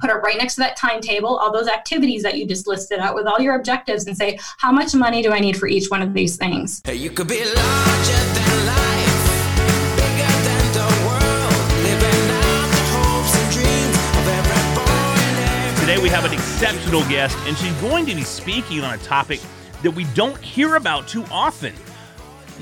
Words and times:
put 0.00 0.10
it 0.10 0.14
right 0.14 0.36
next 0.38 0.54
to 0.54 0.60
that 0.60 0.76
timetable, 0.76 1.36
all 1.36 1.52
those 1.52 1.68
activities 1.68 2.22
that 2.22 2.38
you 2.38 2.46
just 2.46 2.66
listed 2.66 2.98
out 2.98 3.14
with 3.14 3.26
all 3.26 3.38
your 3.40 3.54
objectives, 3.56 4.06
and 4.06 4.16
say, 4.16 4.38
how 4.58 4.72
much 4.72 4.94
money 4.94 5.22
do 5.22 5.32
I 5.32 5.40
need 5.40 5.56
for 5.56 5.66
each 5.68 5.90
one 5.90 6.02
of 6.02 6.14
these 6.14 6.36
things? 6.36 6.80
Hey, 6.84 6.94
you 6.94 7.10
could 7.10 7.28
be 7.28 7.38
larger 7.38 7.54
than 7.54 8.66
life, 8.66 9.96
bigger 9.96 10.34
than 10.48 10.72
the 10.72 10.88
world, 11.06 11.66
living 11.84 12.30
out 12.40 12.66
the 12.72 12.82
hopes 12.96 13.34
and 13.36 13.52
dreams 13.52 13.96
of 14.16 14.26
every 14.40 14.62
boy 14.74 15.20
every 15.68 15.86
Today 15.86 16.02
we 16.02 16.08
have 16.08 16.24
an 16.24 16.32
exceptional 16.32 17.02
guest, 17.02 17.36
and 17.46 17.56
she's 17.56 17.74
going 17.80 18.06
to 18.06 18.14
be 18.14 18.22
speaking 18.22 18.80
on 18.80 18.94
a 18.94 18.98
topic 18.98 19.40
that 19.82 19.90
we 19.90 20.04
don't 20.14 20.38
hear 20.38 20.76
about 20.76 21.08
too 21.08 21.24
often. 21.30 21.74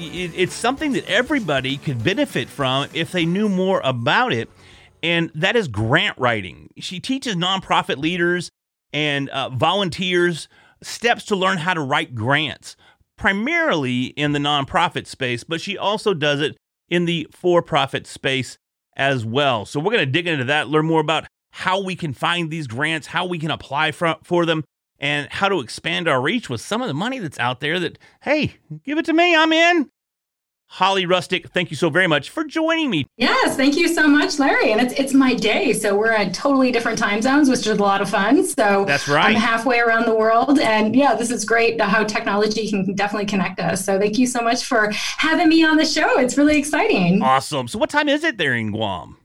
It's 0.01 0.55
something 0.55 0.93
that 0.93 1.09
everybody 1.09 1.77
could 1.77 2.05
benefit 2.05 2.49
from 2.49 2.89
if 2.95 3.11
they 3.11 3.27
knew 3.27 3.49
more 3.49 3.81
about 3.83 4.33
it, 4.33 4.49
and 5.03 5.31
that 5.35 5.57
is 5.57 5.69
grant 5.69 6.17
writing. 6.19 6.71
She 6.79 7.01
teaches 7.01 7.37
nonprofit 7.37 7.97
leaders 7.97 8.51
and 8.93 9.29
uh, 9.31 9.51
volunteers 9.51 10.49
steps 10.83 11.25
to 11.27 11.37
learn 11.37 11.59
how 11.59 11.75
to 11.75 11.81
write 11.81 12.15
grants, 12.15 12.77
primarily 13.17 14.07
in 14.07 14.33
the 14.33 14.39
nonprofit 14.39 15.07
space, 15.07 15.45
but 15.45 15.61
she 15.61 15.77
also 15.77 16.15
does 16.15 16.41
it 16.41 16.57
in 16.89 17.05
the 17.05 17.27
for 17.33 17.63
profit 17.63 18.07
space 18.07 18.57
as 18.97 19.25
well. 19.25 19.65
So 19.65 19.81
we're 19.81 19.93
going 19.93 20.07
to 20.07 20.11
dig 20.11 20.27
into 20.27 20.45
that, 20.45 20.69
learn 20.69 20.87
more 20.87 21.01
about 21.01 21.27
how 21.53 21.83
we 21.83 21.97
can 21.97 22.13
find 22.13 22.51
these 22.51 22.67
grants, 22.67 23.09
how 23.09 23.27
we 23.27 23.39
can 23.39 23.51
apply 23.51 23.93
for, 23.93 24.17
for 24.23 24.47
them, 24.47 24.65
and 24.99 25.29
how 25.31 25.49
to 25.49 25.61
expand 25.61 26.09
our 26.09 26.21
reach 26.21 26.49
with 26.51 26.61
some 26.61 26.83
of 26.83 26.89
the 26.89 26.95
money 26.95 27.19
that's 27.19 27.39
out 27.39 27.61
there 27.61 27.79
that, 27.81 27.99
hey, 28.23 28.55
give 28.85 28.99
it 28.99 29.05
to 29.07 29.13
me, 29.13 29.37
I'm 29.37 29.53
in. 29.53 29.91
Holly 30.71 31.07
Rustick, 31.07 31.49
thank 31.51 31.71
you 31.71 31.77
so 31.77 31.89
very 31.89 32.07
much 32.07 32.29
for 32.29 32.45
joining 32.45 32.91
me. 32.91 33.07
Yes, 33.17 33.57
thank 33.57 33.75
you 33.77 33.89
so 33.89 34.07
much, 34.07 34.39
Larry. 34.39 34.71
And 34.71 34.81
it's 34.81 34.93
it's 35.01 35.15
my 35.15 35.33
day, 35.33 35.73
so 35.73 35.97
we're 35.97 36.13
at 36.13 36.35
totally 36.35 36.71
different 36.71 36.99
time 36.99 37.23
zones, 37.23 37.49
which 37.49 37.61
is 37.61 37.67
a 37.69 37.75
lot 37.75 38.03
of 38.03 38.11
fun. 38.11 38.45
So 38.45 38.85
That's 38.85 39.09
right. 39.09 39.35
I'm 39.35 39.35
halfway 39.35 39.81
around 39.81 40.05
the 40.05 40.15
world, 40.15 40.59
and 40.59 40.95
yeah, 40.95 41.15
this 41.15 41.31
is 41.31 41.45
great. 41.47 41.81
How 41.81 42.05
technology 42.05 42.69
can 42.69 42.95
definitely 42.95 43.27
connect 43.27 43.61
us. 43.61 43.85
So 43.85 43.99
thank 43.99 44.19
you 44.19 44.27
so 44.27 44.43
much 44.43 44.65
for 44.65 44.91
having 44.93 45.49
me 45.49 45.65
on 45.65 45.79
the 45.79 45.87
show. 45.87 46.19
It's 46.19 46.37
really 46.37 46.59
exciting. 46.59 47.23
Awesome. 47.23 47.67
So, 47.67 47.79
what 47.79 47.89
time 47.89 48.09
is 48.09 48.23
it 48.23 48.37
there 48.37 48.55
in 48.55 48.71
Guam? 48.71 49.17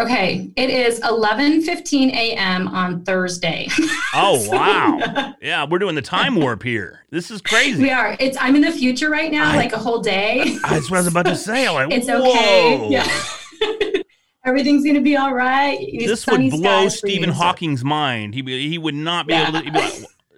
Okay, 0.00 0.50
it 0.56 0.70
is 0.70 0.98
11:15 1.00 2.10
a.m. 2.12 2.68
on 2.68 3.04
Thursday. 3.04 3.68
Oh, 4.12 4.44
wow. 4.50 5.34
Yeah, 5.40 5.66
we're 5.70 5.78
doing 5.78 5.94
the 5.94 6.02
time 6.02 6.34
warp 6.34 6.64
here. 6.64 7.04
This 7.10 7.30
is 7.30 7.40
crazy. 7.40 7.80
we 7.80 7.90
are. 7.90 8.16
It's 8.18 8.36
I'm 8.40 8.56
in 8.56 8.62
the 8.62 8.72
future 8.72 9.08
right 9.08 9.30
now, 9.30 9.52
I- 9.52 9.56
like 9.56 9.72
a 9.72 9.78
whole 9.78 10.00
day. 10.00 10.58
That's 10.68 10.90
what 10.90 10.96
I 10.96 11.00
was 11.00 11.06
about 11.06 11.26
to 11.26 11.36
say. 11.36 11.66
I'm 11.68 11.74
like, 11.74 11.92
It's 11.92 12.08
whoa. 12.08 12.18
okay. 12.28 12.88
Yeah. 12.90 14.02
Everything's 14.44 14.84
gonna 14.84 15.00
be 15.00 15.16
all 15.16 15.32
right. 15.34 15.78
It's 15.80 16.06
This 16.06 16.26
would 16.26 16.50
blow 16.50 16.88
Stephen 16.88 17.28
you, 17.28 17.34
so- 17.34 17.40
Hawking's 17.40 17.84
mind. 17.84 18.34
He 18.34 18.42
he 18.68 18.78
would 18.78 18.94
not 18.96 19.26
be 19.28 19.34
able 19.34 19.52
to. 19.60 19.62
Be 19.62 19.70
like, 19.70 19.92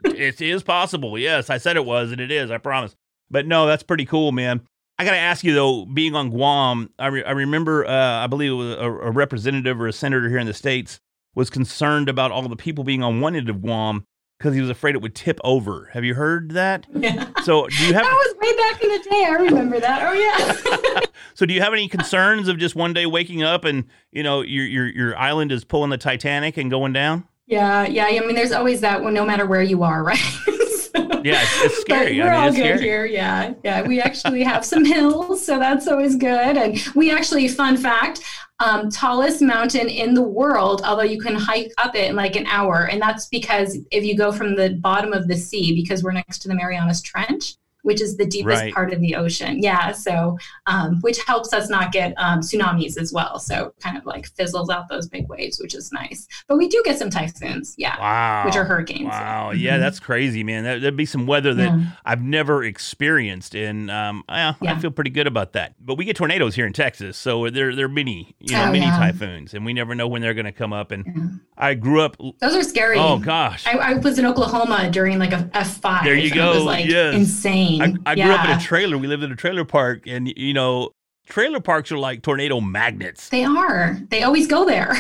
it 0.05 0.41
is 0.41 0.63
possible. 0.63 1.17
Yes, 1.19 1.49
I 1.49 1.57
said 1.59 1.77
it 1.77 1.85
was, 1.87 2.13
and 2.13 2.21
it 2.21 2.31
is. 2.31 2.51
I 2.51 2.59
promise. 2.59 2.95
But 3.31 3.47
no, 3.47 3.67
that's 3.67 3.83
pretty 3.85 4.05
cool, 4.05 4.33
man. 4.33 4.61
I 4.99 5.05
got 5.05 5.13
to 5.13 5.17
ask 5.19 5.43
you 5.45 5.55
though, 5.55 5.85
being 5.87 6.15
on 6.15 6.31
Guam, 6.31 6.91
I, 6.99 7.07
re- 7.07 7.25
I 7.25 7.33
remember, 7.33 7.87
uh, 7.87 8.25
I 8.25 8.27
believe 8.27 8.53
it 8.53 8.55
was 8.55 8.77
a, 8.77 8.91
a 8.91 9.11
representative 9.11 9.81
or 9.81 9.89
a 9.89 9.93
senator 9.93 10.29
here 10.29 10.39
in 10.39 10.47
the 10.47 10.55
states 10.55 11.01
was 11.35 11.51
concerned 11.51 12.09
about 12.09 12.31
all 12.31 12.47
the 12.47 12.57
people 12.57 12.85
being 12.85 13.03
on 13.03 13.21
one 13.21 13.35
end 13.35 13.49
of 13.49 13.63
Guam 13.63 14.05
because 14.39 14.55
he 14.55 14.61
was 14.61 14.71
afraid 14.71 14.95
it 14.95 15.01
would 15.03 15.15
tip 15.15 15.41
over. 15.45 15.89
Have 15.93 16.05
you 16.05 16.15
heard 16.15 16.51
that? 16.51 16.87
Yeah. 16.93 17.29
So 17.43 17.67
do 17.69 17.87
you 17.87 17.95
have? 17.95 18.03
That 18.13 18.13
was 18.13 18.35
way 18.41 18.57
back 18.57 18.83
in 18.83 18.89
the 18.91 19.11
day. 19.11 19.25
I 19.25 19.33
remember 19.51 19.81
that. 19.81 20.09
Oh 20.09 20.13
yeah. 20.13 21.01
So 21.35 21.47
do 21.47 21.55
you 21.55 21.63
have 21.63 21.73
any 21.73 21.89
concerns 21.89 22.47
of 22.47 22.59
just 22.59 22.77
one 22.77 22.93
day 22.93 23.07
waking 23.07 23.43
up 23.43 23.65
and 23.65 23.85
you 24.11 24.23
know 24.23 24.43
your 24.43 24.67
your 24.67 24.87
your 24.89 25.17
island 25.17 25.51
is 25.51 25.65
pulling 25.65 25.89
the 25.91 25.97
Titanic 25.97 26.59
and 26.59 26.71
going 26.71 26.93
down? 26.93 27.27
yeah, 27.47 27.87
yeah. 27.87 28.07
I 28.07 28.21
mean, 28.21 28.35
there's 28.35 28.53
always 28.53 28.81
that 28.83 29.03
one, 29.03 29.15
no 29.15 29.25
matter 29.25 29.47
where 29.47 29.63
you 29.63 29.83
are, 29.83 30.03
right? 30.05 30.19
Yeah, 31.25 31.41
it's, 31.43 31.65
it's 31.65 31.81
scary. 31.83 32.19
We're 32.19 32.29
I 32.29 32.31
mean, 32.31 32.41
all 32.41 32.49
it's 32.49 32.57
good 32.57 32.63
scary. 32.63 32.81
here. 32.81 33.05
Yeah, 33.07 33.55
yeah. 33.63 33.87
We 33.87 34.01
actually 34.01 34.43
have 34.43 34.65
some 34.65 34.85
hills, 34.97 35.45
so 35.45 35.59
that's 35.59 35.87
always 35.87 36.17
good. 36.17 36.57
And 36.57 36.83
we 36.95 37.13
actually, 37.13 37.47
fun 37.49 37.77
fact, 37.77 38.23
um, 38.59 38.91
tallest 38.91 39.41
mountain 39.41 39.89
in 39.89 40.15
the 40.15 40.23
world, 40.23 40.83
although 40.85 41.03
you 41.03 41.21
can 41.21 41.35
hike 41.35 41.73
up 41.79 41.95
it 41.95 42.11
in 42.11 42.17
like 42.17 42.35
an 42.37 42.47
hour, 42.47 42.89
and 42.91 43.01
that's 43.01 43.27
because 43.29 43.79
if 43.91 44.05
you 44.05 44.17
go 44.17 44.33
from 44.33 44.57
the 44.57 44.71
bottom 44.81 45.13
of 45.13 45.29
the 45.29 45.37
sea, 45.37 45.75
because 45.75 46.03
we're 46.03 46.13
next 46.13 46.39
to 46.41 46.49
the 46.49 46.55
Marianas 46.55 47.03
Trench. 47.03 47.55
Which 47.83 48.01
is 48.01 48.17
the 48.17 48.25
deepest 48.27 48.61
Right. 48.63 48.73
part 48.75 48.93
of 48.93 49.01
the 49.01 49.15
ocean. 49.17 49.61
Yeah. 49.63 49.91
So, 49.93 50.39
um, 50.67 51.01
which 51.01 51.19
helps 51.25 51.53
us 51.53 51.69
not 51.69 51.91
get 51.93 52.15
um, 52.17 52.41
tsunamis 52.41 52.97
as 52.99 53.13
well. 53.13 53.39
So, 53.41 53.75
kind 53.81 53.97
of 53.97 54.07
like 54.07 54.27
fizzles 54.37 54.71
out 54.71 54.89
those 54.89 55.09
big 55.09 55.29
waves, 55.29 55.59
which 55.61 55.75
is 55.75 55.91
nice. 55.93 56.29
But 56.47 56.59
we 56.59 56.69
do 56.69 56.81
get 56.85 56.99
some 56.99 57.11
typhoons. 57.11 57.75
Yeah. 57.77 57.99
Wow. 57.99 58.45
Which 58.47 58.57
are 58.57 58.65
hurricanes. 58.65 59.09
Wow. 59.09 59.51
Yeah, 59.51 59.77
Mhm. 59.77 59.81
that's 59.81 59.99
crazy, 60.01 60.45
man. 60.45 60.65
That, 60.65 60.75
that'd 60.81 60.97
be 60.97 61.07
some 61.07 61.27
weather 61.27 61.55
that 61.55 61.63
Yeah. 61.77 61.85
I've 62.05 62.23
never 62.23 62.63
experienced, 62.63 63.55
and 63.57 63.91
um, 63.91 64.23
I, 64.29 64.55
I 64.63 64.79
feel 64.79 64.91
pretty 64.91 65.11
good 65.11 65.27
about 65.27 65.55
that. 65.55 65.75
But 65.81 65.97
we 65.97 66.05
get 66.05 66.15
tornadoes 66.17 66.55
here 66.55 66.67
in 66.67 66.73
Texas, 66.73 67.17
so 67.17 67.51
they're 67.51 67.75
they're 67.75 67.89
mini, 67.89 68.37
you 68.39 68.55
know, 68.55 68.65
Oh, 68.65 68.71
mini 68.73 68.85
yeah. 68.87 68.97
typhoons, 68.99 69.55
and 69.55 69.65
we 69.65 69.73
never 69.73 69.95
know 69.95 70.07
when 70.07 70.23
they're 70.23 70.35
going 70.35 70.45
to 70.47 70.53
come 70.53 70.73
up. 70.73 70.91
And 70.93 71.05
Yeah. 71.07 71.23
I 71.59 71.75
grew 71.75 72.01
up. 72.03 72.17
Those 72.41 72.55
are 72.55 72.63
scary. 72.63 72.97
Oh 72.99 73.19
gosh. 73.19 73.67
I, 73.67 73.73
I 73.79 73.95
was 73.95 74.19
in 74.19 74.27
Oklahoma 74.27 74.89
during 74.91 75.19
like 75.19 75.33
a 75.33 75.51
F 75.53 75.79
five. 75.81 76.05
There 76.05 76.15
you 76.15 76.33
go, 76.33 76.53
It 76.53 76.55
was 76.57 76.65
like 76.65 76.87
yes. 76.87 77.15
insane. 77.15 77.72
I, 77.81 77.95
I 78.05 78.15
grew 78.15 78.25
up 78.31 78.45
in 78.45 78.51
a 78.51 78.61
trailer. 78.61 78.99
We 78.99 79.07
lived 79.07 79.23
in 79.23 79.33
a 79.33 79.37
trailer 79.37 79.65
park, 79.65 80.07
and 80.07 80.29
you 80.37 80.53
know, 80.53 80.91
trailer 81.27 81.61
parks 81.61 81.91
are 81.93 81.99
like 81.99 82.23
tornado 82.23 82.61
magnets. 82.61 83.29
They 83.29 83.45
are. 83.45 83.99
They 84.11 84.23
always 84.23 84.47
go 84.47 84.65
there. 84.67 84.95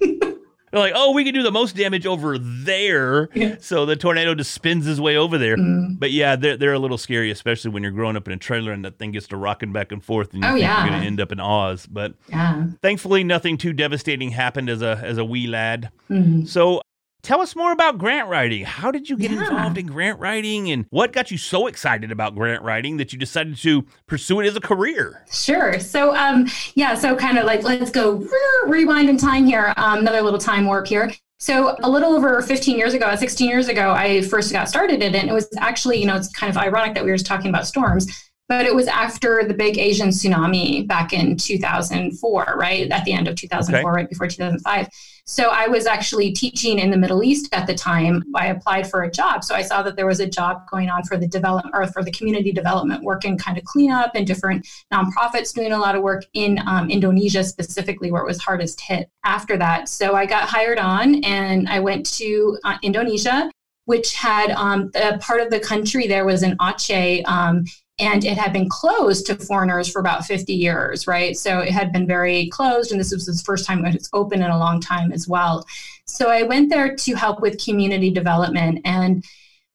They're 0.00 0.82
like, 0.82 0.92
oh, 0.96 1.12
we 1.12 1.22
can 1.24 1.34
do 1.34 1.44
the 1.44 1.52
most 1.52 1.76
damage 1.76 2.04
over 2.04 2.36
there, 2.36 3.28
Yeah. 3.32 3.58
so 3.60 3.86
the 3.86 3.94
tornado 3.94 4.34
just 4.34 4.50
spins 4.50 4.84
his 4.84 5.00
way 5.00 5.16
over 5.16 5.38
there. 5.38 5.56
Mm. 5.56 6.00
But 6.00 6.10
yeah, 6.10 6.34
they're 6.34 6.56
they're 6.56 6.72
a 6.72 6.80
little 6.80 6.98
scary, 6.98 7.30
especially 7.30 7.70
when 7.70 7.84
you're 7.84 7.92
growing 7.92 8.16
up 8.16 8.26
in 8.26 8.34
a 8.34 8.36
trailer 8.36 8.72
and 8.72 8.84
that 8.84 8.98
thing 8.98 9.12
gets 9.12 9.28
to 9.28 9.36
rocking 9.36 9.72
back 9.72 9.92
and 9.92 10.02
forth, 10.02 10.34
and 10.34 10.42
you 10.42 10.50
Oh, 10.50 10.54
yeah. 10.56 10.80
you're 10.80 10.88
going 10.90 11.00
to 11.00 11.06
end 11.06 11.20
up 11.20 11.30
in 11.30 11.38
Oz. 11.38 11.86
But 11.86 12.14
Yeah. 12.28 12.66
thankfully, 12.82 13.22
nothing 13.22 13.56
too 13.56 13.72
devastating 13.72 14.30
happened 14.30 14.68
as 14.68 14.82
a 14.82 15.00
as 15.04 15.16
a 15.16 15.24
wee 15.24 15.46
lad. 15.46 15.90
Mm. 16.10 16.48
So. 16.48 16.80
Tell 17.24 17.40
us 17.40 17.56
more 17.56 17.72
about 17.72 17.96
grant 17.96 18.28
writing. 18.28 18.64
How 18.66 18.90
did 18.90 19.08
you 19.08 19.16
get 19.16 19.30
Yeah. 19.30 19.48
involved 19.48 19.78
in 19.78 19.86
grant 19.86 20.20
writing 20.20 20.70
and 20.70 20.84
what 20.90 21.14
got 21.14 21.30
you 21.30 21.38
so 21.38 21.66
excited 21.66 22.12
about 22.12 22.34
grant 22.34 22.62
writing 22.62 22.98
that 22.98 23.14
you 23.14 23.18
decided 23.18 23.56
to 23.62 23.86
pursue 24.06 24.40
it 24.40 24.46
as 24.46 24.54
a 24.56 24.60
career? 24.60 25.22
Sure. 25.32 25.80
So, 25.80 26.14
um, 26.14 26.46
yeah. 26.74 26.94
So, 26.94 27.16
kind 27.16 27.38
of 27.38 27.46
like 27.46 27.62
let's 27.62 27.90
go 27.90 28.22
rewind 28.66 29.08
in 29.08 29.16
time 29.16 29.46
here. 29.46 29.72
Um, 29.78 30.00
another 30.00 30.20
little 30.20 30.38
time 30.38 30.66
warp 30.66 30.86
here. 30.86 31.10
So, 31.40 31.76
a 31.82 31.88
little 31.88 32.12
over 32.14 32.42
15 32.42 32.76
years 32.76 32.92
ago, 32.92 33.16
16 33.16 33.48
years 33.48 33.68
ago, 33.68 33.92
I 33.92 34.20
first 34.20 34.52
got 34.52 34.68
started 34.68 35.02
in 35.02 35.14
it. 35.14 35.18
And 35.22 35.30
it 35.30 35.32
was 35.32 35.48
actually, 35.58 35.98
you 36.00 36.06
know, 36.06 36.16
it's 36.16 36.28
kind 36.28 36.50
of 36.50 36.58
ironic 36.58 36.94
that 36.94 37.04
we 37.06 37.10
were 37.10 37.16
just 37.16 37.26
talking 37.26 37.48
about 37.48 37.66
storms, 37.66 38.06
but 38.48 38.66
it 38.66 38.74
was 38.74 38.86
after 38.88 39.42
the 39.46 39.54
big 39.54 39.78
Asian 39.78 40.08
tsunami 40.08 40.86
back 40.86 41.12
in 41.12 41.36
2004, 41.36 42.54
right? 42.56 42.90
At 42.90 43.04
the 43.04 43.12
end 43.12 43.26
of 43.26 43.36
2004, 43.36 43.90
right 43.90 44.08
before 44.08 44.26
2005. 44.26 44.88
So, 45.26 45.48
I 45.48 45.68
was 45.68 45.86
actually 45.86 46.32
teaching 46.32 46.78
in 46.78 46.90
the 46.90 46.98
Middle 46.98 47.24
East 47.24 47.48
at 47.52 47.66
the 47.66 47.74
time. 47.74 48.22
I 48.34 48.48
applied 48.48 48.90
for 48.90 49.04
a 49.04 49.10
job. 49.10 49.42
So, 49.42 49.54
I 49.54 49.62
saw 49.62 49.82
that 49.82 49.96
there 49.96 50.06
was 50.06 50.20
a 50.20 50.26
job 50.26 50.68
going 50.70 50.90
on 50.90 51.02
for 51.04 51.16
the 51.16 51.26
development 51.26 51.74
or 51.74 51.86
for 51.86 52.04
the 52.04 52.10
community 52.10 52.52
development 52.52 53.02
work 53.02 53.24
and 53.24 53.40
kind 53.40 53.56
of 53.56 53.64
cleanup 53.64 54.12
and 54.14 54.26
different 54.26 54.66
nonprofits 54.92 55.54
doing 55.54 55.72
a 55.72 55.78
lot 55.78 55.94
of 55.94 56.02
work 56.02 56.24
in 56.34 56.60
um, 56.66 56.90
Indonesia 56.90 57.42
specifically, 57.42 58.12
where 58.12 58.20
it 58.20 58.26
was 58.26 58.38
hardest 58.42 58.82
hit 58.82 59.08
after 59.24 59.56
that. 59.56 59.88
So 59.88 60.14
I 60.14 60.26
got 60.26 60.46
hired 60.46 60.78
on 60.78 61.24
and 61.24 61.68
I 61.70 61.80
went 61.80 62.04
to 62.18 62.58
uh, 62.64 62.76
Indonesia, 62.82 63.50
which 63.86 64.14
had 64.14 64.50
um, 64.50 64.90
a 64.94 65.16
part 65.18 65.40
of 65.40 65.48
the 65.48 65.60
country 65.60 66.06
there 66.06 66.26
was 66.26 66.42
an 66.42 66.56
Aceh. 66.58 67.26
Um, 67.26 67.64
and 67.98 68.24
it 68.24 68.36
had 68.36 68.52
been 68.52 68.68
closed 68.68 69.26
to 69.26 69.36
foreigners 69.36 69.88
for 69.88 70.00
about 70.00 70.24
50 70.24 70.52
years, 70.52 71.06
right? 71.06 71.36
So 71.36 71.60
it 71.60 71.70
had 71.70 71.92
been 71.92 72.06
very 72.06 72.48
closed, 72.48 72.90
and 72.90 73.00
this 73.00 73.12
was 73.12 73.26
the 73.26 73.42
first 73.44 73.66
time 73.66 73.84
it 73.84 73.94
was 73.94 74.10
open 74.12 74.42
in 74.42 74.50
a 74.50 74.58
long 74.58 74.80
time 74.80 75.12
as 75.12 75.28
well. 75.28 75.64
So 76.06 76.28
I 76.28 76.42
went 76.42 76.70
there 76.70 76.96
to 76.96 77.14
help 77.14 77.40
with 77.40 77.64
community 77.64 78.10
development. 78.10 78.80
And 78.84 79.24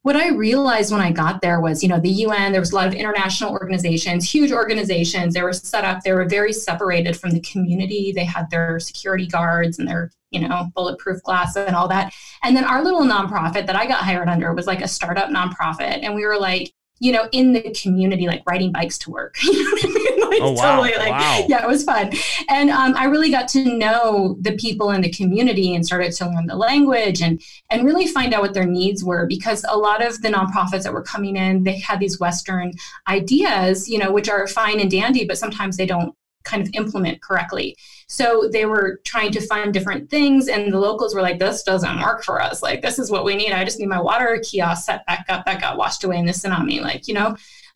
what 0.01 0.17
I 0.17 0.29
realized 0.29 0.91
when 0.91 1.01
I 1.01 1.11
got 1.11 1.41
there 1.41 1.61
was, 1.61 1.81
you 1.81 1.87
know, 1.87 1.99
the 1.99 2.09
UN, 2.09 2.51
there 2.51 2.61
was 2.61 2.71
a 2.71 2.75
lot 2.75 2.87
of 2.87 2.93
international 2.93 3.51
organizations, 3.51 4.29
huge 4.29 4.51
organizations. 4.51 5.33
They 5.33 5.41
were 5.41 5.53
set 5.53 5.85
up, 5.85 6.01
they 6.03 6.13
were 6.13 6.25
very 6.25 6.51
separated 6.51 7.17
from 7.17 7.31
the 7.31 7.41
community. 7.41 8.11
They 8.13 8.25
had 8.25 8.49
their 8.49 8.79
security 8.79 9.27
guards 9.27 9.79
and 9.79 9.87
their, 9.87 10.11
you 10.31 10.45
know, 10.45 10.71
bulletproof 10.75 11.21
glass 11.23 11.55
and 11.55 11.75
all 11.75 11.87
that. 11.89 12.13
And 12.43 12.55
then 12.55 12.65
our 12.65 12.83
little 12.83 13.01
nonprofit 13.01 13.65
that 13.65 13.75
I 13.75 13.87
got 13.87 14.03
hired 14.03 14.29
under 14.29 14.53
was 14.53 14.67
like 14.67 14.81
a 14.81 14.87
startup 14.87 15.29
nonprofit. 15.29 15.99
And 16.03 16.15
we 16.15 16.25
were 16.25 16.39
like, 16.39 16.73
you 16.99 17.11
know, 17.11 17.27
in 17.31 17.53
the 17.53 17.73
community, 17.81 18.27
like 18.27 18.43
riding 18.45 18.71
bikes 18.71 18.97
to 18.99 19.11
work. 19.11 19.35
You 19.43 19.63
know 19.63 19.71
what 19.71 19.83
I 19.83 19.87
mean? 19.87 20.05
Like, 20.29 20.41
Oh, 20.43 20.51
wow. 20.51 20.79
like, 20.81 21.09
Wow. 21.09 21.45
yeah, 21.49 21.63
it 21.63 21.67
was 21.67 21.83
fun. 21.83 22.11
And 22.49 22.69
um, 22.69 22.93
I 22.95 23.05
really 23.05 23.31
got 23.31 23.47
to 23.49 23.63
know 23.77 24.37
the 24.41 24.51
people 24.57 24.91
in 24.91 25.01
the 25.01 25.09
community 25.09 25.73
and 25.73 25.83
started 25.83 26.11
to 26.13 26.25
learn 26.27 26.45
the 26.45 26.55
language 26.55 27.21
and 27.23 27.41
and 27.71 27.83
really 27.83 28.05
find 28.05 28.31
out 28.33 28.41
what 28.41 28.53
their 28.53 28.65
needs 28.65 29.03
were 29.03 29.25
because 29.25 29.65
a 29.67 29.75
lot 29.77 30.05
of 30.05 30.21
the 30.21 30.29
nonprofits 30.29 30.83
that 30.83 30.93
were 30.93 31.01
coming 31.01 31.35
in, 31.35 31.63
they 31.63 31.79
had 31.79 31.99
these 31.99 32.19
Western 32.19 32.71
ideas, 33.07 33.89
you 33.89 33.97
know, 33.97 34.11
which 34.11 34.29
are 34.29 34.45
fine 34.47 34.79
and 34.79 34.91
dandy, 34.91 35.25
but 35.25 35.37
sometimes 35.37 35.77
they 35.77 35.85
don't 35.87 36.13
kind 36.43 36.61
of 36.61 36.69
implement 36.73 37.21
correctly. 37.21 37.75
So 38.07 38.49
they 38.51 38.65
were 38.65 39.01
trying 39.05 39.31
to 39.31 39.41
find 39.41 39.73
different 39.73 40.09
things, 40.09 40.47
and 40.47 40.73
the 40.73 40.79
locals 40.79 41.13
were 41.13 41.21
like, 41.21 41.39
"This 41.39 41.63
doesn't 41.63 42.01
work 42.01 42.23
for 42.23 42.41
us. 42.41 42.63
Like, 42.63 42.81
this 42.81 42.99
is 42.99 43.11
what 43.11 43.25
we 43.25 43.35
need. 43.35 43.51
I 43.51 43.63
just 43.63 43.79
need 43.79 43.87
my 43.87 44.01
water 44.01 44.41
kiosk 44.43 44.85
set 44.85 45.05
back 45.05 45.25
up 45.29 45.45
that 45.45 45.61
got 45.61 45.77
washed 45.77 46.03
away 46.03 46.17
in 46.17 46.25
the 46.25 46.31
tsunami. 46.31 46.81
Like, 46.81 47.07
you 47.07 47.13
know." 47.13 47.35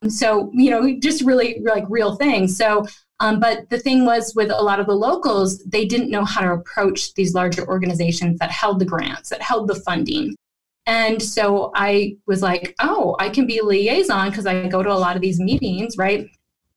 So 0.10 0.52
you 0.54 0.70
know, 0.70 1.00
just 1.00 1.22
really 1.22 1.62
like 1.64 1.86
real 1.88 2.16
things. 2.16 2.58
So 2.58 2.86
um, 3.24 3.40
but 3.40 3.70
the 3.70 3.80
thing 3.80 4.04
was 4.04 4.34
with 4.36 4.52
a 4.52 4.62
lot 4.62 4.82
of 4.82 4.86
the 4.86 4.96
locals, 4.96 5.60
they 5.64 5.86
didn't 5.86 6.12
know 6.12 6.26
how 6.26 6.42
to 6.42 6.52
approach 6.52 7.14
these 7.14 7.34
larger 7.34 7.66
organizations 7.68 8.38
that 8.40 8.52
held 8.52 8.80
the 8.80 8.86
grants, 8.86 9.30
that 9.30 9.42
held 9.42 9.70
the 9.70 9.76
funding. 9.76 10.36
And 10.86 11.22
so 11.22 11.72
I 11.74 12.18
was 12.28 12.42
like, 12.42 12.76
oh, 12.82 13.16
I 13.20 13.30
can 13.30 13.48
be 13.48 13.62
liaison 13.62 14.30
because 14.30 14.46
I 14.46 14.68
go 14.68 14.84
to 14.84 14.92
a 14.92 14.94
lot 14.94 15.16
of 15.16 15.22
these 15.22 15.40
meetings, 15.40 15.98
right? 15.98 16.28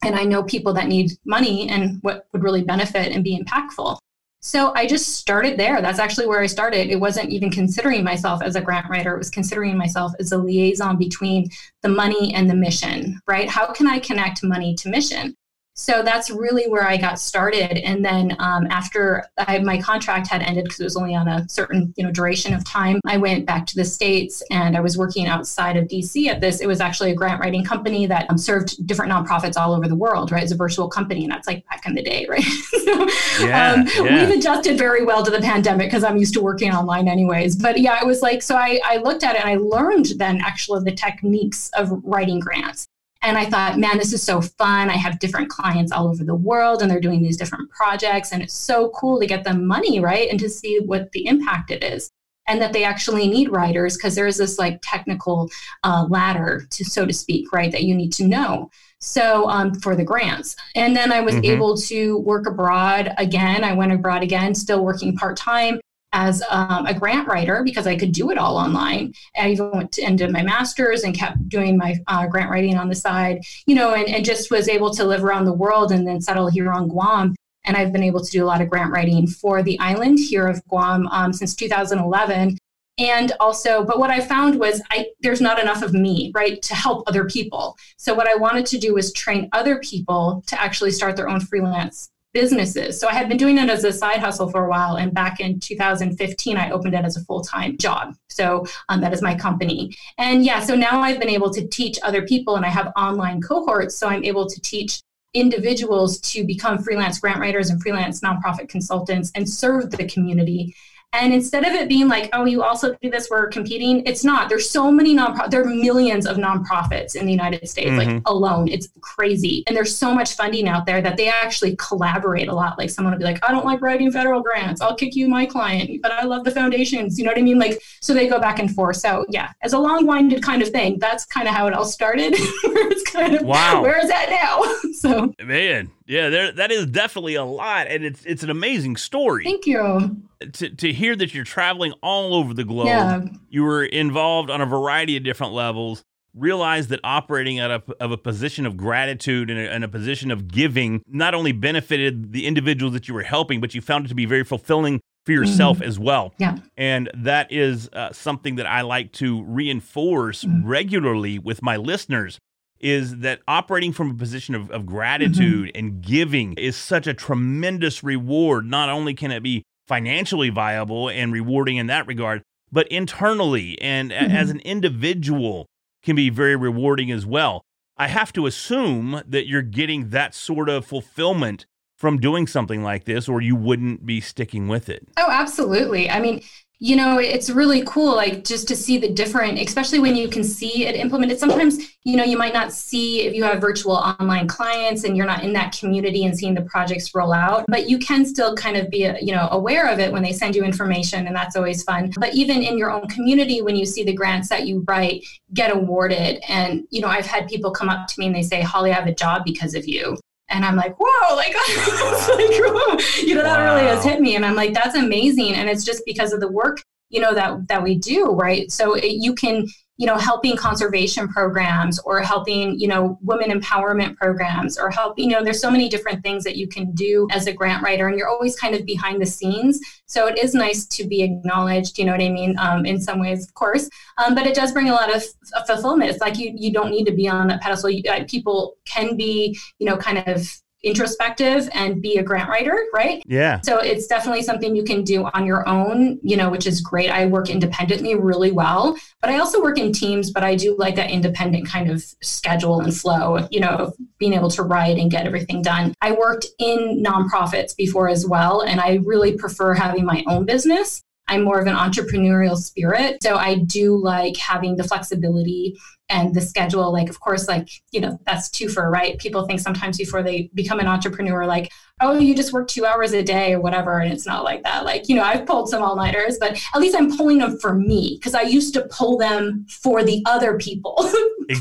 And 0.03 0.15
I 0.15 0.25
know 0.25 0.43
people 0.43 0.73
that 0.75 0.89
need 0.89 1.13
money 1.25 1.69
and 1.69 1.99
what 2.03 2.27
would 2.33 2.43
really 2.43 2.63
benefit 2.63 3.13
and 3.13 3.25
be 3.25 3.39
impactful. 3.39 3.99
So 4.41 4.73
I 4.77 4.87
just 4.87 5.17
started 5.17 5.59
there. 5.59 5.83
That's 5.83 5.99
actually 5.99 6.29
where 6.29 6.41
I 6.41 6.47
started. 6.47 6.89
It 6.89 7.01
wasn't 7.01 7.31
even 7.31 7.51
considering 7.51 8.05
myself 8.05 8.43
as 8.43 8.55
a 8.55 8.61
grant 8.61 8.89
writer, 8.89 9.15
it 9.15 9.19
was 9.19 9.31
considering 9.31 9.77
myself 9.77 10.13
as 10.21 10.31
a 10.31 10.39
liaison 10.39 10.97
between 10.97 11.49
the 11.83 11.89
money 11.89 12.33
and 12.33 12.49
the 12.49 12.55
mission, 12.55 13.21
right? 13.27 13.49
How 13.49 13.73
can 13.73 13.89
I 13.89 13.99
connect 13.99 14.45
money 14.45 14.75
to 14.77 14.89
mission? 14.89 15.35
So 15.79 16.03
that's 16.03 16.31
really 16.31 16.69
where 16.69 16.89
I 16.89 16.97
got 16.97 17.21
started. 17.21 17.79
And 17.85 18.03
then 18.03 18.35
um, 18.39 18.67
after 18.71 19.25
I, 19.37 19.59
my 19.59 19.81
contract 19.81 20.27
had 20.27 20.41
ended, 20.41 20.65
because 20.65 20.81
it 20.81 20.85
was 20.85 20.97
only 20.97 21.15
on 21.15 21.29
a 21.29 21.47
certain 21.51 21.93
you 21.97 22.05
know 22.05 22.11
duration 22.11 22.55
of 22.55 22.65
time, 22.65 22.99
I 23.05 23.19
went 23.19 23.45
back 23.45 23.67
to 23.67 23.77
the 23.77 23.85
states 23.85 24.43
and 24.51 24.75
I 24.75 24.81
was 24.81 24.97
working 24.97 25.27
outside 25.27 25.77
of 25.77 25.85
DC 25.85 26.29
at 26.29 26.41
this. 26.41 26.61
It 26.61 26.67
was 26.67 26.81
actually 26.81 27.11
a 27.11 27.15
grant 27.15 27.41
writing 27.41 27.63
company 27.63 28.07
that 28.07 28.29
um, 28.31 28.39
served 28.39 28.87
different 28.87 29.13
nonprofits 29.13 29.61
all 29.61 29.75
over 29.75 29.87
the 29.87 29.95
world. 29.95 30.33
Right, 30.33 30.43
it's 30.43 30.53
a 30.53 30.57
virtual 30.57 30.89
company, 30.89 31.25
and 31.25 31.33
that's 31.33 31.47
like 31.47 31.67
back 31.69 31.85
in 31.87 31.95
the 31.95 32.03
day, 32.03 32.27
right? 32.29 32.43
so, 32.43 33.09
Yeah, 33.47 33.73
um, 33.73 33.87
yeah. 33.97 34.27
We've 34.27 34.39
adjusted 34.39 34.79
very 34.79 35.05
well 35.05 35.23
to 35.25 35.31
the 35.31 35.41
pandemic 35.41 35.89
because 35.89 36.05
I'm 36.05 36.17
used 36.17 36.33
to 36.35 36.41
working 36.41 36.73
online, 36.73 37.07
anyways. 37.07 37.55
But 37.55 37.79
yeah, 37.79 38.01
it 38.01 38.07
was 38.07 38.23
like 38.23 38.41
so. 38.43 38.57
I, 38.57 38.81
I 38.83 38.97
looked 38.97 39.25
at 39.25 39.37
it 39.37 39.45
and 39.45 39.51
I 39.51 39.57
learned 39.57 40.07
then 40.17 40.41
actually 40.41 40.85
the 40.85 40.97
techniques 40.97 41.71
of 41.75 41.93
writing 42.03 42.41
grants. 42.41 42.86
And 43.23 43.37
I 43.37 43.47
thought, 43.47 43.79
man, 43.79 43.99
this 43.99 44.13
is 44.13 44.23
so 44.23 44.41
fun. 44.41 44.91
I 44.91 44.97
have 44.97 45.19
different 45.19 45.49
clients 45.49 45.91
all 45.93 46.09
over 46.09 46.23
the 46.23 46.35
world 46.35 46.83
and 46.83 46.91
they're 46.91 47.01
doing 47.01 47.23
these 47.23 47.37
different 47.37 47.71
projects. 47.71 48.33
And 48.33 48.43
it's 48.43 48.55
so 48.55 48.91
cool 48.91 49.19
to 49.21 49.27
get 49.27 49.45
them 49.45 49.67
money, 49.67 50.01
right? 50.01 50.29
And 50.31 50.39
to 50.41 50.49
see 50.49 50.79
what 50.85 51.11
the 51.13 51.27
impact 51.27 51.71
it 51.71 51.83
is. 51.83 52.11
And 52.49 52.63
that 52.63 52.73
they 52.73 52.85
actually 52.85 53.27
need 53.29 53.51
writers 53.51 53.97
because 53.97 54.15
there 54.15 54.29
is 54.29 54.37
this 54.37 54.59
like 54.59 54.79
technical 54.83 55.51
uh, 55.83 56.07
ladder, 56.09 56.67
to, 56.71 56.85
so 56.85 57.05
to 57.05 57.13
speak, 57.13 57.53
right? 57.53 57.73
That 57.73 57.83
you 57.83 57.95
need 57.97 58.13
to 58.15 58.29
know. 58.29 58.71
So 59.01 59.49
um, 59.49 59.75
for 59.75 59.97
the 59.97 60.05
grants. 60.05 60.55
And 60.77 60.97
then 60.97 61.11
I 61.11 61.21
was 61.21 61.35
Mhm. 61.35 61.45
able 61.45 61.77
to 61.79 62.19
work 62.19 62.47
abroad 62.47 63.13
again. 63.19 63.65
I 63.65 63.73
went 63.73 63.91
abroad 63.93 64.23
again, 64.23 64.55
still 64.55 64.85
working 64.85 65.17
part 65.17 65.37
time 65.37 65.81
as 66.17 66.43
um, 66.49 66.87
a 66.87 66.95
grant 66.95 67.29
writer 67.29 67.63
because 67.63 67.87
I 67.87 67.95
could 67.95 68.11
do 68.11 68.31
it 68.31 68.39
all 68.39 68.57
online. 68.57 69.13
I 69.39 69.51
even 69.51 69.71
went 69.71 69.99
and 69.99 70.17
did 70.17 70.33
my 70.33 70.43
master's 70.43 71.03
and 71.03 71.15
kept 71.15 71.47
doing 71.51 71.77
my 71.77 71.97
uh, 72.07 72.27
grant 72.27 72.51
writing 72.51 72.79
on 72.79 72.89
the 72.89 72.95
side, 72.95 73.43
you 73.67 73.75
know, 73.75 73.93
and, 73.93 74.09
and 74.09 74.25
just 74.25 74.51
was 74.51 74.67
able 74.67 74.91
to 74.95 75.05
live 75.05 75.23
around 75.23 75.45
the 75.45 75.53
world 75.53 75.93
and 75.93 76.09
then 76.09 76.23
settle 76.23 76.49
here 76.49 76.73
on 76.73 76.89
Guam. 76.89 77.37
And 77.65 77.77
I've 77.77 77.93
been 77.93 78.03
able 78.03 78.25
to 78.25 78.31
do 78.31 78.43
a 78.43 78.47
lot 78.47 78.63
of 78.63 78.71
grant 78.71 78.93
writing 78.93 79.27
for 79.27 79.63
the 79.63 79.79
island 79.79 80.19
here 80.19 80.47
of 80.47 80.65
Guam 80.69 81.07
um, 81.09 81.35
since 81.35 81.55
2011. 81.55 82.57
And 82.99 83.33
also, 83.39 83.85
but 83.85 83.99
what 83.99 84.09
I 84.09 84.21
found 84.21 84.59
was 84.59 84.81
I 84.91 85.09
there's 85.21 85.43
not 85.43 85.61
enough 85.61 85.83
of 85.83 85.93
me, 85.93 86.33
right, 86.35 86.63
to 86.63 86.75
help 86.75 87.07
other 87.07 87.27
people. 87.27 87.77
So 87.99 88.15
what 88.15 88.27
I 88.27 88.37
wanted 88.37 88.65
to 88.67 88.79
do 88.79 88.95
was 88.95 89.13
train 89.13 89.51
other 89.53 89.81
people 89.81 90.43
to 90.47 90.59
actually 90.59 90.93
start 90.93 91.15
their 91.15 91.29
own 91.29 91.41
freelance 91.41 92.09
businesses. 92.37 93.01
So 93.01 93.09
I 93.09 93.15
had 93.15 93.31
been 93.31 93.39
doing 93.39 93.57
it 93.57 93.71
as 93.71 93.83
a 93.83 93.91
side 93.91 94.19
hustle 94.19 94.51
for 94.51 94.67
a 94.67 94.69
while, 94.69 94.97
and 94.97 95.15
back 95.15 95.41
in 95.41 95.59
2015, 95.59 96.59
I 96.59 96.71
opened 96.71 96.95
it 96.95 97.03
as 97.03 97.17
a 97.17 97.25
full 97.25 97.41
time 97.41 97.79
job. 97.79 98.15
So 98.29 98.67
um, 98.91 99.01
that 99.01 99.15
is 99.15 99.23
my 99.23 99.35
company. 99.35 99.97
And 100.19 100.45
yeah, 100.45 100.61
so 100.61 100.75
now 100.75 101.01
I've 101.01 101.19
been 101.19 101.31
able 101.31 101.49
to 101.55 101.67
teach 101.67 101.99
other 102.03 102.27
people, 102.27 102.57
and 102.57 102.67
I 102.67 102.69
have 102.69 102.93
online 102.95 103.41
cohorts. 103.41 103.97
So 103.97 104.07
I'm 104.09 104.23
able 104.23 104.47
to 104.47 104.61
teach 104.61 105.01
individuals 105.33 106.21
to 106.33 106.45
become 106.45 106.77
freelance 106.77 107.19
grant 107.19 107.41
writers 107.41 107.71
and 107.71 107.81
freelance 107.81 108.21
nonprofit 108.21 108.69
consultants 108.69 109.33
and 109.35 109.49
serve 109.49 109.91
the 109.91 110.07
community. 110.07 110.75
And 111.13 111.33
instead 111.33 111.65
of 111.65 111.73
it 111.73 111.89
being 111.89 112.09
like, 112.09 112.29
oh, 112.35 112.45
you 112.45 112.63
also 112.63 112.95
do 113.01 113.09
this, 113.11 113.29
we're 113.31 113.49
competing, 113.49 114.03
it's 114.05 114.23
not. 114.23 114.51
There's 114.51 114.69
so 114.69 114.91
many 114.93 115.17
nonprofits, 115.17 115.51
there 115.51 115.63
are 115.63 115.65
millions 115.65 116.27
of 116.27 116.37
nonprofits 116.37 117.15
in 117.17 117.25
the 117.25 117.33
United 117.33 117.67
States, 117.69 117.93
like 117.93 118.09
Mhm. 118.09 118.23
alone. 118.27 118.69
It's 118.69 118.89
crazy. 119.01 119.65
And 119.67 119.75
there's 119.75 119.97
so 119.97 120.15
much 120.15 120.35
funding 120.35 120.69
out 120.69 120.85
there 120.85 121.01
that 121.01 121.17
they 121.17 121.29
actually 121.29 121.75
collaborate 121.77 122.49
a 122.49 122.55
lot. 122.55 122.77
Like 122.77 122.91
someone 122.91 123.15
will 123.15 123.19
be 123.19 123.25
like, 123.25 123.39
I 123.49 123.51
don't 123.51 123.65
like 123.65 123.81
writing 123.81 124.11
federal 124.13 124.43
grants. 124.43 124.83
I'll 124.83 124.95
kick 124.95 125.17
you 125.17 125.27
my 125.27 125.47
client, 125.47 126.03
but 126.03 126.13
I 126.13 126.25
love 126.25 126.45
the 126.45 126.51
foundations. 126.51 127.19
You 127.19 127.25
know 127.25 127.31
what 127.31 127.39
I 127.39 127.43
mean? 127.43 127.59
Like, 127.59 127.81
so 128.03 128.13
they 128.13 128.29
go 128.29 128.39
back 128.39 128.59
and 128.59 128.71
forth. 128.75 128.97
So 128.97 129.25
yeah, 129.31 129.53
as 129.63 129.73
a 129.73 129.79
long 129.79 130.07
winded 130.07 130.43
kind 130.43 130.61
of 130.61 130.69
thing, 130.69 130.99
that's 130.99 131.25
kind 131.25 131.49
of 131.49 131.55
how 131.55 131.67
it 131.67 131.73
all 131.73 131.87
started. 131.87 132.35
it's 132.37 133.11
kind 133.11 133.35
of 133.35 133.43
Wow. 133.43 133.81
where 133.81 133.99
is 134.03 134.09
that 134.11 134.29
now? 134.29 134.91
so 134.93 135.33
Man, 135.43 135.91
yeah, 136.07 136.29
there 136.29 136.53
that 136.53 136.71
is 136.71 136.87
definitely 136.87 137.35
a 137.35 137.45
lot, 137.45 137.89
and 137.89 138.05
it's 138.05 138.25
it's 138.25 138.43
an 138.43 138.51
amazing 138.51 138.97
story. 138.97 139.45
thank 139.45 139.67
you. 139.67 140.17
to 140.53 140.71
to 140.71 140.93
hear 140.93 141.17
that 141.17 141.35
you're 141.35 141.45
traveling 141.45 141.93
all 142.03 142.35
over 142.35 142.55
the 142.55 142.65
globe. 142.65 142.87
Yeah. 142.87 143.25
You 143.49 143.65
were 143.65 143.85
involved 143.85 144.51
on 144.51 144.61
a 144.61 144.67
variety 144.67 145.17
of 145.17 145.25
different 145.25 145.53
levels. 145.53 146.03
Realized 146.35 146.91
that 146.91 147.01
operating 147.03 147.59
out 147.61 147.71
of, 147.71 147.91
of 147.99 148.13
a 148.13 148.19
position 148.19 148.67
of 148.67 148.77
gratitude 148.77 149.49
and 149.49 149.59
a, 149.59 149.73
and 149.73 149.83
a 149.83 149.89
position 149.89 150.31
of 150.31 150.49
giving 150.49 151.03
not 151.07 151.33
only 151.33 151.53
benefited 151.53 152.33
the 152.33 152.47
individuals 152.47 152.93
that 152.93 153.09
you 153.09 153.15
were 153.15 153.23
helping, 153.23 153.59
but 153.59 153.75
you 153.75 153.81
found 153.81 154.05
it 154.05 154.09
to 154.09 154.15
be 154.15 154.27
very 154.27 154.45
fulfilling 154.45 155.01
for 155.25 155.33
yourself 155.33 155.81
as 155.81 155.99
well. 155.99 156.35
Yeah. 156.39 156.59
And 156.77 157.11
that 157.15 157.51
is 157.51 157.89
uh, 157.95 158.13
something 158.13 158.57
that 158.57 158.67
I 158.67 158.83
like 158.83 159.13
to 159.13 159.43
reinforce 159.45 160.45
regularly 160.63 161.39
with 161.39 161.63
my 161.63 161.77
listeners 161.77 162.39
is 162.81 163.19
that 163.19 163.41
operating 163.49 163.93
from 163.93 164.11
a 164.11 164.15
position 164.15 164.55
of, 164.55 164.71
of 164.71 164.87
gratitude 164.87 165.69
mm-hmm. 165.69 165.79
and 165.79 166.03
giving 166.03 166.53
is 166.55 166.77
such 166.77 167.07
a 167.07 167.15
tremendous 167.15 168.03
reward. 168.03 168.67
Not 168.67 168.89
only 168.89 169.15
can 169.15 169.31
it 169.31 169.43
be 169.43 169.63
financially 169.87 170.51
viable 170.51 171.09
and 171.09 171.33
rewarding 171.33 171.77
in 171.77 171.87
that 171.87 172.07
regard, 172.07 172.43
but 172.71 172.89
internally 172.89 173.81
and 173.81 174.13
a- 174.13 174.17
as 174.17 174.49
mm-hmm. 174.49 174.59
an 174.59 174.61
individual 174.61 175.67
can 176.03 176.17
be 176.17 176.31
very 176.31 176.57
rewarding 176.57 177.11
as 177.11 177.25
well. 177.25 177.63
I 177.97 178.09
have 178.09 178.33
to 178.35 178.47
assume 178.47 179.23
that 179.27 179.47
you're 179.47 179.63
getting 179.63 180.11
that 180.11 180.35
sort 180.35 180.69
of 180.69 180.85
fulfillment 180.85 181.67
from 181.97 182.19
doing 182.19 182.47
something 182.47 182.83
like 182.83 183.05
this, 183.05 183.27
or 183.27 183.41
you 183.41 183.57
wouldn't 183.57 184.05
be 184.05 184.21
sticking 184.21 184.69
with 184.69 184.91
it. 184.91 185.09
Oh, 185.17 185.31
absolutely. 185.31 186.11
I 186.11 186.21
mean, 186.21 186.43
you 186.79 186.95
know, 186.95 187.19
it's 187.19 187.49
really 187.49 187.83
cool, 187.87 188.15
like 188.15 188.45
just 188.45 188.69
to 188.69 188.77
see 188.77 188.99
the 188.99 189.09
different, 189.09 189.59
especially 189.59 189.99
when 189.99 190.15
you 190.15 190.29
can 190.29 190.45
see 190.45 190.85
it 190.85 190.95
implemented. 190.95 191.39
Sometimes, 191.39 191.79
you 192.05 192.17
know, 192.17 192.25
you 192.25 192.37
might 192.37 192.53
not 192.53 192.71
see 192.71 193.23
if 193.23 193.35
you 193.35 193.45
have 193.45 193.63
virtual 193.63 193.93
online 193.93 194.47
clients 194.47 195.05
and 195.05 195.17
you're 195.17 195.27
not 195.27 195.43
in 195.43 195.55
that 195.55 195.77
community 195.79 196.27
and 196.27 196.37
seeing 196.37 196.53
the 196.53 196.61
projects 196.63 197.15
roll 197.15 197.33
out, 197.33 197.65
but 197.69 197.89
you 197.89 197.99
can 197.99 198.27
still 198.27 198.55
kind 198.55 198.77
of 198.77 198.91
be, 198.91 199.11
you 199.23 199.35
know, 199.35 199.49
aware 199.53 199.91
of 199.91 199.99
it 199.99 200.13
when 200.13 200.23
they 200.23 200.33
send 200.33 200.55
you 200.55 200.65
information, 200.65 201.27
and 201.27 201.35
that's 201.35 201.57
always 201.57 201.83
fun. 201.83 202.13
But 202.19 202.35
even 202.35 202.63
in 202.63 202.77
your 202.77 202.91
own 202.91 203.09
community, 203.09 203.63
when 203.63 203.77
you 203.77 203.87
see 203.87 204.05
the 204.05 204.13
grants 204.13 204.51
that 204.51 204.67
you 204.67 204.85
write 204.87 205.25
get 205.55 205.75
awarded, 205.75 206.43
and 206.47 206.87
you 206.91 207.01
know, 207.01 207.09
I've 207.09 207.27
had 207.27 207.49
people 207.49 207.71
come 207.71 207.89
up 207.89 208.07
to 208.09 208.15
me 208.19 208.27
and 208.27 208.35
they 208.35 208.43
say, 208.43 208.61
"Holly, 208.61 208.91
I 208.91 208.95
have 208.95 209.07
a 209.07 209.15
job 209.15 209.45
because 209.47 209.75
of 209.75 209.89
you." 209.89 210.19
And 210.49 210.65
I'm 210.65 210.77
like, 210.77 210.97
whoa, 210.99 211.35
like, 211.35 211.55
like, 211.55 212.63
whoa. 212.63 212.99
you 213.27 213.35
know, 213.35 213.43
that 213.43 213.59
really 213.59 213.87
has 213.89 214.05
hit 214.05 214.21
me. 214.21 214.37
And 214.37 214.45
I'm 214.45 214.55
like, 214.55 214.75
that's 214.75 214.97
amazing. 214.97 215.55
And 215.55 215.69
it's 215.69 215.85
just 215.85 216.03
because 216.07 216.33
of 216.33 216.41
the 216.41 216.51
work, 216.51 216.83
you 217.11 217.21
know, 217.21 217.35
that, 217.35 217.67
that 217.69 217.83
we 217.83 217.97
do, 217.97 218.27
right? 218.27 218.71
So 218.71 218.95
it, 218.95 219.13
you 219.13 219.35
can, 219.35 219.67
you 219.99 220.07
know, 220.07 220.17
helping 220.17 220.57
conservation 220.57 221.27
programs 221.27 221.99
or 222.01 222.21
helping, 222.21 222.79
you 222.79 222.87
know, 222.87 223.19
women 223.23 223.51
empowerment 223.51 224.15
programs 224.17 224.77
or 224.79 224.91
help, 224.91 225.19
you 225.19 225.27
know, 225.27 225.43
there's 225.43 225.61
so 225.61 225.71
many 225.71 225.89
different 225.89 226.23
things 226.23 226.45
that 226.45 226.57
you 226.57 226.69
can 226.69 226.93
do 226.93 227.27
as 227.31 227.47
a 227.47 227.53
grant 227.53 227.83
writer 227.83 228.07
and 228.07 228.19
you're 228.19 228.29
always 228.29 228.59
kind 228.59 228.75
of 228.75 228.85
behind 228.85 229.23
the 229.23 229.27
scenes. 229.27 229.81
So 230.05 230.27
it 230.27 230.39
is 230.39 230.55
nice 230.55 230.85
to 230.87 231.07
be 231.07 231.23
acknowledged, 231.23 231.99
you 231.99 232.05
know 232.05 232.13
what 232.13 232.21
I 232.21 232.29
mean? 232.29 232.59
Um, 232.59 232.85
in 232.85 233.01
some 233.01 233.21
ways, 233.21 233.47
of 233.47 233.55
course, 233.55 233.89
um, 234.19 234.35
but 234.35 234.47
it 234.47 234.55
does 234.55 234.73
bring 234.73 234.91
a 234.91 234.93
lot 234.93 235.15
of 235.15 235.25
fulfillment. 235.67 236.11
It's 236.11 236.21
like 236.21 236.39
you, 236.39 236.53
you 236.55 236.73
don't 236.73 236.91
need 236.91 237.05
to 237.05 237.13
be 237.13 237.29
on 237.29 237.49
that 237.49 237.63
pedestal. 237.63 237.89
You, 237.89 238.03
uh, 238.11 238.25
people 238.29 238.77
can 238.85 239.17
be, 239.17 239.59
you 239.79 239.87
know, 239.87 239.97
kind 239.97 240.19
of 240.19 240.47
introspective 240.87 241.69
and 241.75 242.01
be 242.01 242.17
a 242.17 242.23
grant 242.23 242.49
writer, 242.49 242.79
right? 242.95 243.23
Yeah. 243.27 243.61
So 243.63 243.79
it's 243.79 244.07
definitely 244.07 244.43
something 244.43 244.77
you 244.77 244.85
can 244.85 245.03
do 245.03 245.25
on 245.35 245.45
your 245.45 245.69
own, 245.69 246.19
you 246.23 246.37
know, 246.37 246.49
which 246.49 246.67
is 246.67 246.81
great. 246.81 247.11
I 247.11 247.27
work 247.27 247.51
independently 247.51 248.15
really 248.15 248.53
well, 248.53 248.97
but 249.21 249.31
I 249.31 249.39
also 249.39 249.61
work 249.61 249.79
in 249.79 249.93
teams, 249.93 250.31
but 250.31 250.45
I 250.45 250.55
do 250.55 250.77
like 250.79 250.95
that 250.95 251.11
independent 251.11 251.67
kind 251.67 251.91
of 251.91 252.05
schedule 252.23 252.81
and 252.81 252.95
flow, 252.95 253.49
you 253.51 253.61
know, 253.61 253.93
being 254.19 254.33
able 254.33 254.51
to 254.51 254.63
write 254.63 254.99
and 254.99 255.11
get 255.11 255.27
everything 255.27 255.61
done. 255.61 255.93
I 256.01 256.13
worked 256.13 256.47
in 256.59 257.03
nonprofits 257.05 257.77
before 257.77 258.09
as 258.09 258.25
well, 258.25 258.61
and 258.61 258.81
I 258.81 259.01
really 259.05 259.37
prefer 259.37 259.75
having 259.75 260.05
my 260.05 260.23
own 260.29 260.47
business. 260.47 261.03
I'm 261.29 261.43
more 261.43 261.59
of 261.59 261.67
an 261.67 261.75
entrepreneurial 261.75 262.57
spirit. 262.57 263.21
So 263.23 263.35
I 263.35 263.57
do 263.57 263.97
like 263.97 264.37
having 264.37 264.77
the 264.77 264.85
flexibility 264.85 265.77
and 266.09 266.35
the 266.35 266.41
schedule. 266.41 266.93
Like, 266.93 267.09
of 267.09 267.21
course, 267.21 267.49
like, 267.49 267.69
you 267.91 268.01
know, 268.01 268.19
that's 268.27 268.49
two 268.49 268.69
for, 268.69 268.91
right? 268.91 269.19
People 269.19 269.47
think 269.47 269.61
sometimes 269.61 269.99
before 269.99 270.23
they 270.23 270.51
become 270.55 270.79
an 270.79 270.87
entrepreneur, 270.87 271.47
like, 271.47 271.73
oh, 272.01 272.19
you 272.19 272.35
just 272.35 272.53
work 272.53 272.69
two 272.69 272.85
hours 272.85 273.13
a 273.13 273.23
day 273.23 273.55
or 273.55 273.61
whatever. 273.61 273.99
And 274.01 274.13
it's 274.13 274.27
not 274.27 274.45
like 274.45 274.63
that. 274.65 274.85
Like, 274.85 275.09
you 275.09 275.17
know, 275.17 275.23
I've 275.23 275.47
pulled 275.47 275.69
some 275.69 275.83
all 275.83 275.97
nighters, 275.97 276.39
but 276.39 276.61
at 276.75 276.81
least 276.81 276.97
I'm 276.97 277.17
pulling 277.17 277.39
them 277.39 277.59
for 277.59 277.75
me 277.75 278.19
because 278.21 278.35
I 278.35 278.43
used 278.43 278.75
to 278.75 278.87
pull 278.91 279.17
them 279.17 279.67
for 279.69 280.05
the 280.05 280.23
other 280.27 280.59
people, 280.59 280.97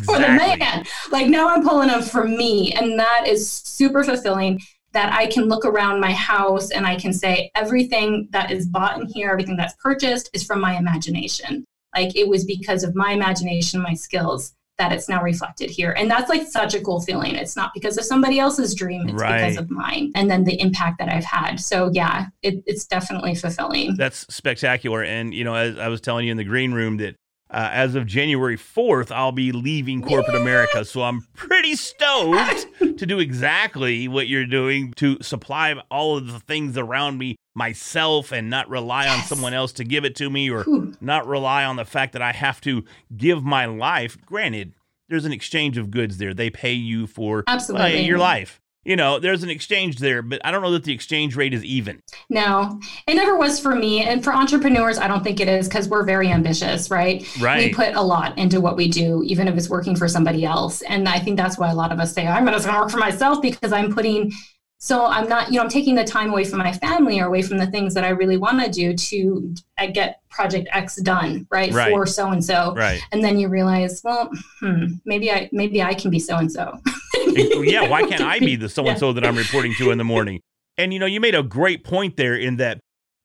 for 0.04 0.18
the 0.20 0.34
Exactly. 0.34 0.60
man. 0.60 0.86
Like 1.12 1.28
now 1.28 1.50
I'm 1.50 1.64
pulling 1.64 1.88
them 1.88 2.02
for 2.02 2.26
me. 2.26 2.74
And 2.74 3.00
that 3.00 3.26
is 3.28 3.50
super 3.50 4.04
fulfilling 4.04 4.62
that 4.92 5.14
I 5.14 5.28
can 5.28 5.46
look 5.46 5.66
around 5.66 6.00
my 6.00 6.12
house 6.14 6.72
and 6.72 6.86
I 6.86 6.96
can 6.96 7.12
say 7.14 7.52
everything 7.56 8.30
that 8.32 8.52
is 8.52 8.66
bought 8.66 9.00
in 9.00 9.08
here, 9.08 9.30
everything 9.30 9.58
that's 9.58 9.76
purchased 9.82 10.30
is 10.34 10.44
from 10.44 10.62
my 10.62 10.78
imagination. 10.78 11.66
Like 11.96 12.16
it 12.16 12.28
was 12.28 12.46
because 12.46 12.84
of 12.84 12.96
my 12.96 13.12
imagination, 13.12 13.82
my 13.82 13.94
skills 13.94 14.54
that 14.78 14.92
it's 14.92 15.08
now 15.08 15.24
reflected 15.24 15.70
here. 15.70 15.92
And 15.92 16.12
that's 16.12 16.28
like 16.30 16.46
such 16.48 16.74
a 16.74 16.82
cool 16.82 17.00
feeling. 17.00 17.36
It's 17.36 17.56
not 17.56 17.72
because 17.74 17.98
of 17.98 18.04
somebody 18.04 18.40
else's 18.40 18.76
dream, 18.76 19.08
it's 19.08 19.14
Right. 19.22 19.38
because 19.42 19.58
of 19.58 19.70
mine 19.72 20.12
and 20.16 20.30
then 20.30 20.44
the 20.44 20.60
impact 20.60 21.00
that 21.00 21.08
I've 21.08 21.24
had. 21.24 21.62
So 21.62 21.90
yeah, 21.94 22.26
it, 22.42 22.62
it's 22.66 22.86
definitely 22.86 23.36
fulfilling. 23.36 23.96
That's 23.96 24.26
spectacular. 24.34 25.02
And, 25.02 25.34
you 25.34 25.46
know, 25.46 25.56
as 25.56 25.80
I 25.80 25.88
was 25.88 26.02
telling 26.02 26.26
you 26.26 26.32
in 26.32 26.38
the 26.38 26.44
green 26.44 26.74
room 26.74 26.98
that 26.98 27.16
uh, 27.56 27.70
as 27.72 27.96
of 27.96 28.06
January 28.06 28.58
4th, 28.58 29.12
I'll 29.12 29.32
be 29.32 29.52
leaving 29.52 30.02
corporate 30.02 30.36
America. 30.36 30.84
So 30.84 31.02
I'm 31.04 31.22
pretty 31.34 31.76
stoked 31.76 32.68
to 32.80 33.06
do 33.06 33.20
exactly 33.20 34.08
what 34.10 34.28
you're 34.28 34.46
doing 34.46 34.94
to 34.98 35.18
supply 35.22 35.74
all 35.90 36.18
of 36.18 36.28
the 36.32 36.40
things 36.42 36.78
around 36.78 37.18
me 37.18 37.38
myself 37.56 38.32
and 38.34 38.50
not 38.50 38.70
rely 38.70 39.08
on 39.08 39.20
Yes. 39.20 39.30
someone 39.30 39.54
else 39.54 39.72
to 39.74 39.86
give 39.86 40.04
it 40.04 40.16
to 40.18 40.30
me 40.30 40.50
or 40.52 40.64
Whew. 40.64 40.94
not 41.00 41.26
rely 41.26 41.64
on 41.64 41.78
the 41.78 41.86
fact 41.86 42.12
that 42.14 42.22
I 42.22 42.34
have 42.34 42.60
to 42.62 42.84
give 43.16 43.44
my 43.44 43.66
life. 43.66 44.18
Granted, 44.26 44.74
there's 45.08 45.24
an 45.26 45.32
exchange 45.32 45.78
of 45.78 45.90
goods 45.92 46.18
there. 46.18 46.34
They 46.34 46.50
pay 46.50 46.74
you 46.74 47.08
for 47.08 47.40
uh, 47.40 47.44
Absolutely. 47.48 48.02
your 48.06 48.18
life. 48.18 48.60
You 48.86 48.96
know, 48.96 49.18
there's 49.18 49.42
an 49.42 49.50
exchange 49.50 49.98
there, 49.98 50.22
but 50.22 50.40
I 50.46 50.52
don't 50.52 50.62
know 50.62 50.72
that 50.72 50.84
the 50.84 50.94
exchange 50.94 51.36
rate 51.36 51.56
is 51.56 51.66
even. 51.66 52.04
No, 52.30 52.80
it 53.08 53.16
never 53.16 53.36
was 53.36 53.60
for 53.60 53.76
me. 53.76 54.04
And 54.04 54.24
for 54.24 54.32
entrepreneurs, 54.32 55.00
I 55.00 55.08
don't 55.08 55.24
think 55.24 55.40
it 55.40 55.48
is 55.48 55.68
because 55.68 55.90
we're 55.90 56.04
very 56.04 56.30
ambitious, 56.30 56.92
right? 56.92 57.28
Right. 57.42 57.66
We 57.66 57.74
put 57.74 57.96
a 57.96 58.02
lot 58.02 58.38
into 58.38 58.62
what 58.62 58.78
we 58.78 58.88
do, 58.88 59.24
even 59.26 59.48
if 59.48 59.58
it's 59.58 59.70
working 59.70 59.96
for 59.96 60.08
somebody 60.08 60.46
else. 60.46 60.84
And 60.84 61.10
I 61.10 61.18
think 61.20 61.36
that's 61.36 61.58
why 61.58 61.72
a 61.72 61.76
lot 61.76 61.92
of 61.92 62.00
us 62.00 62.14
say, 62.14 62.28
I'm 62.28 62.46
just 62.46 62.66
going 62.66 62.76
to 62.76 62.82
work 62.82 62.92
for 62.92 62.98
myself 62.98 63.42
because 63.42 63.74
I'm 63.74 63.92
putting, 63.92 64.32
so 64.78 65.06
I'm 65.06 65.28
not, 65.28 65.52
you 65.52 65.56
know, 65.56 65.64
I'm 65.64 65.70
taking 65.70 65.96
the 65.96 66.04
time 66.04 66.30
away 66.30 66.44
from 66.44 66.60
my 66.60 66.74
family 66.74 67.20
or 67.20 67.26
away 67.26 67.42
from 67.42 67.58
the 67.58 67.68
things 67.68 67.94
that 67.94 68.04
I 68.04 68.10
really 68.10 68.38
want 68.38 68.64
to 68.64 68.70
do 68.70 68.94
to 68.94 69.56
uh, 69.78 69.88
get 69.88 70.22
project 70.30 70.68
X 70.72 70.98
done, 70.98 71.48
right? 71.50 71.72
Right. 71.72 71.92
For 71.92 72.06
so 72.06 72.30
and 72.30 72.44
so. 72.44 72.74
Right. 72.76 73.02
And 73.12 73.24
then 73.24 73.40
you 73.40 73.48
realize, 73.48 74.02
well, 74.04 74.30
hmm, 74.60 74.86
maybe 75.06 75.32
I, 75.32 75.50
maybe 75.52 75.82
I 75.82 75.94
can 75.94 76.12
be 76.12 76.20
so 76.20 76.36
and 76.36 76.52
so. 76.52 76.80
yeah, 77.26 77.88
why 77.90 78.04
can't 78.04 78.22
I 78.22 78.40
be 78.40 78.56
the 78.58 78.70
so 78.70 78.86
and 78.88 79.00
so 79.00 79.14
that 79.14 79.26
I'm 79.26 79.38
reporting 79.38 79.74
to 79.76 79.92
in 79.92 79.98
the 79.98 80.04
morning? 80.04 80.42
And 80.78 80.94
you 80.94 81.00
know, 81.00 81.06
you 81.06 81.20
made 81.20 81.36
a 81.36 81.44
great 81.44 81.84
point 81.84 82.18
there 82.18 82.36
in 82.36 82.58
that 82.58 82.80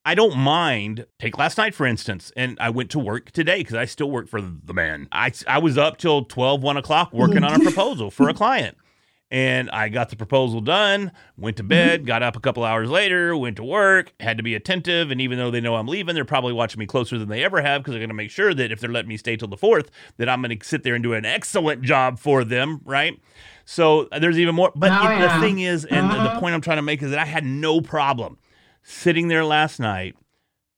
I 0.04 0.14
don't 0.14 0.36
mind. 0.36 1.04
Take 1.18 1.36
last 1.36 1.58
night, 1.58 1.74
for 1.74 1.84
instance, 1.84 2.32
and 2.36 2.56
I 2.60 2.70
went 2.70 2.90
to 2.92 2.98
work 2.98 3.32
today 3.32 3.58
because 3.58 3.74
I 3.74 3.84
still 3.84 4.10
work 4.10 4.28
for 4.28 4.40
the 4.40 4.72
man. 4.72 5.08
I, 5.12 5.32
I 5.46 5.58
was 5.58 5.76
up 5.76 5.98
till 5.98 6.24
12, 6.24 6.62
1 6.62 6.76
o'clock 6.76 7.12
working 7.12 7.44
on 7.44 7.60
a 7.60 7.64
proposal 7.64 8.10
for 8.10 8.28
a 8.28 8.34
client. 8.34 8.76
And 9.32 9.70
I 9.70 9.88
got 9.90 10.08
the 10.08 10.16
proposal 10.16 10.60
done, 10.60 11.12
went 11.38 11.56
to 11.58 11.62
bed, 11.62 12.04
got 12.04 12.20
up 12.20 12.34
a 12.36 12.40
couple 12.40 12.64
hours 12.64 12.90
later, 12.90 13.36
went 13.36 13.56
to 13.58 13.64
work, 13.64 14.12
had 14.18 14.36
to 14.38 14.42
be 14.42 14.56
attentive. 14.56 15.12
And 15.12 15.20
even 15.20 15.38
though 15.38 15.52
they 15.52 15.60
know 15.60 15.76
I'm 15.76 15.86
leaving, 15.86 16.16
they're 16.16 16.24
probably 16.24 16.52
watching 16.52 16.80
me 16.80 16.86
closer 16.86 17.16
than 17.16 17.28
they 17.28 17.44
ever 17.44 17.62
have 17.62 17.80
because 17.82 17.92
they're 17.92 18.00
going 18.00 18.08
to 18.08 18.14
make 18.14 18.30
sure 18.32 18.52
that 18.52 18.72
if 18.72 18.80
they're 18.80 18.90
letting 18.90 19.08
me 19.08 19.16
stay 19.16 19.36
till 19.36 19.46
the 19.46 19.56
fourth, 19.56 19.88
that 20.16 20.28
I'm 20.28 20.42
going 20.42 20.58
to 20.58 20.66
sit 20.66 20.82
there 20.82 20.96
and 20.96 21.02
do 21.04 21.12
an 21.12 21.24
excellent 21.24 21.82
job 21.82 22.18
for 22.18 22.42
them, 22.42 22.80
right? 22.84 23.20
So 23.64 24.08
uh, 24.10 24.18
there's 24.18 24.36
even 24.38 24.56
more. 24.56 24.72
But 24.74 24.90
Oh, 24.92 25.08
it- 25.16 25.20
the 25.20 25.40
thing 25.40 25.60
is, 25.60 25.84
and 25.84 26.10
the- 26.10 26.14
the 26.16 26.20
Uh-huh. 26.30 26.40
point 26.40 26.54
I'm 26.56 26.60
trying 26.60 26.78
to 26.78 26.82
make 26.82 27.00
is 27.00 27.10
that 27.10 27.20
I 27.20 27.24
had 27.26 27.44
no 27.44 27.80
problem 27.80 28.36
sitting 28.82 29.28
there 29.28 29.44
last 29.44 29.78
night, 29.78 30.16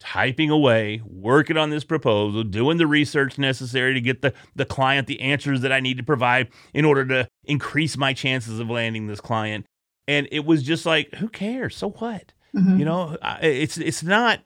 typing 0.03 0.49
away, 0.49 1.01
working 1.05 1.55
on 1.57 1.69
this 1.69 1.83
proposal, 1.85 2.43
doing 2.43 2.77
the 2.77 2.85
research 2.87 3.37
necessary 3.37 3.93
to 3.93 4.01
get 4.01 4.21
the, 4.21 4.33
the 4.55 4.65
client 4.65 5.07
the 5.07 5.21
answers 5.21 5.61
that 5.61 5.71
I 5.71 5.79
need 5.79 5.95
to 5.97 6.03
provide 6.03 6.49
in 6.73 6.83
order 6.83 7.05
to 7.05 7.27
increase 7.45 7.95
my 7.95 8.13
chances 8.13 8.59
of 8.59 8.69
landing 8.69 9.07
this 9.07 9.21
client. 9.21 9.65
And 10.07 10.27
it 10.31 10.45
was 10.45 10.61
just 10.63 10.85
like, 10.85 11.13
who 11.15 11.29
cares? 11.29 11.75
So 11.77 11.91
what? 11.91 12.33
Mhm. 12.53 12.79
You 12.79 12.85
know, 12.85 13.17
it's 13.41 13.77
it's 13.77 14.03
not. 14.03 14.41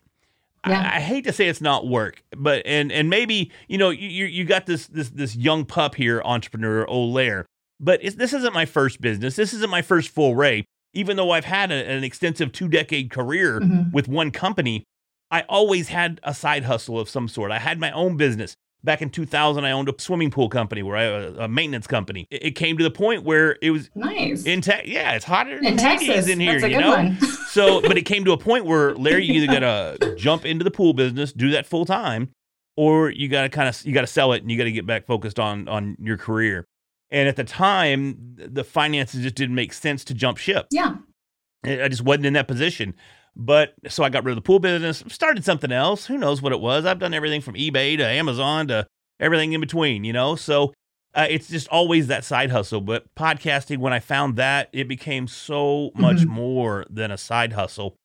Yeah. 0.67 0.79
I, 0.81 0.97
I 0.97 0.99
hate 0.99 1.23
to 1.25 1.33
say 1.33 1.47
it's 1.47 1.61
not 1.61 1.87
work, 1.87 2.23
but 2.37 2.61
and 2.65 2.91
and 2.91 3.09
maybe 3.09 3.51
you 3.67 3.77
know 3.77 3.89
you 3.89 4.07
you 4.07 4.25
you 4.25 4.43
got 4.45 4.65
this 4.67 4.87
this 4.87 5.09
this 5.09 5.35
young 5.35 5.65
pup 5.65 5.95
here, 5.95 6.21
entrepreneur 6.23 6.85
Olaire. 6.85 7.45
But 7.79 7.99
it's, 8.03 8.15
this 8.15 8.33
isn't 8.33 8.53
my 8.53 8.65
first 8.65 9.01
business. 9.01 9.35
This 9.35 9.53
isn't 9.53 9.69
my 9.69 9.81
first 9.81 10.09
full 10.09 10.35
ray. 10.35 10.65
Even 10.93 11.17
though 11.17 11.31
I've 11.31 11.45
had 11.45 11.71
a, 11.71 11.75
an 11.89 12.03
extensive 12.03 12.51
two 12.51 12.67
decade 12.67 13.09
career 13.09 13.59
Mhm. 13.59 13.91
with 13.91 14.07
one 14.07 14.31
company, 14.31 14.83
I 15.31 15.41
always 15.49 15.89
had 15.89 16.19
a 16.23 16.33
side 16.33 16.63
hustle 16.63 16.99
of 16.99 17.09
some 17.09 17.27
sort. 17.27 17.51
I 17.51 17.59
had 17.59 17.79
my 17.79 17.91
own 17.91 18.17
business. 18.17 18.55
Back 18.83 19.01
in 19.01 19.09
2000, 19.09 19.65
I 19.65 19.71
owned 19.71 19.89
a 19.89 19.93
swimming 19.97 20.29
pool 20.31 20.47
company 20.49 20.83
where 20.83 20.95
I 20.95 21.03
a, 21.03 21.33
a 21.39 21.47
maintenance 21.47 21.87
company. 21.87 22.27
It, 22.29 22.45
it 22.45 22.51
came 22.51 22.77
to 22.77 22.83
the 22.83 22.91
point 22.91 23.23
where 23.23 23.57
it 23.61 23.71
was 23.71 23.89
Nice. 23.95 24.45
in 24.45 24.61
Texas. 24.61 24.89
Yeah, 24.93 25.13
it's 25.13 25.25
hotter 25.25 25.57
in 25.61 25.75
Texas. 25.77 26.29
in 26.29 26.39
here. 26.39 26.59
You 26.65 26.79
know, 26.79 27.15
so, 27.49 27.81
but 27.81 27.97
it 27.97 28.03
came 28.03 28.23
to 28.25 28.31
a 28.33 28.37
point 28.37 28.65
where 28.65 28.93
Larry, 28.95 29.25
you 29.25 29.41
either 29.41 29.59
got 29.59 29.99
to 29.99 30.15
jump 30.17 30.45
into 30.45 30.63
the 30.63 30.71
pool 30.71 30.93
business, 30.93 31.33
do 31.33 31.49
that 31.51 31.65
full 31.65 31.85
time, 31.85 32.29
or 32.77 33.09
you 33.09 33.27
got 33.27 33.41
to 33.41 33.49
kind 33.49 33.67
of 33.67 33.83
you 33.85 33.93
got 33.93 34.01
to 34.01 34.07
sell 34.07 34.31
it 34.33 34.43
and 34.43 34.51
you 34.51 34.57
got 34.57 34.65
to 34.65 34.71
get 34.71 34.85
back 34.85 35.05
focused 35.07 35.39
on 35.39 35.67
on 35.67 35.97
your 35.99 36.15
career. 36.17 36.65
And 37.09 37.27
at 37.27 37.35
the 37.35 37.43
time, 37.43 38.35
the 38.37 38.63
finances 38.63 39.23
just 39.23 39.35
didn't 39.35 39.55
make 39.55 39.73
sense 39.73 40.03
to 40.05 40.13
jump 40.13 40.37
ship. 40.37 40.67
yeah. 40.71 40.95
I 41.65 41.87
just 41.89 42.03
wasn't 42.03 42.27
in 42.27 42.33
that 42.33 42.47
position. 42.47 42.93
But 43.39 43.73
so 43.87 44.03
I 44.03 44.09
got 44.09 44.23
rid 44.23 44.31
of 44.31 44.35
the 44.37 44.41
pool 44.41 44.57
business, 44.59 45.03
started 45.07 45.45
something 45.45 45.71
else. 45.71 46.07
Who 46.07 46.17
knows 46.17 46.41
what 46.41 46.51
it 46.53 46.59
was? 46.59 46.85
I've 46.85 46.97
done 46.97 47.13
everything 47.13 47.41
from 47.41 47.53
eBay 47.53 47.95
to 47.97 48.03
Amazon 48.03 48.67
to 48.69 48.87
everything 49.19 49.53
in 49.53 49.61
between, 49.61 50.03
you 50.03 50.11
know? 50.11 50.35
So 50.35 50.73
uh, 51.13 51.27
it's 51.29 51.47
just 51.47 51.67
always 51.69 52.07
that 52.07 52.25
side 52.25 52.49
hustle. 52.49 52.81
But 52.81 53.05
podcasting, 53.15 53.77
when 53.77 53.93
I 53.93 53.99
found 53.99 54.37
that, 54.37 54.69
it 54.73 54.87
became 54.87 55.27
so 55.27 55.91
much 55.95 56.17
Mhm. 56.17 56.27
more 56.27 56.85
than 56.89 57.11
a 57.11 57.17
side 57.17 57.53
hustle 57.53 57.95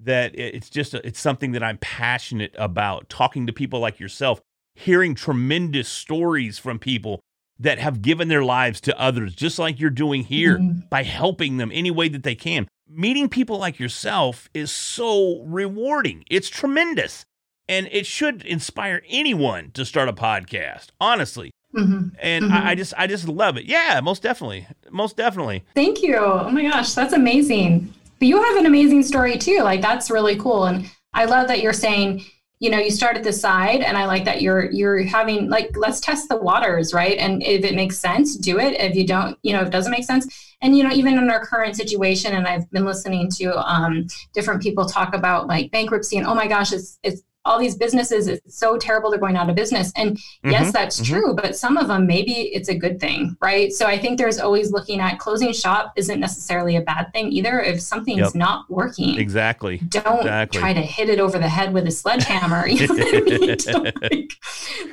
that 0.00 0.36
it's 0.36 0.68
just 0.68 0.94
a, 0.94 1.06
it's 1.06 1.20
something 1.20 1.52
that 1.52 1.62
I'm 1.62 1.78
passionate 1.78 2.52
about. 2.58 3.08
Talking 3.08 3.46
to 3.46 3.52
people 3.52 3.78
like 3.78 4.00
yourself, 4.00 4.40
hearing 4.74 5.14
tremendous 5.14 5.88
stories 5.88 6.58
from 6.58 6.80
people 6.80 7.20
that 7.58 7.78
have 7.78 8.02
given 8.02 8.26
their 8.26 8.42
lives 8.44 8.80
to 8.80 9.00
others, 9.00 9.36
just 9.36 9.60
like 9.60 9.78
you're 9.78 9.90
doing 9.90 10.24
here 10.24 10.58
Mhm. 10.58 10.88
by 10.90 11.04
helping 11.04 11.58
them 11.58 11.70
any 11.72 11.92
way 11.92 12.08
that 12.08 12.24
they 12.24 12.34
can. 12.34 12.66
Meeting 12.88 13.28
people 13.28 13.58
like 13.58 13.78
yourself 13.78 14.50
is 14.52 14.70
so 14.70 15.42
rewarding. 15.44 16.24
It's 16.30 16.48
tremendous. 16.48 17.24
And 17.68 17.88
it 17.92 18.06
should 18.06 18.42
inspire 18.42 19.02
anyone 19.08 19.70
to 19.74 19.84
start 19.84 20.08
a 20.08 20.12
podcast, 20.12 20.88
honestly. 21.00 21.52
Mhm. 21.74 22.10
And 22.20 22.46
Mhm. 22.46 22.50
I, 22.50 22.70
I 22.70 22.74
just 22.74 22.92
I 22.98 23.06
just 23.06 23.28
love 23.28 23.56
it. 23.56 23.64
Yeah, 23.64 24.00
most 24.02 24.22
definitely. 24.22 24.66
Most 24.90 25.16
definitely. 25.16 25.64
Thank 25.74 26.02
you. 26.02 26.16
Oh 26.18 26.50
my 26.50 26.62
gosh, 26.62 26.92
that's 26.92 27.14
amazing. 27.14 27.94
But 28.18 28.28
you 28.28 28.42
have 28.42 28.56
an 28.56 28.66
amazing 28.66 29.04
story 29.04 29.38
too. 29.38 29.60
Like 29.62 29.80
that's 29.80 30.10
really 30.10 30.36
cool. 30.36 30.64
And 30.66 30.90
I 31.14 31.24
love 31.24 31.48
that 31.48 31.62
you're 31.62 31.72
saying, 31.72 32.24
you 32.58 32.68
know, 32.68 32.78
you 32.78 32.90
start 32.90 33.16
at 33.16 33.22
the 33.24 33.32
side 33.32 33.80
and 33.80 33.96
I 33.96 34.04
like 34.06 34.24
that 34.26 34.42
you're 34.42 34.70
you're 34.70 35.02
having 35.04 35.48
like 35.48 35.74
let's 35.76 36.00
test 36.00 36.28
the 36.28 36.36
waters, 36.36 36.92
right? 36.92 37.16
And 37.16 37.42
if 37.42 37.64
it 37.64 37.74
makes 37.74 37.96
sense, 37.98 38.36
do 38.36 38.58
it. 38.58 38.78
If 38.78 38.94
you 38.96 39.06
don't, 39.06 39.38
you 39.42 39.52
know, 39.54 39.60
if 39.62 39.68
it 39.68 39.72
doesn't 39.72 39.92
make 39.92 40.04
sense. 40.04 40.26
And 40.62 40.76
you 40.76 40.84
know, 40.84 40.92
even 40.92 41.18
in 41.18 41.28
our 41.28 41.44
current 41.44 41.76
situation, 41.76 42.34
and 42.34 42.46
I've 42.46 42.70
been 42.70 42.84
listening 42.84 43.28
to 43.32 43.58
um 43.68 44.06
different 44.32 44.62
people 44.62 44.86
talk 44.86 45.14
about 45.14 45.48
like 45.48 45.70
bankruptcy 45.70 46.16
and 46.16 46.26
oh 46.26 46.34
my 46.34 46.46
gosh, 46.46 46.72
it's 46.72 46.98
it's 47.02 47.22
all 47.44 47.58
these 47.58 47.74
businesses, 47.76 48.28
it's 48.28 48.56
so 48.56 48.76
terrible 48.76 49.10
they're 49.10 49.18
going 49.18 49.36
out 49.36 49.50
of 49.50 49.56
business. 49.56 49.92
And 49.96 50.18
yes, 50.44 50.68
Mhm, 50.68 50.72
that's 50.72 51.00
mhm. 51.00 51.06
true, 51.06 51.34
but 51.34 51.56
some 51.56 51.76
of 51.76 51.88
them 51.88 52.06
maybe 52.06 52.32
it's 52.32 52.68
a 52.68 52.74
good 52.74 53.00
thing, 53.00 53.36
right? 53.42 53.72
So 53.72 53.86
I 53.86 53.98
think 53.98 54.18
there's 54.18 54.38
always 54.38 54.70
looking 54.70 55.00
at 55.00 55.18
closing 55.18 55.52
shop 55.52 55.92
isn't 55.96 56.20
necessarily 56.20 56.76
a 56.76 56.80
bad 56.82 57.12
thing 57.12 57.32
either. 57.32 57.60
If 57.60 57.80
something's 57.80 58.18
Yep. 58.20 58.34
not 58.36 58.70
working, 58.70 59.18
Exactly. 59.18 59.78
don't 59.88 60.20
exactly. 60.20 60.60
try 60.60 60.72
to 60.72 60.80
hit 60.80 61.08
it 61.08 61.18
over 61.18 61.38
the 61.38 61.48
head 61.48 61.72
with 61.74 61.86
a 61.86 61.90
sledgehammer. 61.90 62.66
You 62.72 62.86
know 62.86 62.94
what 62.94 63.14
I 63.14 63.20
mean? 63.20 63.56
Like, 64.02 64.32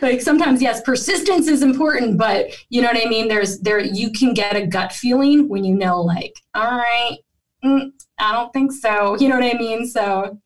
like 0.01 0.21
sometimes, 0.21 0.61
yes, 0.61 0.81
persistence 0.81 1.47
is 1.47 1.61
important, 1.61 2.17
but 2.17 2.47
you 2.69 2.81
know 2.81 2.87
what 2.87 3.05
I 3.05 3.09
mean. 3.09 3.27
There's 3.27 3.59
there 3.59 3.79
you 3.79 4.11
can 4.11 4.33
get 4.33 4.55
a 4.55 4.65
gut 4.65 4.91
feeling 4.93 5.47
when 5.49 5.63
you 5.63 5.75
know, 5.75 6.01
like, 6.01 6.35
all 6.55 6.77
right, 6.77 7.17
mm, 7.63 7.91
I 8.19 8.33
don't 8.33 8.51
think 8.53 8.71
so. 8.71 9.17
You 9.19 9.29
know 9.29 9.39
what 9.39 9.55
I 9.55 9.57
mean? 9.57 9.85
So, 9.87 10.37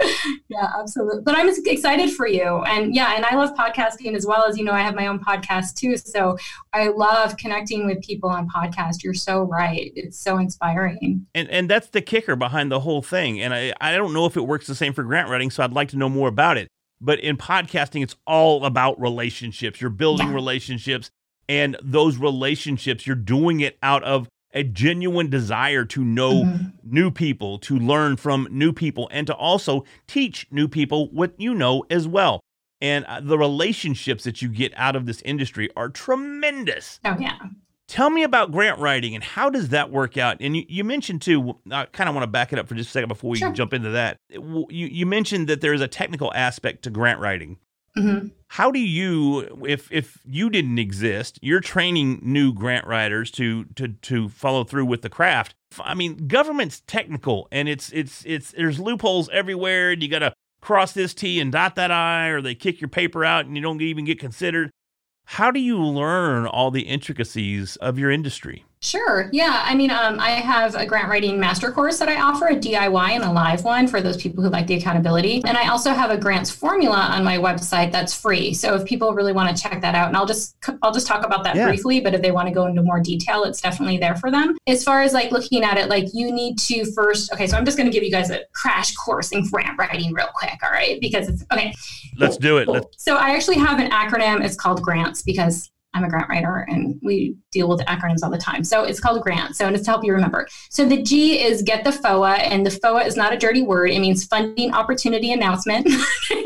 yeah, 0.49 0.71
absolutely. 0.79 1.21
But 1.23 1.37
I'm 1.37 1.49
excited 1.65 2.11
for 2.11 2.27
you, 2.27 2.63
and 2.67 2.93
yeah, 2.95 3.15
and 3.15 3.25
I 3.25 3.35
love 3.35 3.53
podcasting 3.55 4.15
as 4.15 4.25
well 4.25 4.45
as 4.45 4.57
you 4.57 4.63
know. 4.63 4.71
I 4.71 4.81
have 4.81 4.95
my 4.95 5.07
own 5.07 5.19
podcast 5.19 5.75
too, 5.75 5.97
so 5.97 6.37
I 6.73 6.87
love 6.89 7.37
connecting 7.37 7.85
with 7.85 8.01
people 8.01 8.29
on 8.29 8.47
podcast. 8.49 9.03
You're 9.03 9.13
so 9.13 9.41
right. 9.43 9.91
It's 9.95 10.19
so 10.19 10.37
inspiring. 10.37 11.25
And 11.33 11.49
and 11.49 11.69
that's 11.69 11.87
the 11.87 12.01
kicker 12.01 12.35
behind 12.35 12.71
the 12.71 12.81
whole 12.81 13.01
thing. 13.01 13.41
And 13.41 13.53
I, 13.53 13.73
I 13.81 13.95
don't 13.95 14.13
know 14.13 14.25
if 14.25 14.37
it 14.37 14.41
works 14.41 14.67
the 14.67 14.75
same 14.75 14.93
for 14.93 15.03
grant 15.03 15.29
writing, 15.29 15.49
so 15.51 15.63
I'd 15.63 15.73
like 15.73 15.89
to 15.89 15.97
know 15.97 16.09
more 16.09 16.27
about 16.27 16.57
it. 16.57 16.67
But 17.01 17.19
in 17.19 17.35
podcasting, 17.37 18.01
it's 18.03 18.15
all 18.25 18.65
about 18.65 18.99
relationships. 19.01 19.81
You're 19.81 19.89
building 19.89 20.27
Yeah. 20.29 20.33
relationships, 20.35 21.09
and 21.49 21.75
those 21.81 22.17
relationships, 22.17 23.05
you're 23.05 23.15
doing 23.15 23.59
it 23.59 23.77
out 23.83 24.03
of 24.03 24.29
a 24.53 24.63
genuine 24.63 25.29
desire 25.29 25.83
to 25.86 26.03
know 26.03 26.43
Mm-hmm. 26.43 26.67
new 26.83 27.10
people, 27.12 27.57
to 27.60 27.77
learn 27.77 28.17
from 28.17 28.48
new 28.51 28.72
people, 28.74 29.07
and 29.12 29.25
to 29.27 29.36
also 29.36 29.83
teach 30.07 30.45
new 30.51 30.67
people 30.67 31.10
what 31.12 31.33
you 31.38 31.53
know 31.53 31.83
as 31.89 32.07
well. 32.07 32.39
And 32.81 33.05
uh, 33.05 33.22
the 33.22 33.38
relationships 33.38 34.24
that 34.25 34.41
you 34.41 34.50
get 34.50 34.74
out 34.75 34.95
of 34.95 35.05
this 35.05 35.22
industry 35.24 35.69
are 35.75 35.89
tremendous. 35.89 37.00
Oh 37.05 37.15
yeah. 37.19 37.38
Tell 37.88 38.10
me 38.10 38.24
about 38.24 38.51
grant 38.51 38.79
writing 38.79 39.13
and 39.13 39.24
how 39.24 39.50
does 39.50 39.69
that 39.69 39.91
work 39.91 40.17
out? 40.17 40.38
And 40.39 40.55
you, 40.57 40.65
you 40.67 40.83
mentioned 40.83 41.22
too, 41.22 41.57
I 41.69 41.86
kind 41.86 42.10
of 42.10 42.15
want 42.15 42.24
to 42.24 42.27
back 42.27 42.51
it 42.53 42.60
up 42.60 42.67
for 42.67 42.75
just 42.75 42.89
a 42.89 42.91
second 42.91 43.10
before 43.10 43.29
we 43.31 43.38
Sure. 43.38 43.51
jump 43.51 43.74
into 43.74 43.89
that. 43.91 44.17
You, 44.29 44.65
you 44.69 45.05
mentioned 45.05 45.48
that 45.50 45.62
there 45.62 45.74
is 45.74 45.81
a 45.81 45.88
technical 45.88 46.31
aspect 46.33 46.83
to 46.83 46.89
grant 46.89 47.19
writing. 47.19 47.57
Hmm 47.95 48.27
How 48.50 48.71
do 48.71 48.79
you, 48.79 49.63
if 49.67 49.91
if 49.91 50.19
you 50.25 50.50
didn't 50.50 50.79
exist, 50.79 51.39
you're 51.41 51.59
training 51.59 52.19
new 52.21 52.53
grant 52.53 52.85
writers 52.88 53.31
to 53.31 53.65
to 53.75 53.89
to 53.89 54.29
follow 54.29 54.63
through 54.63 54.85
with 54.85 55.01
the 55.01 55.09
craft. 55.09 55.55
I 55.79 55.93
mean, 55.93 56.27
government's 56.27 56.81
technical, 56.88 57.47
and 57.51 57.67
it's 57.67 57.91
it's 57.91 58.23
it's 58.25 58.51
there's 58.51 58.79
loopholes 58.79 59.29
everywhere, 59.29 59.91
and 59.91 60.01
you 60.01 60.09
got 60.09 60.19
to 60.19 60.33
cross 60.62 60.93
this 60.93 61.13
T 61.13 61.39
and 61.39 61.51
dot 61.51 61.75
that 61.75 61.91
I, 61.91 62.27
or 62.27 62.41
they 62.41 62.55
kick 62.55 62.81
your 62.81 62.89
paper 62.89 63.25
out, 63.25 63.45
and 63.45 63.55
you 63.55 63.62
don't 63.62 63.81
even 63.81 64.05
get 64.05 64.19
considered. 64.19 64.71
How 65.25 65.51
do 65.51 65.59
you 65.59 65.81
learn 65.81 66.45
all 66.45 66.71
the 66.71 66.81
intricacies 66.83 67.75
of 67.77 67.97
your 67.97 68.12
industry? 68.12 68.65
Sure. 68.83 69.29
Yeah. 69.31 69.63
I 69.65 69.75
mean, 69.75 69.89
um, 69.91 70.19
I 70.19 70.31
have 70.31 70.75
a 70.75 70.85
grant 70.85 71.07
writing 71.07 71.39
master 71.39 71.71
course 71.71 71.99
that 71.99 72.09
I 72.09 72.19
offer, 72.21 72.47
a 72.47 72.55
DIY 72.55 73.11
and 73.11 73.23
a 73.23 73.31
live 73.31 73.63
one 73.63 73.87
for 73.87 74.01
those 74.01 74.17
people 74.17 74.43
who 74.43 74.49
like 74.49 74.67
the 74.67 74.73
accountability. 74.75 75.41
And 75.45 75.57
I 75.57 75.69
also 75.69 75.91
have 75.91 76.11
a 76.11 76.17
grants 76.17 76.51
formula 76.51 76.97
on 76.97 77.23
my 77.23 77.37
website 77.37 77.93
that's 77.93 78.13
free. 78.13 78.53
So 78.53 78.75
if 78.75 78.83
people 78.83 79.13
really 79.13 79.31
want 79.31 79.55
to 79.55 79.63
check 79.63 79.79
that 79.79 79.95
out, 79.95 80.09
and 80.09 80.17
I'll 80.17 80.25
just 80.25 80.57
I'll 80.81 80.91
just 80.91 81.07
talk 81.07 81.25
about 81.25 81.45
that 81.45 81.55
Yeah. 81.55 81.67
briefly, 81.69 82.01
but 82.01 82.13
if 82.13 82.21
they 82.21 82.31
want 82.31 82.49
to 82.49 82.53
go 82.53 82.65
into 82.65 82.83
more 82.83 82.99
detail, 82.99 83.45
it's 83.45 83.61
definitely 83.61 83.97
there 83.99 84.15
for 84.17 84.29
them. 84.29 84.57
As 84.67 84.83
far 84.83 85.01
as 85.01 85.13
like 85.13 85.31
looking 85.31 85.63
at 85.63 85.77
it, 85.77 85.87
like 85.87 86.07
you 86.13 86.33
need 86.33 86.59
to 86.59 86.83
first. 86.91 87.31
Okay, 87.31 87.47
so 87.47 87.55
I'm 87.55 87.63
just 87.63 87.77
going 87.77 87.89
to 87.89 87.93
give 87.93 88.03
you 88.03 88.11
guys 88.11 88.31
a 88.31 88.41
crash 88.53 88.93
course 88.95 89.31
in 89.31 89.47
grant 89.49 89.79
writing 89.79 90.11
real 90.13 90.27
quick. 90.35 90.59
All 90.61 90.71
right, 90.71 90.99
because 90.99 91.29
it's 91.29 91.45
okay. 91.53 91.73
Let's 92.17 92.35
do 92.35 92.57
it. 92.57 92.67
Let's, 92.67 92.87
So 93.01 93.15
I 93.15 93.29
actually 93.31 93.59
have 93.59 93.79
an 93.79 93.89
acronym. 93.91 94.43
It's 94.43 94.55
called 94.57 94.81
grants 94.81 95.21
because 95.21 95.69
I'm 95.93 96.03
a 96.03 96.09
grant 96.09 96.29
writer 96.29 96.65
and 96.67 97.00
we 97.03 97.35
deal 97.51 97.69
with 97.69 97.79
acronyms 97.81 98.23
all 98.23 98.31
the 98.31 98.38
time. 98.38 98.63
So 98.63 98.83
it's 98.83 99.00
called 99.00 99.21
grant. 99.21 99.55
So 99.55 99.67
and 99.67 99.75
it's 99.75 99.85
to 99.85 99.91
help 99.91 100.03
you 100.03 100.13
remember. 100.13 100.47
So 100.69 100.88
the 100.88 101.01
G 101.01 101.41
is 101.43 101.62
get 101.62 101.83
the 101.83 101.91
FOA, 101.91 102.39
and 102.39 102.65
the 102.65 102.69
FOA 102.69 103.05
is 103.05 103.15
not 103.15 103.33
a 103.33 103.38
dirty 103.38 103.62
word. 103.62 103.91
It 103.91 104.00
means 104.00 104.25
funding 104.25 104.73
opportunity 104.73 105.31
announcement. 105.31 105.88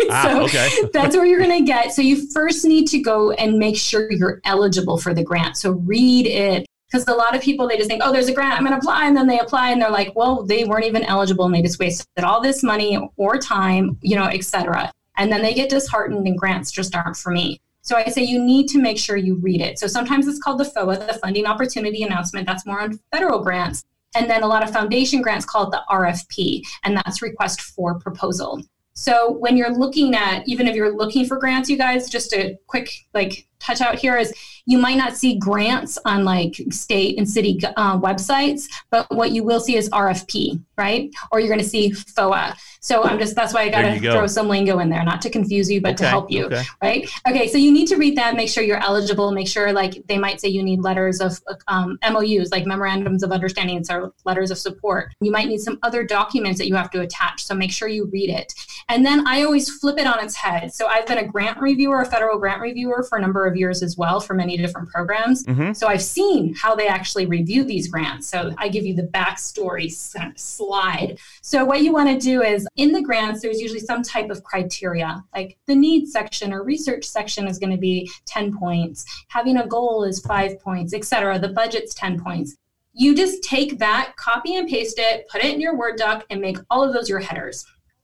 Ah, 0.10 0.24
so 0.24 0.44
okay. 0.44 0.70
that's 0.94 1.18
where 1.18 1.25
you're 1.25 1.39
going 1.39 1.60
to 1.60 1.66
get. 1.66 1.92
So 1.92 2.01
you 2.01 2.32
first 2.32 2.63
need 2.63 2.88
to 2.88 3.00
go 3.00 3.32
and 3.32 3.58
make 3.58 3.75
sure 3.75 4.10
you're 4.10 4.39
eligible 4.46 4.98
for 4.98 5.13
the 5.13 5.24
grant. 5.24 5.58
So 5.58 5.72
read 5.72 6.25
it. 6.27 6.66
Because 6.89 7.06
a 7.10 7.13
lot 7.13 7.36
of 7.36 7.42
people, 7.42 7.68
they 7.68 7.75
just 7.75 7.89
think, 7.89 8.01
oh, 8.06 8.13
there's 8.13 8.30
a 8.30 8.34
grant, 8.34 8.54
I'm 8.54 8.66
going 8.66 8.72
to 8.72 8.77
apply. 8.77 9.06
And 9.06 9.18
then 9.18 9.27
they 9.27 9.38
apply 9.39 9.72
and 9.72 9.82
they're 9.82 9.92
like, 9.92 10.16
well, 10.16 10.44
they 10.44 10.63
weren't 10.63 10.86
even 10.86 11.04
eligible 11.04 11.46
and 11.46 11.54
they 11.54 11.62
just 11.62 11.77
wasted 11.77 12.24
all 12.24 12.39
this 12.39 12.63
money 12.63 12.98
or 13.18 13.38
time, 13.38 13.98
you 14.01 14.16
know, 14.16 14.27
et 14.27 14.46
cetera. 14.46 14.89
And 15.18 15.30
then 15.30 15.42
they 15.42 15.54
get 15.54 15.70
disheartened 15.70 16.25
and 16.25 16.38
grants 16.38 16.72
just 16.72 16.96
aren't 16.96 17.18
for 17.18 17.32
me. 17.32 17.60
So 17.88 17.96
I 17.96 18.10
say 18.10 18.22
you 18.22 18.44
need 18.44 18.67
to 18.67 18.79
make 18.79 18.98
sure 18.98 19.15
you 19.15 19.36
read 19.36 19.62
it. 19.62 19.79
So 19.79 19.88
sometimes 19.88 20.27
it's 20.27 20.39
called 20.39 20.60
the 20.60 20.65
FOA, 20.65 21.08
the 21.08 21.13
Funding 21.13 21.46
Opportunity 21.46 22.03
Announcement. 22.03 22.46
That's 22.46 22.65
more 22.65 22.82
on 22.82 23.00
federal 23.13 23.41
grants. 23.41 23.86
And 24.13 24.29
then 24.29 24.44
a 24.44 24.48
lot 24.48 24.62
of 24.62 24.72
foundation 24.72 25.22
grants 25.22 25.46
call 25.46 25.67
it 25.67 25.72
the 25.72 25.82
RFP, 25.89 26.63
and 26.84 26.98
that's 26.98 27.22
request 27.22 27.62
for 27.62 27.98
proposal. 27.98 28.62
So 28.94 29.32
when 29.32 29.56
you're 29.56 29.74
looking 29.74 30.15
at, 30.15 30.46
even 30.50 30.67
if 30.67 30.75
you're 30.75 30.94
looking 30.94 31.25
for 31.25 31.38
grants, 31.38 31.70
you 31.70 31.77
guys, 31.77 32.10
just 32.10 32.34
a 32.34 32.58
quick 32.67 32.89
like 33.13 33.48
touch 33.60 33.79
out 33.79 33.96
here 33.96 34.17
is 34.17 34.34
you 34.68 34.78
might 34.78 34.98
not 34.98 35.16
see 35.16 35.40
grants 35.40 35.98
on 36.04 36.26
like 36.26 36.62
state 36.70 37.18
and 37.18 37.28
city 37.28 37.58
uh, 37.78 37.98
websites, 37.98 38.66
but 38.92 39.10
what 39.10 39.32
you 39.32 39.42
will 39.42 39.62
see 39.62 39.78
is 39.78 39.90
RFP, 39.90 40.62
right? 40.78 41.10
Or 41.32 41.40
you're 41.40 41.48
going 41.48 41.62
to 41.62 41.66
see 41.66 41.92
FOA. 41.92 42.54
So 42.82 43.04
I'm 43.04 43.18
just 43.18 43.34
that's 43.34 43.54
why 43.54 43.62
I 43.62 43.70
got 43.70 43.84
to 43.84 44.00
go. 44.00 44.12
throw 44.12 44.28
some 44.28 44.50
lingo 44.50 44.80
in 44.80 44.90
there, 44.90 45.04
not 45.06 45.22
to 45.22 45.30
confuse 45.30 45.72
you, 45.72 45.80
but 45.80 45.96
to 45.98 46.08
help 46.08 46.30
you 46.30 46.46
okay. 46.48 46.64
right? 46.82 47.10
Okay, 47.28 47.48
so 47.48 47.58
you 47.58 47.72
need 47.72 47.88
to 47.88 47.96
read 47.96 48.18
that, 48.18 48.36
make 48.36 48.50
sure 48.50 48.62
you're 48.62 48.84
eligible, 48.84 49.32
make 49.32 49.48
sure 49.48 49.72
like 49.72 50.06
they 50.08 50.18
might 50.18 50.42
say 50.42 50.50
you 50.50 50.62
need 50.62 50.82
letters 50.82 51.22
of 51.22 51.40
um, 51.70 51.98
MOUs, 52.10 52.51
like 52.51 52.66
memorandums 52.66 53.24
of 53.24 53.32
understanding, 53.32 53.82
or 53.90 54.14
letters 54.25 54.51
of 54.51 54.58
support. 54.58 55.14
You 55.22 55.32
might 55.32 55.48
need 55.48 55.60
some 55.60 55.80
other 55.82 56.03
documents 56.03 56.60
that 56.60 56.68
you 56.68 56.75
have 56.75 56.92
to 56.92 57.01
attach, 57.01 57.46
so 57.46 57.56
make 57.56 57.72
sure 57.72 57.88
you 57.88 58.06
read 58.08 58.30
it. 58.30 58.53
And 58.90 59.06
then 59.06 59.25
I 59.25 59.44
always 59.44 59.70
flip 59.70 59.98
it 59.98 60.08
on 60.08 60.22
its 60.24 60.36
head. 60.36 60.74
So 60.74 60.88
I've 60.88 61.06
been 61.06 61.20
a 61.20 61.25
grant 61.25 61.60
reviewer, 61.60 62.01
a 62.01 62.06
federal 62.06 62.38
grant 62.38 62.62
reviewer 62.62 63.03
for 63.03 63.18
a 63.18 63.22
number 63.22 63.46
of 63.46 63.56
years 63.56 63.82
as 63.82 63.98
well 63.98 64.20
for 64.20 64.34
many 64.34 64.56
different 64.57 64.89
programs. 64.89 65.43
Mhm. 65.46 65.75
So 65.75 65.87
I've 65.87 66.01
seen 66.01 66.53
how 66.55 66.75
they 66.75 66.87
actually 66.87 67.25
review 67.25 67.63
these 67.63 67.87
grants. 67.87 68.27
So 68.27 68.53
I 68.57 68.70
give 68.70 68.85
you 68.85 68.96
the 68.96 69.03
backstory 69.03 69.91
slide. 70.37 71.17
So 71.41 71.65
what 71.65 71.81
you 71.81 71.93
want 71.93 72.09
to 72.09 72.17
do 72.17 72.41
is 72.41 72.67
in 72.75 72.91
the 72.91 73.01
grants, 73.01 73.41
there's 73.41 73.61
usually 73.61 73.79
some 73.79 74.03
type 74.03 74.29
of 74.29 74.43
criteria, 74.43 75.24
like 75.35 75.57
the 75.67 75.75
needs 75.75 76.11
section 76.11 76.53
or 76.53 76.63
research 76.63 77.05
section 77.05 77.48
is 77.48 77.59
going 77.59 77.72
to 77.72 77.77
be 77.77 78.09
10 78.25 78.57
points. 78.57 79.05
Having 79.29 79.57
a 79.57 79.67
goal 79.67 80.03
is 80.03 80.20
five 80.20 80.59
points, 80.59 80.93
et 80.93 81.05
cetera. 81.05 81.39
The 81.39 81.50
budget's 81.50 81.93
10 81.93 82.20
points. 82.20 82.55
You 82.93 83.13
just 83.13 83.43
take 83.43 83.77
that, 83.77 84.13
copy 84.17 84.55
and 84.55 84.67
paste 84.67 84.98
it, 84.98 85.27
put 85.29 85.43
it 85.43 85.53
in 85.53 85.61
your 85.61 85.75
Word 85.77 85.98
doc, 85.98 86.25
and 86.31 86.41
make 86.41 86.57
all 86.72 86.83
of 86.83 86.93
those 86.93 87.07
your 87.07 87.20
headers 87.20 87.63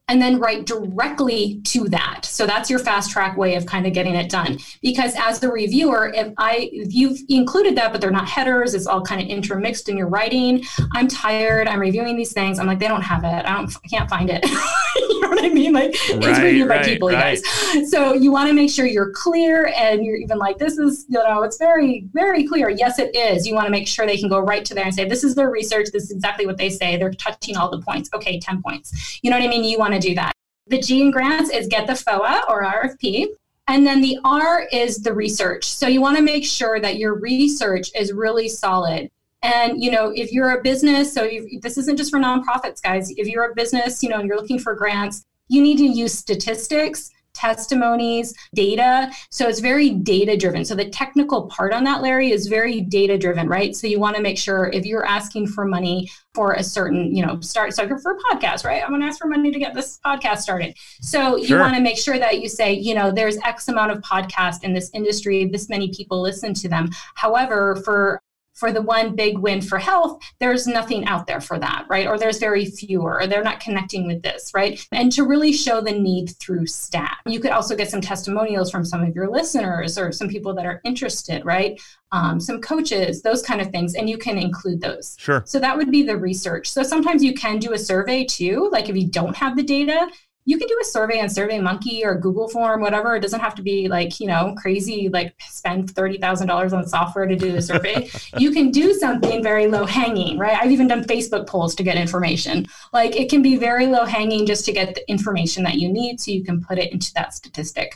and 0.10 0.22
then 0.22 0.38
write 0.38 0.66
directly 0.66 1.62
to 1.64 1.88
that. 1.88 2.26
So 2.26 2.46
that's 2.46 2.70
your 2.70 2.80
fast 2.80 3.12
track 3.12 3.38
way 3.38 3.56
of 3.56 3.66
kind 3.66 3.88
of 3.88 3.94
getting 3.94 4.16
it 4.16 4.30
done. 4.30 4.60
Because 4.82 5.16
as 5.18 5.40
the 5.40 5.50
reviewer, 5.50 6.12
if 6.14 6.34
I 6.38 6.70
if 6.74 6.94
you've 6.94 7.20
included 7.30 7.78
that, 7.78 7.94
but 7.94 8.02
they're 8.02 8.12
not 8.12 8.28
headers, 8.28 8.74
it's 8.74 8.86
all 8.86 9.02
kind 9.02 9.22
of 9.22 9.28
intermixed 9.28 9.88
in 9.88 9.96
your 9.98 10.10
writing. 10.10 10.64
I'm 10.92 11.08
tired. 11.08 11.70
I'm 11.70 11.80
reviewing 11.80 12.18
these 12.18 12.34
things. 12.34 12.60
I'm 12.60 12.68
like, 12.68 12.80
they 12.80 12.90
don't 12.90 13.02
have 13.02 13.24
it. 13.24 13.46
I 13.46 13.54
don't. 13.54 13.74
I 13.84 13.88
can't 13.88 14.10
find 14.10 14.30
it. 14.30 14.44
you 14.96 15.22
know 15.22 15.30
what 15.30 15.44
I 15.44 15.50
mean? 15.50 15.72
Like 15.72 15.92
it's 15.94 16.26
Right, 16.26 16.44
reviewed 16.44 16.68
by 16.68 16.78
right, 16.78 16.86
people, 16.86 17.10
you 17.10 17.18
guys. 17.18 17.42
So 17.90 18.14
you 18.14 18.32
want 18.32 18.50
to 18.50 18.54
make 18.54 18.70
sure 18.70 18.86
you're 18.86 19.12
clear, 19.12 19.72
and 19.78 20.04
you're 20.06 20.18
even 20.18 20.38
like, 20.38 20.58
this 20.58 20.78
is 20.78 21.06
you 21.08 21.20
know, 21.20 21.44
it's 21.44 21.58
very 21.58 22.10
very 22.12 22.46
clear. 22.46 22.70
Yes, 22.70 23.00
it 23.00 23.16
is. 23.16 23.48
You 23.48 23.56
want 23.56 23.68
to 23.68 23.72
make 23.72 23.88
sure 23.88 24.06
they 24.06 24.18
can 24.18 24.28
go 24.28 24.40
right 24.40 24.66
to 24.66 24.74
there 24.74 24.84
and 24.84 24.94
say, 24.94 25.08
this 25.08 25.24
is 25.24 25.36
their 25.36 25.50
research. 25.50 25.88
This 25.94 26.04
is 26.04 26.12
exactly 26.12 26.46
what 26.46 26.58
they 26.58 26.70
say. 26.70 26.98
They're 26.98 27.14
touching 27.14 27.56
all 27.56 27.72
the 27.72 27.80
points. 27.82 28.10
Okay, 28.14 28.38
ten 28.38 28.62
points. 28.62 29.20
You 29.24 29.32
know 29.32 29.38
what 29.38 29.46
I 29.46 29.48
mean? 29.48 29.64
You 29.64 29.80
want 29.80 29.93
to 30.00 30.08
do 30.08 30.16
that. 30.16 30.34
The 30.68 30.80
G 30.80 31.02
in 31.02 31.12
grants 31.12 31.50
is 31.50 31.68
get 31.68 31.88
the 31.88 31.94
FOA 31.94 32.42
or 32.48 32.64
RFP. 32.64 33.28
And 33.68 33.88
then 33.88 34.02
the 34.02 34.20
R 34.26 34.68
is 34.72 34.98
the 34.98 35.14
research. 35.14 35.66
So 35.66 35.88
you 35.88 36.02
want 36.02 36.18
to 36.18 36.24
make 36.24 36.44
sure 36.44 36.80
that 36.80 36.98
your 36.98 37.16
research 37.16 37.92
is 37.96 38.12
really 38.12 38.50
solid. 38.50 39.10
And 39.42 39.82
you 39.82 39.92
know, 39.92 40.12
if 40.16 40.32
you're 40.32 40.58
a 40.58 40.62
business, 40.62 41.14
so 41.14 41.30
this 41.62 41.78
isn't 41.78 41.98
just 41.98 42.12
for 42.12 42.20
nonprofits, 42.20 42.82
guys. 42.82 43.12
If 43.12 43.28
you're 43.28 43.52
a 43.52 43.56
business, 43.56 44.04
you 44.04 44.10
know, 44.10 44.20
and 44.20 44.28
you're 44.28 44.38
looking 44.38 44.60
for 44.60 44.74
grants, 44.74 45.26
you 45.48 45.62
need 45.62 45.78
to 45.78 45.86
use 45.86 46.18
statistics, 46.18 47.12
testimonies, 47.34 48.34
data. 48.54 49.12
So 49.30 49.48
it's 49.48 49.60
very 49.60 49.90
data 49.90 50.38
driven. 50.38 50.64
So 50.66 50.76
the 50.76 50.90
technical 50.90 51.48
part 51.48 51.74
on 51.74 51.84
that, 51.84 52.02
Larry, 52.02 52.32
is 52.32 52.48
very 52.48 52.82
data 52.82 53.18
driven, 53.18 53.48
right? 53.48 53.76
So 53.76 53.88
you 53.88 54.00
want 54.00 54.16
to 54.16 54.22
make 54.22 54.38
sure 54.38 54.70
if 54.74 54.86
you're 54.86 55.06
asking 55.06 55.48
for 55.48 55.66
money 55.66 56.10
for 56.34 56.54
a 56.54 56.64
certain, 56.64 57.16
you 57.16 57.26
know, 57.26 57.40
start 57.42 57.74
so 57.74 57.88
for 58.00 58.12
a 58.14 58.18
podcast, 58.36 58.66
right? 58.66 58.82
I'm 58.82 58.90
going 58.90 59.02
to 59.02 59.08
ask 59.08 59.20
for 59.20 59.28
money 59.28 59.52
to 59.52 59.60
get 59.60 59.74
this 59.74 60.00
podcast 60.06 60.40
started. 60.40 60.76
So 61.02 61.36
you 61.38 61.48
Sure. 61.48 61.60
want 61.60 61.76
to 61.76 61.82
make 61.82 61.98
sure 61.98 62.18
that 62.18 62.42
you 62.42 62.50
say, 62.50 62.74
you 62.74 62.96
know, 62.96 63.12
there's 63.12 63.38
X 63.38 63.68
amount 63.68 63.92
of 63.92 64.00
podcasts 64.00 64.64
in 64.64 64.74
this 64.74 64.90
industry, 64.94 65.46
this 65.46 65.70
many 65.70 65.90
people 65.94 66.22
listen 66.22 66.54
to 66.56 66.70
them. 66.70 66.90
However, 67.16 67.76
for 67.84 68.22
for 68.54 68.72
the 68.72 68.82
one 68.82 69.16
big 69.16 69.38
win 69.38 69.62
for 69.62 69.78
health, 69.78 70.22
there's 70.40 70.68
nothing 70.68 71.06
out 71.06 71.28
there 71.28 71.42
for 71.42 71.60
that, 71.60 71.86
right? 71.90 72.08
Or 72.08 72.18
there's 72.18 72.38
very 72.38 72.66
fewer, 72.66 73.20
or 73.20 73.28
they're 73.28 73.44
not 73.44 73.60
connecting 73.60 74.08
with 74.08 74.22
this, 74.22 74.52
right? 74.54 74.86
And 74.92 75.12
to 75.14 75.24
really 75.24 75.52
show 75.54 75.82
the 75.82 75.92
need 75.92 76.36
through 76.40 76.68
stat. 76.68 77.18
You 77.26 77.40
could 77.40 77.52
also 77.52 77.76
get 77.76 77.90
some 77.90 78.02
testimonials 78.02 78.72
from 78.72 78.86
some 78.86 79.04
of 79.04 79.16
your 79.16 79.30
listeners 79.30 79.98
or 79.98 80.12
some 80.12 80.28
people 80.28 80.54
that 80.56 80.66
are 80.66 80.82
interested, 80.84 81.44
right? 81.46 81.82
Um, 82.12 82.40
some 82.40 82.62
coaches, 82.62 83.24
those 83.24 83.42
kind 83.42 83.60
of 83.60 83.70
things, 83.72 83.96
and 83.96 84.08
you 84.10 84.18
can 84.18 84.38
include 84.38 84.82
those. 84.82 85.16
Sure. 85.20 85.42
So 85.46 85.60
that 85.60 85.76
would 85.76 85.90
be 85.90 86.04
the 86.04 86.16
research. 86.16 86.70
So 86.70 86.84
sometimes 86.84 87.24
you 87.24 87.34
can 87.34 87.58
do 87.58 87.74
a 87.74 87.78
survey 87.78 88.24
too. 88.24 88.70
Like 88.72 88.88
if 88.88 88.96
you 88.96 89.08
don't 89.08 89.36
have 89.36 89.58
the 89.58 89.64
data, 89.64 90.08
you 90.46 90.58
can 90.58 90.68
do 90.68 90.78
a 90.82 90.86
survey 90.86 91.20
on 91.20 91.28
SurveyMonkey 91.28 92.04
or 92.04 92.16
Google 92.16 92.48
Form, 92.48 92.82
whatever. 92.82 93.16
It 93.16 93.22
doesn't 93.22 93.40
have 93.40 93.56
to 93.56 93.62
be 93.62 93.88
like, 93.88 94.20
you 94.20 94.28
know, 94.28 94.56
crazy, 94.58 95.10
like 95.10 95.36
spend 95.40 95.94
$30,000 95.94 96.74
on 96.74 96.88
software 96.88 97.26
to 97.26 97.36
do 97.36 97.52
the 97.52 97.62
survey. 97.62 98.10
you 98.38 98.52
can 98.52 98.72
do 98.72 98.94
something 98.94 99.42
very 99.42 99.68
low 99.68 99.86
hanging, 99.86 100.38
right? 100.38 100.58
I've 100.60 100.72
even 100.72 100.88
done 100.88 101.04
Facebook 101.04 101.48
polls 101.48 101.76
to 101.76 101.84
get 101.84 101.98
information. 101.98 102.68
Like 102.92 103.16
it 103.16 103.30
can 103.30 103.42
be 103.42 103.56
very 103.56 103.88
low 103.88 104.06
hanging 104.06 104.46
just 104.46 104.66
to 104.66 104.74
get 104.74 104.96
the 104.96 105.10
information 105.10 105.64
that 105.64 105.76
you 105.76 105.90
need 105.90 106.20
so 106.20 106.32
you 106.32 106.44
can 106.44 106.62
put 106.62 106.78
it 106.78 106.92
into 106.92 107.14
that 107.14 107.34
statistic. 107.34 107.94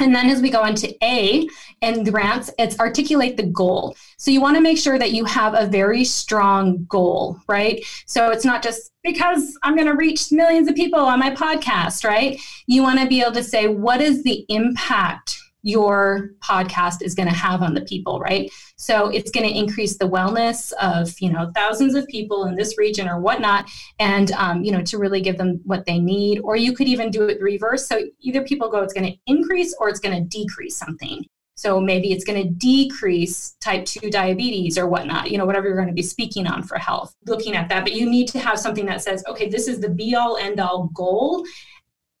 And 0.00 0.14
then 0.14 0.30
as 0.30 0.40
we 0.40 0.50
go 0.50 0.64
into 0.64 0.94
A 1.04 1.48
in 1.80 2.04
grants, 2.04 2.50
it's 2.58 2.78
articulate 2.78 3.36
the 3.36 3.46
goal. 3.46 3.96
So 4.16 4.30
you 4.30 4.40
want 4.40 4.56
to 4.56 4.62
make 4.62 4.78
sure 4.78 4.98
that 4.98 5.12
you 5.12 5.24
have 5.24 5.54
a 5.54 5.66
very 5.66 6.04
strong 6.04 6.84
goal, 6.88 7.38
right? 7.48 7.84
So 8.06 8.30
it's 8.30 8.44
not 8.44 8.62
just 8.62 8.92
because 9.02 9.58
I'm 9.62 9.74
going 9.74 9.88
to 9.88 9.96
reach 9.96 10.30
millions 10.30 10.68
of 10.68 10.76
people 10.76 11.00
on 11.00 11.18
my 11.18 11.34
podcast, 11.34 12.04
right? 12.04 12.40
You 12.66 12.82
want 12.82 13.00
to 13.00 13.08
be 13.08 13.22
able 13.22 13.32
to 13.32 13.42
say, 13.42 13.66
what 13.66 14.00
is 14.00 14.22
the 14.22 14.44
impact 14.48 15.38
your 15.62 16.30
podcast 16.40 17.02
is 17.02 17.14
going 17.14 17.28
to 17.28 17.34
have 17.34 17.62
on 17.62 17.74
the 17.74 17.80
people, 17.82 18.20
right? 18.20 18.50
So 18.76 19.08
it's 19.08 19.30
going 19.30 19.48
to 19.48 19.56
increase 19.56 19.96
the 19.96 20.08
wellness 20.08 20.72
of 20.80 21.18
you 21.20 21.30
know 21.30 21.50
thousands 21.54 21.94
of 21.94 22.06
people 22.06 22.44
in 22.44 22.54
this 22.54 22.78
region 22.78 23.08
or 23.08 23.20
whatnot, 23.20 23.68
and 23.98 24.30
um, 24.32 24.62
you 24.62 24.72
know 24.72 24.82
to 24.82 24.98
really 24.98 25.20
give 25.20 25.38
them 25.38 25.60
what 25.64 25.84
they 25.86 25.98
need. 25.98 26.40
Or 26.40 26.56
you 26.56 26.72
could 26.74 26.88
even 26.88 27.10
do 27.10 27.28
it 27.28 27.40
reverse. 27.40 27.86
So 27.86 28.02
either 28.20 28.42
people 28.42 28.70
go, 28.70 28.80
it's 28.80 28.92
going 28.94 29.10
to 29.10 29.18
increase 29.26 29.74
or 29.78 29.88
it's 29.88 30.00
going 30.00 30.16
to 30.16 30.28
decrease 30.28 30.76
something. 30.76 31.24
So 31.58 31.80
maybe 31.80 32.12
it's 32.12 32.24
going 32.24 32.40
to 32.40 32.48
decrease 32.48 33.56
type 33.60 33.84
2 33.84 34.10
diabetes 34.10 34.78
or 34.78 34.86
whatnot, 34.86 35.28
you 35.32 35.38
know, 35.38 35.44
whatever 35.44 35.66
you're 35.66 35.74
going 35.76 35.88
to 35.88 35.92
be 35.92 36.04
speaking 36.04 36.46
on 36.46 36.62
for 36.62 36.78
health, 36.78 37.16
looking 37.26 37.56
at 37.56 37.68
that. 37.68 37.82
But 37.82 37.94
you 37.94 38.08
need 38.08 38.28
to 38.28 38.38
have 38.38 38.60
something 38.60 38.86
that 38.86 39.02
says, 39.02 39.24
okay, 39.26 39.48
this 39.48 39.66
is 39.66 39.80
the 39.80 39.88
be 39.88 40.14
all 40.14 40.36
end 40.36 40.60
all 40.60 40.84
goal, 40.94 41.44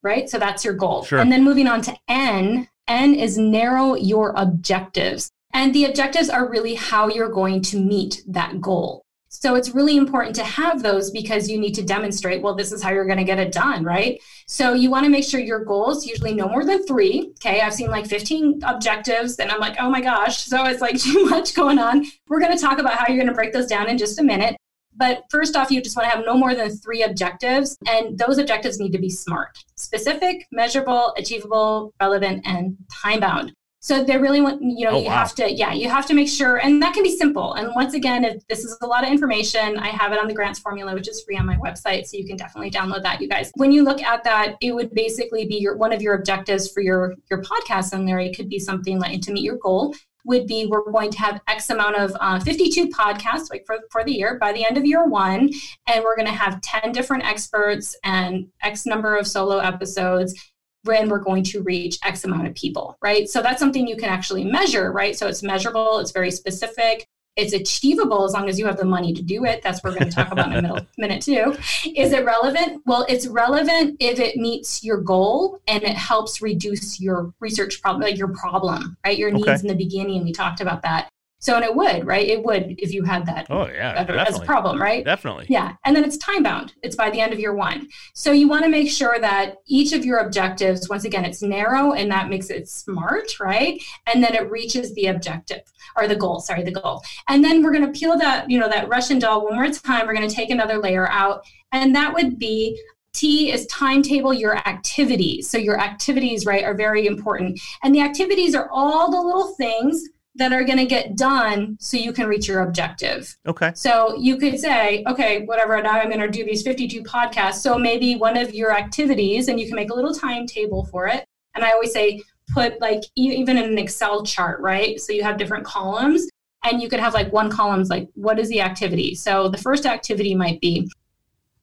right? 0.02 0.28
So 0.28 0.40
that's 0.40 0.64
your 0.64 0.74
goal. 0.74 1.04
Sure. 1.04 1.20
And 1.20 1.30
then 1.30 1.44
moving 1.44 1.68
on 1.68 1.82
to 1.82 1.96
N, 2.08 2.68
N 2.88 3.14
is 3.14 3.38
narrow 3.38 3.94
your 3.94 4.32
objectives. 4.36 5.30
And 5.54 5.74
the 5.74 5.84
objectives 5.84 6.28
are 6.28 6.50
really 6.50 6.74
how 6.74 7.08
you're 7.08 7.30
going 7.30 7.62
to 7.62 7.80
meet 7.80 8.22
that 8.26 8.60
goal. 8.60 9.02
So 9.30 9.54
it's 9.54 9.74
really 9.74 9.96
important 9.96 10.34
to 10.36 10.44
have 10.44 10.82
those 10.82 11.10
because 11.10 11.50
you 11.50 11.58
need 11.58 11.74
to 11.74 11.82
demonstrate, 11.82 12.42
well, 12.42 12.54
this 12.54 12.72
is 12.72 12.82
how 12.82 12.90
you're 12.90 13.04
going 13.04 13.18
to 13.18 13.24
get 13.24 13.38
it 13.38 13.52
done, 13.52 13.84
right? 13.84 14.20
So 14.46 14.72
you 14.72 14.90
want 14.90 15.04
to 15.04 15.10
make 15.10 15.24
sure 15.24 15.38
your 15.38 15.64
goals 15.64 16.06
usually 16.06 16.34
no 16.34 16.48
more 16.48 16.64
than 16.64 16.86
three. 16.86 17.32
Okay. 17.36 17.60
I've 17.60 17.74
seen 17.74 17.90
like 17.90 18.06
15 18.06 18.60
objectives 18.64 19.36
and 19.36 19.50
I'm 19.50 19.60
like, 19.60 19.76
oh 19.78 19.90
my 19.90 20.00
gosh. 20.00 20.38
So 20.38 20.64
it's 20.64 20.80
like 20.80 20.98
too 21.00 21.26
much 21.26 21.54
going 21.54 21.78
on. 21.78 22.06
We're 22.28 22.40
going 22.40 22.56
to 22.56 22.62
talk 22.62 22.78
about 22.78 22.94
how 22.94 23.06
you're 23.08 23.18
going 23.18 23.28
to 23.28 23.34
break 23.34 23.52
those 23.52 23.66
down 23.66 23.88
in 23.88 23.98
just 23.98 24.18
a 24.18 24.24
minute. 24.24 24.56
But 24.98 25.22
first 25.30 25.56
off, 25.56 25.70
you 25.70 25.80
just 25.80 25.96
want 25.96 26.10
to 26.10 26.16
have 26.16 26.24
no 26.26 26.34
more 26.36 26.54
than 26.54 26.70
three 26.70 27.02
objectives. 27.02 27.78
And 27.86 28.18
those 28.18 28.38
objectives 28.38 28.78
need 28.78 28.92
to 28.92 28.98
be 28.98 29.10
smart, 29.10 29.56
specific, 29.76 30.46
measurable, 30.52 31.14
achievable, 31.16 31.92
relevant, 32.00 32.42
and 32.46 32.76
time 33.02 33.20
bound. 33.20 33.52
So 33.80 34.02
they 34.02 34.18
really 34.18 34.40
want, 34.40 34.60
you 34.60 34.86
know, 34.86 34.96
Oh, 34.96 34.98
you 34.98 35.06
wow. 35.06 35.18
have 35.18 35.36
to, 35.36 35.50
yeah, 35.50 35.72
you 35.72 35.88
have 35.88 36.04
to 36.06 36.14
make 36.14 36.28
sure, 36.28 36.56
and 36.56 36.82
that 36.82 36.94
can 36.94 37.04
be 37.04 37.16
simple. 37.16 37.54
And 37.54 37.70
once 37.76 37.94
again, 37.94 38.24
if 38.24 38.44
this 38.48 38.64
is 38.64 38.76
a 38.82 38.86
lot 38.86 39.04
of 39.04 39.10
information, 39.10 39.78
I 39.78 39.88
have 39.90 40.10
it 40.12 40.18
on 40.20 40.26
the 40.26 40.34
grants 40.34 40.58
formula, 40.58 40.94
which 40.94 41.06
is 41.08 41.22
free 41.22 41.36
on 41.38 41.46
my 41.46 41.56
website. 41.58 42.06
So 42.06 42.16
you 42.16 42.26
can 42.26 42.36
definitely 42.36 42.72
download 42.72 43.02
that, 43.04 43.20
you 43.20 43.28
guys. 43.28 43.52
When 43.54 43.70
you 43.70 43.84
look 43.84 44.02
at 44.02 44.24
that, 44.24 44.56
it 44.60 44.74
would 44.74 44.92
basically 44.94 45.46
be 45.46 45.58
your 45.58 45.76
one 45.76 45.92
of 45.92 46.02
your 46.02 46.14
objectives 46.14 46.72
for 46.72 46.80
your 46.80 47.14
your 47.30 47.40
podcast 47.42 47.94
in 47.94 48.04
there. 48.04 48.18
It 48.18 48.34
could 48.36 48.48
be 48.48 48.58
something 48.58 48.98
like 48.98 49.20
to 49.22 49.32
meet 49.32 49.44
your 49.44 49.58
goal 49.58 49.94
would 50.28 50.46
be 50.46 50.66
we're 50.66 50.88
going 50.92 51.10
to 51.10 51.18
have 51.18 51.40
X 51.48 51.70
amount 51.70 51.96
of 51.96 52.14
uh, 52.20 52.38
52 52.38 52.88
podcasts 52.90 53.50
like 53.50 53.64
for, 53.66 53.78
for 53.90 54.04
the 54.04 54.12
year 54.12 54.38
by 54.38 54.52
the 54.52 54.64
end 54.64 54.76
of 54.76 54.84
year 54.84 55.04
one. 55.06 55.50
And 55.86 56.04
we're 56.04 56.14
going 56.16 56.28
to 56.28 56.32
have 56.32 56.60
10 56.60 56.92
different 56.92 57.24
experts 57.24 57.96
and 58.04 58.46
X 58.62 58.86
number 58.86 59.16
of 59.16 59.26
solo 59.26 59.58
episodes 59.58 60.52
when 60.84 61.08
we're 61.08 61.18
going 61.18 61.42
to 61.44 61.62
reach 61.62 61.98
X 62.04 62.24
amount 62.24 62.46
of 62.46 62.54
people, 62.54 62.96
right? 63.02 63.28
So 63.28 63.42
that's 63.42 63.58
something 63.58 63.88
you 63.88 63.96
can 63.96 64.10
actually 64.10 64.44
measure, 64.44 64.92
right? 64.92 65.16
So 65.16 65.26
it's 65.26 65.42
measurable, 65.42 65.98
it's 65.98 66.12
very 66.12 66.30
specific. 66.30 67.06
It's 67.38 67.52
achievable 67.52 68.24
as 68.24 68.32
long 68.32 68.48
as 68.48 68.58
you 68.58 68.66
have 68.66 68.76
the 68.76 68.84
money 68.84 69.14
to 69.14 69.22
do 69.22 69.44
it. 69.44 69.62
That's 69.62 69.82
what 69.82 69.92
we're 69.92 70.00
going 70.00 70.10
to 70.10 70.14
talk 70.14 70.32
about 70.32 70.48
in 70.52 70.58
a 70.58 70.62
middle, 70.62 70.86
minute 70.98 71.22
too. 71.22 71.56
Is 71.94 72.12
it 72.12 72.24
relevant? 72.24 72.82
Well, 72.84 73.06
it's 73.08 73.28
relevant 73.28 73.96
if 74.00 74.18
it 74.18 74.36
meets 74.36 74.82
your 74.82 75.00
goal 75.00 75.60
and 75.68 75.84
it 75.84 75.96
helps 75.96 76.42
reduce 76.42 77.00
your 77.00 77.32
research 77.38 77.80
problem, 77.80 78.02
like 78.02 78.18
your 78.18 78.28
problem, 78.34 78.96
right? 79.06 79.16
Your 79.16 79.28
Okay. 79.28 79.36
needs 79.38 79.62
in 79.62 79.68
the 79.68 79.74
beginning. 79.76 80.24
We 80.24 80.32
talked 80.32 80.60
about 80.60 80.82
that. 80.82 81.08
So, 81.40 81.54
and 81.54 81.64
it 81.64 81.74
would, 81.74 82.04
right? 82.04 82.26
It 82.26 82.44
would 82.44 82.74
if 82.78 82.92
you 82.92 83.04
had 83.04 83.24
that 83.26 83.46
Oh 83.48 83.68
yeah, 83.68 84.04
as 84.08 84.36
a 84.36 84.40
problem, 84.40 84.76
mm-hmm. 84.76 84.82
right? 84.82 85.04
Definitely. 85.04 85.46
Yeah. 85.48 85.74
And 85.84 85.94
then 85.94 86.04
it's 86.04 86.16
time 86.16 86.42
bound. 86.42 86.74
It's 86.82 86.96
by 86.96 87.10
the 87.10 87.20
end 87.20 87.32
of 87.32 87.38
year 87.38 87.54
one. 87.54 87.88
So 88.14 88.32
you 88.32 88.48
want 88.48 88.64
to 88.64 88.68
make 88.68 88.90
sure 88.90 89.20
that 89.20 89.56
each 89.66 89.92
of 89.92 90.04
your 90.04 90.18
objectives, 90.18 90.88
once 90.88 91.04
again, 91.04 91.24
it's 91.24 91.40
narrow 91.40 91.92
and 91.92 92.10
that 92.10 92.28
makes 92.28 92.50
it 92.50 92.68
smart, 92.68 93.38
right? 93.38 93.80
And 94.12 94.22
then 94.22 94.34
it 94.34 94.50
reaches 94.50 94.92
the 94.94 95.06
objective 95.06 95.62
or 95.96 96.08
the 96.08 96.16
goal, 96.16 96.40
sorry, 96.40 96.64
the 96.64 96.72
goal. 96.72 97.02
And 97.28 97.44
then 97.44 97.62
we're 97.62 97.72
going 97.72 97.86
to 97.86 97.98
peel 97.98 98.18
that, 98.18 98.50
you 98.50 98.58
know, 98.58 98.68
that 98.68 98.88
Russian 98.88 99.20
doll 99.20 99.44
one 99.44 99.54
more 99.54 99.68
time. 99.68 100.06
We're 100.06 100.14
going 100.14 100.28
to 100.28 100.34
take 100.34 100.50
another 100.50 100.78
layer 100.78 101.08
out. 101.08 101.44
And 101.70 101.94
that 101.94 102.14
would 102.14 102.38
be 102.38 102.80
T 103.12 103.50
is 103.52 103.66
timetable 103.66 104.34
your 104.34 104.56
activities. 104.56 105.48
So 105.48 105.56
your 105.58 105.80
activities, 105.80 106.46
right, 106.46 106.64
are 106.64 106.74
very 106.74 107.06
important. 107.06 107.60
And 107.82 107.94
the 107.94 108.00
activities 108.00 108.54
are 108.54 108.68
all 108.72 109.10
the 109.10 109.20
little 109.20 109.54
things 109.54 110.04
that 110.38 110.52
are 110.52 110.64
going 110.64 110.78
to 110.78 110.86
get 110.86 111.16
done 111.16 111.76
so 111.80 111.96
you 111.96 112.12
can 112.12 112.26
reach 112.26 112.48
your 112.48 112.62
objective. 112.62 113.36
Okay. 113.46 113.72
So 113.74 114.16
you 114.16 114.36
could 114.36 114.58
say, 114.58 115.04
okay, 115.06 115.44
whatever, 115.44 115.80
now 115.82 115.98
I'm 115.98 116.08
going 116.08 116.20
to 116.20 116.28
do 116.28 116.44
these 116.44 116.62
52 116.62 117.02
podcasts. 117.02 117.56
So 117.56 117.76
maybe 117.76 118.16
one 118.16 118.36
of 118.36 118.54
your 118.54 118.72
activities, 118.72 119.48
and 119.48 119.58
you 119.60 119.66
can 119.66 119.76
make 119.76 119.90
a 119.90 119.94
little 119.94 120.14
timetable 120.14 120.86
for 120.86 121.08
it. 121.08 121.24
And 121.54 121.64
I 121.64 121.72
always 121.72 121.92
say, 121.92 122.22
put 122.54 122.80
like 122.80 123.02
even 123.16 123.58
in 123.58 123.64
an 123.64 123.78
Excel 123.78 124.24
chart, 124.24 124.60
right? 124.60 124.98
So 125.00 125.12
you 125.12 125.22
have 125.22 125.36
different 125.36 125.64
columns, 125.64 126.28
and 126.64 126.80
you 126.80 126.88
could 126.88 127.00
have 127.00 127.14
like 127.14 127.32
one 127.32 127.50
column's 127.50 127.90
like, 127.90 128.08
what 128.14 128.38
is 128.38 128.48
the 128.48 128.60
activity? 128.60 129.14
So 129.14 129.48
the 129.48 129.58
first 129.58 129.86
activity 129.86 130.34
might 130.34 130.60
be 130.60 130.88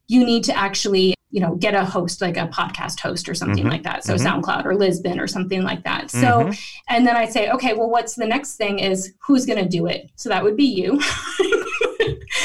you 0.08 0.24
need 0.26 0.44
to 0.46 0.58
actually, 0.58 1.14
you 1.32 1.42
know, 1.42 1.56
get 1.56 1.74
a 1.74 1.84
host, 1.84 2.22
like 2.22 2.38
a 2.38 2.48
podcast 2.48 3.00
host 3.00 3.28
or 3.28 3.34
something 3.34 3.66
Mhm. 3.66 3.70
like 3.72 3.84
that. 3.84 4.04
So 4.04 4.14
Mhm. 4.16 4.42
SoundCloud 4.44 4.66
or 4.66 4.74
Libsyn 4.74 5.20
or 5.20 5.28
something 5.28 5.64
like 5.64 5.84
that. 5.84 6.12
So, 6.12 6.18
Mhm. 6.46 6.60
and 6.90 7.06
then 7.08 7.16
I 7.16 7.26
say, 7.26 7.50
okay, 7.50 7.74
well, 7.74 7.90
what's 7.90 8.16
the 8.16 8.26
next 8.28 8.56
thing 8.56 8.80
is 8.80 9.14
who's 9.26 9.46
going 9.46 9.62
to 9.62 9.68
do 9.68 9.88
it? 9.88 10.10
So 10.16 10.30
that 10.30 10.44
would 10.44 10.56
be 10.58 10.66
you. 10.66 11.00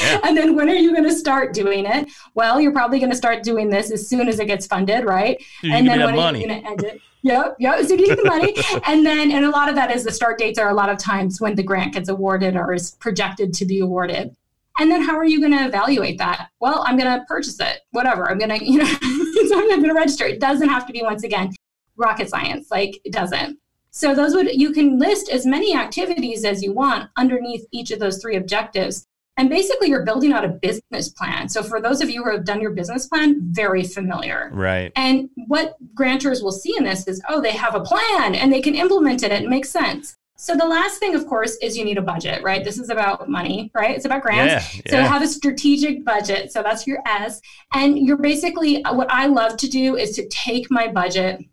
Yeah. 0.03 0.19
And 0.23 0.35
then 0.37 0.55
when 0.55 0.67
are 0.69 0.73
you 0.75 0.91
going 0.93 1.03
to 1.03 1.13
start 1.13 1.53
doing 1.53 1.85
it? 1.85 2.07
Well, 2.33 2.59
you're 2.59 2.71
probably 2.71 2.97
going 2.97 3.11
to 3.11 3.15
start 3.15 3.43
doing 3.43 3.69
this 3.69 3.91
as 3.91 4.07
soon 4.07 4.27
as 4.27 4.39
it 4.39 4.45
gets 4.45 4.65
funded, 4.65 5.05
right? 5.05 5.37
So 5.61 5.67
you 5.67 5.73
and 5.73 5.87
then 5.87 5.99
when 6.03 6.15
money. 6.15 6.39
are 6.39 6.41
you 6.41 6.47
going 6.47 6.63
to 6.63 6.69
end 6.69 6.83
it? 6.83 7.01
Yep, 7.23 7.57
yep. 7.59 7.75
As 7.77 7.87
soon 7.87 7.99
as 7.99 8.07
you 8.07 8.15
get 8.15 8.23
the 8.23 8.29
money, 8.29 8.55
and 8.87 9.05
then 9.05 9.31
and 9.31 9.45
a 9.45 9.49
lot 9.49 9.69
of 9.69 9.75
that 9.75 9.91
is 9.95 10.03
the 10.03 10.11
start 10.11 10.39
dates 10.39 10.57
are 10.57 10.69
a 10.69 10.73
lot 10.73 10.89
of 10.89 10.97
times 10.97 11.39
when 11.39 11.53
the 11.55 11.61
grant 11.61 11.93
gets 11.93 12.09
awarded 12.09 12.55
or 12.55 12.73
is 12.73 12.91
projected 12.99 13.53
to 13.55 13.65
be 13.65 13.79
awarded. 13.79 14.35
And 14.79 14.89
then 14.89 15.01
how 15.01 15.17
are 15.17 15.25
you 15.25 15.39
going 15.39 15.57
to 15.57 15.65
evaluate 15.65 16.17
that? 16.17 16.49
Well, 16.59 16.83
I'm 16.87 16.97
going 16.97 17.19
to 17.19 17.25
purchase 17.25 17.59
it. 17.59 17.81
Whatever. 17.91 18.29
I'm 18.29 18.39
going 18.39 18.49
to, 18.59 18.65
you 18.65 18.79
know, 18.79 18.85
so 18.85 19.59
I'm 19.59 19.67
going 19.67 19.83
to 19.83 19.93
register. 19.93 20.25
It 20.25 20.39
doesn't 20.39 20.69
have 20.69 20.85
to 20.87 20.93
be 20.93 21.01
once 21.01 21.23
again 21.23 21.51
rocket 21.97 22.29
science. 22.29 22.71
Like 22.71 22.99
it 23.03 23.13
doesn't. 23.13 23.57
So 23.91 24.15
those 24.15 24.33
would 24.33 24.47
you 24.53 24.71
can 24.71 24.97
list 24.97 25.29
as 25.29 25.45
many 25.45 25.75
activities 25.75 26.45
as 26.45 26.63
you 26.63 26.73
want 26.73 27.09
underneath 27.17 27.65
each 27.71 27.91
of 27.91 27.99
those 27.99 28.21
three 28.21 28.37
objectives. 28.37 29.05
And 29.37 29.49
basically 29.49 29.89
you're 29.89 30.05
building 30.05 30.33
out 30.33 30.45
a 30.45 30.49
business 30.49 31.09
plan. 31.09 31.49
So 31.49 31.63
for 31.63 31.81
those 31.81 32.01
of 32.01 32.09
you 32.09 32.23
who 32.23 32.31
have 32.31 32.45
done 32.45 32.61
your 32.61 32.71
business 32.71 33.07
plan, 33.07 33.37
very 33.51 33.83
familiar. 33.83 34.49
Right. 34.53 34.91
And 34.95 35.29
what 35.47 35.75
grantors 35.95 36.43
will 36.43 36.51
see 36.51 36.75
in 36.77 36.83
this 36.83 37.07
is, 37.07 37.21
oh, 37.29 37.41
they 37.41 37.51
have 37.51 37.75
a 37.75 37.81
plan 37.81 38.35
and 38.35 38.51
they 38.51 38.61
can 38.61 38.75
implement 38.75 39.23
it. 39.23 39.31
It 39.31 39.49
makes 39.49 39.69
sense. 39.69 40.17
So 40.41 40.55
the 40.57 40.65
last 40.65 40.97
thing, 40.97 41.13
of 41.13 41.27
course, 41.27 41.55
is 41.57 41.77
you 41.77 41.85
need 41.85 41.99
a 41.99 42.01
budget, 42.01 42.41
right? 42.41 42.63
This 42.63 42.79
is 42.79 42.89
about 42.89 43.29
money, 43.29 43.69
right? 43.75 43.95
It's 43.95 44.05
about 44.05 44.23
grants. 44.23 44.75
Yeah. 44.75 44.81
So 44.89 44.97
have 45.03 45.21
a 45.21 45.27
strategic 45.27 46.03
budget. 46.03 46.51
So 46.51 46.63
that's 46.63 46.87
your 46.87 46.97
S. 47.05 47.39
And 47.75 47.95
you're 47.99 48.17
basically, 48.17 48.83
uh, 48.83 48.95
what 48.95 49.05
I 49.11 49.27
love 49.27 49.55
to 49.57 49.69
do 49.69 49.97
is 49.97 50.15
to 50.15 50.27
take 50.29 50.71
my 50.71 50.87
budget, 50.87 51.45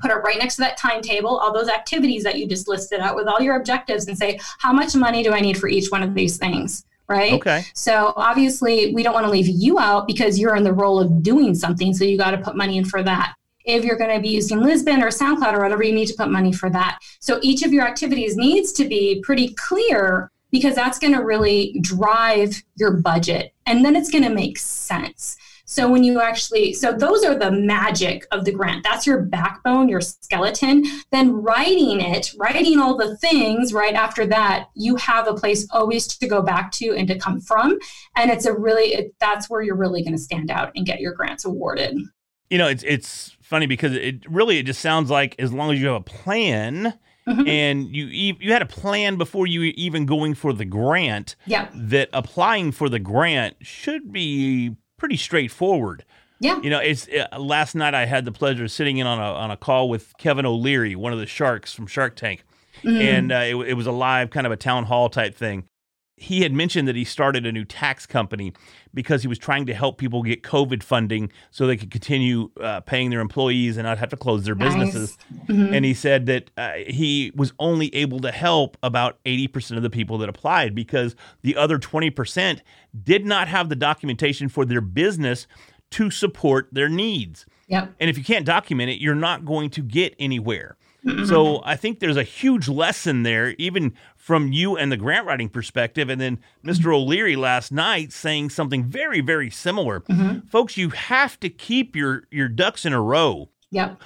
put 0.00 0.10
it 0.10 0.16
right 0.16 0.36
next 0.38 0.56
to 0.56 0.60
that 0.60 0.76
timetable, 0.76 1.38
all 1.38 1.50
those 1.50 1.70
activities 1.70 2.24
that 2.24 2.38
you 2.38 2.46
just 2.46 2.68
listed 2.68 3.00
out 3.00 3.16
with 3.16 3.26
all 3.26 3.40
your 3.40 3.56
objectives, 3.56 4.06
and 4.06 4.18
say, 4.18 4.38
how 4.58 4.70
much 4.70 4.94
money 4.94 5.22
do 5.22 5.32
I 5.32 5.40
need 5.40 5.56
for 5.56 5.68
each 5.70 5.90
one 5.90 6.02
of 6.02 6.12
these 6.12 6.36
things? 6.36 6.84
Right. 7.08 7.32
okay. 7.32 7.64
So 7.72 8.12
obviously, 8.16 8.92
we 8.92 9.02
don't 9.02 9.14
want 9.14 9.24
to 9.24 9.32
leave 9.32 9.48
you 9.48 9.78
out 9.78 10.06
because 10.06 10.38
you're 10.38 10.56
in 10.56 10.62
the 10.62 10.74
role 10.74 11.00
of 11.00 11.22
doing 11.22 11.54
something. 11.54 11.94
So 11.94 12.04
you 12.04 12.18
got 12.18 12.32
to 12.32 12.38
put 12.38 12.54
money 12.54 12.76
in 12.76 12.84
for 12.84 13.02
that. 13.02 13.34
If 13.66 13.84
you're 13.84 13.98
going 13.98 14.14
to 14.14 14.20
be 14.20 14.28
using 14.28 14.58
Libsyn 14.58 15.02
or 15.02 15.08
SoundCloud 15.08 15.54
or 15.54 15.60
whatever, 15.60 15.82
you 15.82 15.92
need 15.92 16.06
to 16.06 16.14
put 16.14 16.30
money 16.30 16.52
for 16.52 16.70
that. 16.70 17.00
So 17.20 17.38
each 17.42 17.62
of 17.62 17.72
your 17.72 17.86
activities 17.86 18.36
needs 18.36 18.72
to 18.74 18.88
be 18.88 19.20
pretty 19.22 19.54
clear 19.54 20.30
because 20.50 20.74
that's 20.74 20.98
going 20.98 21.12
to 21.12 21.24
really 21.24 21.78
drive 21.80 22.62
your 22.76 22.92
budget 22.92 23.52
and 23.66 23.84
then 23.84 23.96
it's 23.96 24.10
going 24.10 24.24
to 24.24 24.30
make 24.30 24.58
sense. 24.58 25.36
So 25.68 25.90
when 25.90 26.04
you 26.04 26.20
actually, 26.20 26.72
so 26.74 26.92
those 26.92 27.24
are 27.24 27.34
the 27.34 27.50
magic 27.50 28.24
of 28.30 28.44
the 28.44 28.52
grant. 28.52 28.84
That's 28.84 29.04
your 29.04 29.22
backbone, 29.22 29.88
your 29.88 30.00
skeleton. 30.00 30.84
Then 31.10 31.32
writing 31.42 32.00
it, 32.00 32.32
writing 32.38 32.78
all 32.78 32.96
the 32.96 33.16
things 33.16 33.72
right 33.72 33.94
after 33.94 34.26
that, 34.28 34.68
you 34.74 34.94
have 34.94 35.26
a 35.26 35.34
place 35.34 35.66
always 35.72 36.06
to 36.06 36.28
go 36.28 36.40
back 36.40 36.70
to 36.72 36.94
and 36.94 37.08
to 37.08 37.18
come 37.18 37.40
from. 37.40 37.78
And 38.14 38.30
it's 38.30 38.46
a 38.46 38.56
really, 38.56 38.94
it, 38.94 39.14
that's 39.18 39.50
where 39.50 39.60
you're 39.60 39.76
really 39.76 40.04
going 40.04 40.14
to 40.14 40.22
stand 40.22 40.52
out 40.52 40.70
and 40.76 40.86
get 40.86 41.00
your 41.00 41.14
grants 41.14 41.44
awarded. 41.44 41.98
You 42.50 42.58
know, 42.58 42.68
it's 42.68 42.82
it's 42.84 43.36
funny 43.42 43.66
because 43.66 43.92
it 43.92 44.24
really 44.30 44.58
it 44.58 44.64
just 44.64 44.80
sounds 44.80 45.10
like 45.10 45.34
as 45.38 45.52
long 45.52 45.72
as 45.72 45.80
you 45.80 45.86
have 45.88 45.96
a 45.96 46.00
plan 46.00 46.94
Mhm. 47.28 47.48
and 47.48 47.88
you 47.96 48.06
you 48.06 48.52
had 48.52 48.62
a 48.62 48.66
plan 48.66 49.16
before 49.16 49.48
you 49.48 49.62
even 49.76 50.06
going 50.06 50.34
for 50.34 50.52
the 50.52 50.64
grant 50.64 51.34
Yeah. 51.44 51.66
that 51.74 52.08
applying 52.12 52.70
for 52.70 52.88
the 52.88 53.00
grant 53.00 53.56
should 53.62 54.12
be 54.12 54.76
pretty 54.96 55.16
straightforward. 55.16 56.04
Yeah. 56.38 56.60
You 56.62 56.70
know, 56.70 56.78
it's 56.78 57.08
uh, 57.08 57.36
last 57.38 57.74
night 57.74 57.94
I 57.94 58.06
had 58.06 58.26
the 58.26 58.32
pleasure 58.32 58.64
of 58.64 58.70
sitting 58.70 58.98
in 58.98 59.06
on 59.08 59.18
a 59.18 59.22
on 59.34 59.50
a 59.50 59.56
call 59.56 59.88
with 59.88 60.12
Kevin 60.18 60.46
O'Leary, 60.46 60.94
one 60.94 61.12
of 61.12 61.18
the 61.18 61.26
sharks 61.26 61.72
from 61.72 61.86
Shark 61.88 62.14
Tank, 62.14 62.44
Mm. 62.84 63.00
and 63.00 63.32
uh, 63.32 63.36
it, 63.36 63.56
it 63.70 63.74
was 63.74 63.86
a 63.86 63.92
live 63.92 64.30
kind 64.30 64.46
of 64.46 64.52
a 64.52 64.56
town 64.56 64.84
hall 64.84 65.08
type 65.08 65.34
thing. 65.34 65.64
He 66.18 66.40
had 66.40 66.52
mentioned 66.52 66.88
that 66.88 66.96
he 66.96 67.04
started 67.04 67.44
a 67.44 67.52
new 67.52 67.64
tax 67.66 68.06
company 68.06 68.54
because 68.94 69.20
he 69.20 69.28
was 69.28 69.38
trying 69.38 69.66
to 69.66 69.74
help 69.74 69.98
people 69.98 70.22
get 70.22 70.42
COVID 70.42 70.82
funding 70.82 71.30
so 71.50 71.66
they 71.66 71.76
could 71.76 71.90
continue 71.90 72.50
uh, 72.58 72.80
paying 72.80 73.10
their 73.10 73.20
employees 73.20 73.76
and 73.76 73.84
not 73.84 73.98
have 73.98 74.08
to 74.08 74.16
close 74.16 74.44
their 74.44 74.54
Nice. 74.54 74.72
businesses. 74.74 75.18
Mhm. 75.46 75.74
And 75.74 75.84
he 75.84 75.92
said 75.92 76.24
that 76.26 76.50
uh, 76.56 76.72
he 76.86 77.32
was 77.34 77.52
only 77.58 77.94
able 77.94 78.20
to 78.20 78.32
help 78.32 78.78
about 78.82 79.18
80% 79.26 79.76
of 79.76 79.82
the 79.82 79.90
people 79.90 80.16
that 80.18 80.28
applied 80.30 80.74
because 80.74 81.14
the 81.42 81.54
other 81.54 81.78
20% 81.78 82.62
did 83.04 83.26
not 83.26 83.48
have 83.48 83.68
the 83.68 83.76
documentation 83.76 84.48
for 84.48 84.64
their 84.64 84.80
business 84.80 85.46
to 85.90 86.10
support 86.10 86.68
their 86.72 86.88
needs. 86.88 87.44
Yep. 87.68 87.94
And 88.00 88.08
if 88.08 88.16
you 88.16 88.24
can't 88.24 88.46
document 88.46 88.88
it, 88.90 89.00
you're 89.00 89.14
not 89.14 89.44
going 89.44 89.68
to 89.70 89.82
get 89.82 90.14
anywhere. 90.18 90.76
So 91.06 91.12
mm-hmm. 91.12 91.68
I 91.68 91.76
think 91.76 92.00
there's 92.00 92.16
a 92.16 92.24
huge 92.24 92.68
lesson 92.68 93.22
there, 93.22 93.54
even 93.58 93.94
from 94.16 94.50
you 94.52 94.76
and 94.76 94.90
the 94.90 94.96
grant 94.96 95.24
writing 95.24 95.48
perspective. 95.48 96.08
And 96.08 96.20
then 96.20 96.38
Mr. 96.64 96.78
Mm-hmm. 96.78 96.94
O'Leary 96.94 97.36
last 97.36 97.70
night 97.70 98.12
saying 98.12 98.50
something 98.50 98.84
very, 98.84 99.20
very 99.20 99.48
similar. 99.48 100.00
Mm-hmm. 100.00 100.48
Folks, 100.48 100.76
you 100.76 100.90
have 100.90 101.38
to 101.40 101.48
keep 101.48 101.94
your 101.94 102.24
your 102.32 102.48
ducks 102.48 102.84
in 102.84 102.92
a 102.92 103.00
row. 103.00 103.50
Yep. 103.70 104.02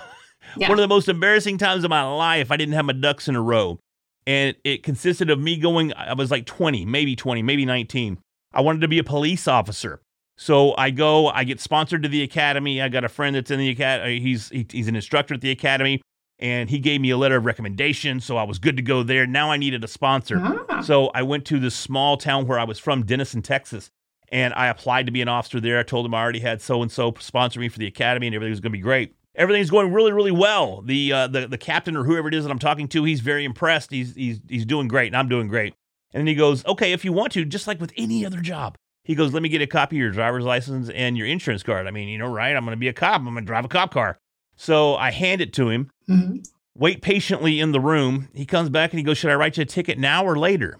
Yeah. 0.57 0.69
One 0.69 0.79
of 0.79 0.83
the 0.83 0.89
most 0.89 1.09
embarrassing 1.09 1.57
times 1.57 1.85
of 1.85 1.91
my 1.91 2.03
life, 2.03 2.51
I 2.51 2.59
didn't 2.59 2.75
have 2.75 2.85
my 2.85 2.93
ducks 2.93 3.29
in 3.29 3.37
a 3.37 3.43
row. 3.43 3.79
And 4.27 4.55
it 4.65 4.83
consisted 4.83 5.31
of 5.31 5.41
me 5.41 5.57
going, 5.57 5.95
I 5.95 6.13
was 6.13 6.31
like 6.31 6.45
20, 6.45 6.85
maybe 6.85 7.17
20, 7.17 7.43
maybe 7.43 7.65
19. 7.65 8.19
I 8.53 8.61
wanted 8.61 8.83
to 8.83 8.89
be 8.89 8.99
a 8.99 9.05
police 9.05 9.49
officer. 9.49 10.03
So 10.37 10.75
I 10.77 10.91
go, 10.91 11.29
I 11.29 11.45
get 11.45 11.61
sponsored 11.61 12.03
to 12.03 12.09
the 12.09 12.23
academy. 12.23 12.81
I 12.81 12.89
got 12.89 13.05
a 13.05 13.09
friend 13.09 13.37
that's 13.37 13.51
in 13.51 13.59
the 13.59 13.71
academy. 13.71 14.21
He's 14.21 14.49
he, 14.51 14.67
he's 14.71 14.89
an 14.89 14.97
instructor 14.97 15.35
at 15.35 15.41
the 15.41 15.51
academy, 15.51 16.01
and 16.41 16.71
he 16.71 16.79
gave 16.79 17.01
me 17.01 17.11
a 17.11 17.17
letter 17.17 17.37
of 17.37 17.45
recommendation. 17.45 18.19
So 18.19 18.37
I 18.37 18.43
was 18.43 18.59
good 18.59 18.77
to 18.77 18.83
go 18.83 19.03
there. 19.03 19.27
Now 19.27 19.51
I 19.53 19.59
needed 19.59 19.85
a 19.85 19.89
sponsor. 19.89 20.39
Ah. 20.41 20.81
So 20.81 21.09
I 21.15 21.23
went 21.23 21.45
to 21.47 21.61
this 21.61 21.75
small 21.75 22.17
town 22.17 22.47
where 22.47 22.59
I 22.59 22.65
was 22.65 22.79
from, 22.79 23.05
Denison, 23.05 23.43
Texas, 23.43 23.91
and 24.33 24.55
I 24.55 24.69
applied 24.69 25.07
to 25.07 25.13
be 25.13 25.21
an 25.21 25.29
officer 25.29 25.61
there. 25.61 25.79
I 25.79 25.83
told 25.83 26.07
them 26.07 26.15
I 26.15 26.23
already 26.23 26.41
had 26.41 26.63
so 26.63 26.83
and 26.83 26.91
so 26.91 27.15
sponsor 27.21 27.61
me 27.61 27.69
for 27.69 27.79
the 27.79 27.87
academy, 27.87 28.27
and 28.27 28.35
everything 28.35 28.51
was 28.53 28.61
going 28.61 28.73
to 28.73 28.79
be 28.79 28.83
great. 28.83 29.15
Everything's 29.37 29.71
going 29.71 29.93
really, 29.93 30.13
really 30.13 30.33
well. 30.33 30.83
The 30.83 31.13
uh, 31.13 31.27
the 31.29 31.47
the 31.47 31.59
captain 31.59 31.97
or 31.97 32.05
whoever 32.05 32.29
it 32.29 32.35
is 32.35 32.45
that 32.45 32.51
I'm 32.51 32.59
talking 32.59 32.89
to, 32.89 33.05
he's 33.05 33.21
very 33.21 33.45
impressed. 33.45 33.91
He's 33.91 34.15
he's 34.15 34.41
he's 34.49 34.65
doing 34.65 34.89
great, 34.89 35.09
and 35.09 35.17
I'm 35.17 35.29
doing 35.29 35.47
great. 35.47 35.75
And 36.13 36.21
then 36.21 36.27
he 36.27 36.35
goes, 36.35 36.65
"Okay, 36.67 36.93
if 36.93 37.05
you 37.05 37.13
want 37.13 37.33
to, 37.35 37.45
just 37.45 37.67
like 37.67 37.81
with 37.81 37.93
any 37.97 38.27
other 38.27 38.41
job." 38.41 38.77
He 39.05 39.15
goes, 39.15 39.33
"Let 39.33 39.43
me 39.43 39.49
get 39.49 39.63
a 39.63 39.67
copy 39.67 39.97
of 39.97 40.01
your 40.01 40.11
driver's 40.11 40.45
license 40.45 40.89
and 40.91 41.17
your 41.17 41.27
insurance 41.27 41.63
card." 41.63 41.87
I 41.87 41.91
mean, 41.91 42.09
you 42.09 42.19
know, 42.19 42.27
right? 42.27 42.57
I'm 42.57 42.65
going 42.65 42.77
to 42.77 42.81
be 42.81 42.89
a 42.89 42.93
cop. 42.93 43.21
I'm 43.21 43.25
going 43.25 43.37
to 43.37 43.43
drive 43.43 43.65
a 43.65 43.69
cop 43.69 43.93
car. 43.93 44.19
So 44.57 44.95
I 44.97 45.11
hand 45.11 45.41
it 45.41 45.55
to 45.55 45.71
him 45.71 45.91
Mhm. 46.11 46.45
wait 46.75 47.03
patiently 47.03 47.61
in 47.61 47.73
the 47.73 47.81
room. 47.81 48.29
He 48.35 48.45
comes 48.47 48.69
back 48.71 48.91
and 48.93 48.99
he 48.99 49.05
goes, 49.05 49.19
Should 49.19 49.31
I 49.31 49.35
write 49.35 49.57
you 49.57 49.63
a 49.63 49.67
ticket 49.67 49.99
now 49.99 50.25
or 50.25 50.37
later? 50.39 50.77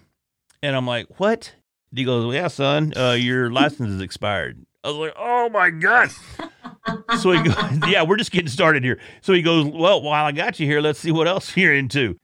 And 0.61 0.75
I'm 0.75 0.85
like, 0.87 1.19
What? 1.19 1.55
He 1.95 2.03
goes, 2.03 2.25
well, 2.25 2.33
Yeah, 2.35 2.47
son, 2.47 2.93
uh, 2.97 3.11
your 3.13 3.51
license 3.51 3.89
is 3.91 4.01
expired. 4.01 4.65
I 4.83 4.89
was 4.89 4.97
like, 4.97 5.13
Oh 5.17 5.49
my 5.49 5.69
God. 5.69 6.09
so 7.21 7.31
he 7.31 7.43
goes, 7.43 7.55
Yeah, 7.87 8.03
we're 8.03 8.17
just 8.17 8.31
getting 8.31 8.47
started 8.49 8.83
here. 8.83 8.99
So 9.21 9.33
he 9.33 9.41
goes, 9.41 9.65
Well, 9.65 10.01
while 10.01 10.25
I 10.25 10.31
got 10.31 10.59
you 10.59 10.65
here, 10.67 10.81
let's 10.81 10.99
see 10.99 11.11
what 11.11 11.27
else 11.27 11.55
you're 11.57 11.73
into. 11.73 12.17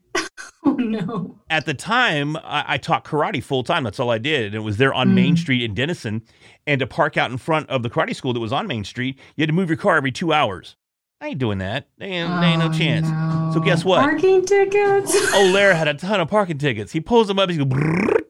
Oh 0.66 0.74
no. 0.74 1.40
At 1.50 1.66
the 1.66 1.74
time, 1.74 2.36
I, 2.38 2.66
I 2.68 2.78
taught 2.78 3.06
karate 3.06 3.42
full 3.44 3.64
time. 3.64 3.84
That's 3.84 4.00
all 4.00 4.10
I 4.10 4.18
did. 4.18 4.48
And 4.48 4.56
it 4.56 4.60
was 4.66 4.78
there 4.78 4.94
on 4.94 5.16
Main 5.16 5.38
Street 5.38 5.64
in 5.64 5.74
Denison. 5.74 6.24
And 6.66 6.80
to 6.80 6.88
park 6.88 7.16
out 7.18 7.32
in 7.32 7.38
front 7.38 7.70
of 7.70 7.84
the 7.84 7.90
karate 7.90 8.16
school 8.16 8.34
that 8.34 8.40
was 8.40 8.52
on 8.52 8.68
Main 8.68 8.84
Street, 8.84 9.18
you 9.36 9.44
had 9.44 9.48
to 9.50 9.54
move 9.54 9.70
your 9.70 9.78
car 9.78 9.96
every 9.96 10.12
two 10.12 10.34
hours. 10.34 10.76
I 11.20 11.30
ain't 11.30 11.40
doing 11.40 11.58
that. 11.60 11.88
There 11.98 12.08
ain't, 12.08 12.30
there 12.30 12.44
ain't 12.44 12.60
no 12.60 12.68
Oh, 12.68 12.72
chance. 12.74 13.08
no. 13.10 13.52
So 13.54 13.60
guess 13.60 13.84
what? 13.84 14.00
Parking 14.02 14.46
tickets. 14.46 15.16
O'Leary 15.34 15.76
had 15.76 15.88
a 15.88 15.96
ton 15.96 16.20
of 16.20 16.30
parking 16.30 16.58
tickets. 16.60 16.92
He 16.92 17.00
pulls 17.02 17.28
them 17.28 17.40
up. 17.40 17.50
He 17.50 17.58
goes, 17.58 17.68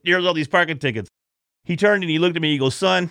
here's 0.04 0.26
all 0.26 0.34
these 0.34 0.48
parking 0.48 0.80
tickets. 0.80 1.10
He 1.66 1.76
turned 1.76 2.04
and 2.04 2.10
he 2.10 2.18
looked 2.18 2.38
at 2.38 2.42
me. 2.42 2.52
He 2.54 2.58
goes, 2.58 2.76
son, 2.76 3.10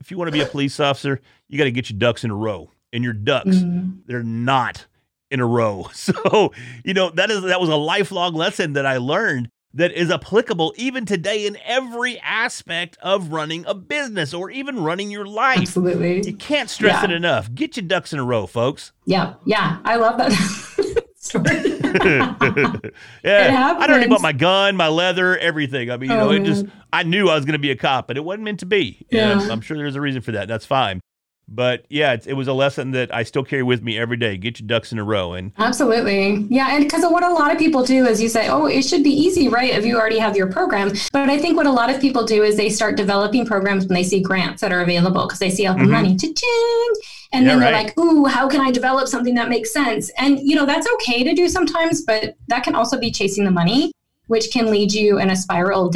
if 0.00 0.10
you 0.12 0.16
want 0.16 0.28
to 0.28 0.32
be 0.32 0.40
a 0.42 0.46
police 0.46 0.78
officer, 0.78 1.20
you 1.48 1.58
got 1.58 1.64
to 1.64 1.72
get 1.72 1.90
your 1.90 1.98
ducks 1.98 2.22
in 2.22 2.30
a 2.30 2.36
row. 2.36 2.70
And 2.92 3.02
your 3.02 3.12
ducks, 3.14 3.48
Mhm. 3.56 3.98
they're 4.06 4.22
not 4.22 4.86
in 5.30 5.40
a 5.40 5.46
row. 5.46 5.88
So, 5.92 6.52
you 6.84 6.94
know, 6.94 7.10
that 7.10 7.30
is 7.30 7.42
that 7.42 7.60
was 7.60 7.68
a 7.68 7.74
lifelong 7.76 8.34
lesson 8.34 8.74
that 8.74 8.86
I 8.86 8.98
learned 8.98 9.48
that 9.76 9.92
is 9.92 10.10
applicable 10.10 10.74
even 10.76 11.06
today 11.06 11.46
in 11.46 11.56
every 11.64 12.18
aspect 12.20 12.96
of 13.02 13.30
running 13.30 13.64
a 13.66 13.74
business 13.74 14.34
or 14.34 14.50
even 14.50 14.80
running 14.82 15.10
your 15.10 15.26
life. 15.26 15.58
Absolutely. 15.60 16.22
You 16.26 16.34
can't 16.36 16.68
stress 16.68 17.02
Yeah. 17.02 17.04
it 17.04 17.10
enough. 17.12 17.54
Get 17.54 17.76
your 17.76 17.86
ducks 17.86 18.12
in 18.12 18.18
a 18.18 18.24
row, 18.24 18.46
folks. 18.46 18.92
Yeah. 19.04 19.34
Yeah. 19.44 19.78
I 19.84 19.96
love 19.96 20.16
that 20.18 20.32
story. 21.16 21.44
yeah, 23.24 23.76
I'd 23.78 23.90
already 23.90 24.08
bought 24.08 24.22
my 24.22 24.32
gun, 24.32 24.76
my 24.76 24.88
leather, 24.88 25.36
everything. 25.38 25.90
I 25.90 25.96
mean, 25.96 26.10
you 26.10 26.16
Oh, 26.16 26.26
know, 26.26 26.30
it 26.32 26.44
just—I 26.44 27.02
knew 27.02 27.28
I 27.28 27.34
was 27.34 27.44
going 27.44 27.54
to 27.54 27.58
be 27.58 27.70
a 27.70 27.76
cop, 27.76 28.06
but 28.08 28.16
it 28.16 28.24
wasn't 28.24 28.44
meant 28.44 28.60
to 28.60 28.66
be. 28.66 29.06
Yeah. 29.10 29.38
I'm, 29.38 29.50
I'm 29.50 29.60
sure 29.60 29.76
there's 29.76 29.96
a 29.96 30.00
reason 30.00 30.22
for 30.22 30.32
that. 30.32 30.48
That's 30.48 30.66
fine. 30.66 31.00
But 31.48 31.84
yeah, 31.88 32.12
it's, 32.12 32.26
it 32.26 32.32
was 32.32 32.48
a 32.48 32.52
lesson 32.52 32.90
that 32.90 33.14
I 33.14 33.22
still 33.22 33.44
carry 33.44 33.62
with 33.62 33.80
me 33.82 33.96
every 33.96 34.16
day. 34.16 34.36
Get 34.36 34.58
your 34.58 34.66
ducks 34.66 34.90
in 34.90 34.98
a 34.98 35.04
row, 35.04 35.34
and 35.34 35.52
Absolutely. 35.58 36.44
Yeah. 36.50 36.74
And 36.74 36.84
because 36.84 37.02
what 37.04 37.22
a 37.22 37.30
lot 37.32 37.52
of 37.52 37.58
people 37.58 37.84
do 37.84 38.04
is 38.04 38.20
you 38.20 38.28
say, 38.28 38.48
oh, 38.48 38.66
it 38.66 38.82
should 38.82 39.04
be 39.04 39.10
easy, 39.10 39.48
right? 39.48 39.70
If 39.70 39.86
you 39.86 39.96
already 39.96 40.18
have 40.18 40.36
your 40.36 40.48
program. 40.50 40.92
But 41.12 41.30
I 41.30 41.38
think 41.38 41.56
what 41.56 41.66
a 41.66 41.70
lot 41.72 41.88
of 41.88 42.00
people 42.00 42.24
do 42.24 42.42
is 42.42 42.56
they 42.56 42.68
start 42.68 42.96
developing 42.96 43.46
programs 43.46 43.86
when 43.86 43.94
they 43.94 44.02
see 44.02 44.20
grants 44.20 44.60
that 44.60 44.72
are 44.72 44.80
available 44.80 45.22
because 45.22 45.38
they 45.38 45.50
see 45.50 45.66
all 45.66 45.74
the 45.74 45.84
Mhm. 45.84 45.90
money. 45.90 46.16
Cha-ching! 46.16 46.92
And 47.32 47.44
Yeah, 47.44 47.52
then 47.52 47.60
they're 47.60 47.72
right. 47.72 47.86
like, 47.86 47.98
ooh, 47.98 48.24
how 48.24 48.48
can 48.48 48.60
I 48.60 48.72
develop 48.72 49.06
something 49.06 49.34
that 49.36 49.48
makes 49.48 49.72
sense? 49.72 50.10
And, 50.18 50.40
you 50.40 50.56
know, 50.56 50.66
that's 50.66 50.86
okay 50.94 51.22
to 51.22 51.32
do 51.34 51.48
sometimes, 51.48 52.02
but 52.04 52.34
that 52.48 52.64
can 52.64 52.74
also 52.74 52.98
be 52.98 53.10
chasing 53.12 53.44
the 53.44 53.50
money, 53.52 53.92
which 54.26 54.50
can 54.52 54.70
lead 54.70 54.92
you 54.92 55.18
in 55.20 55.30
a 55.30 55.36
spiral 55.36 55.90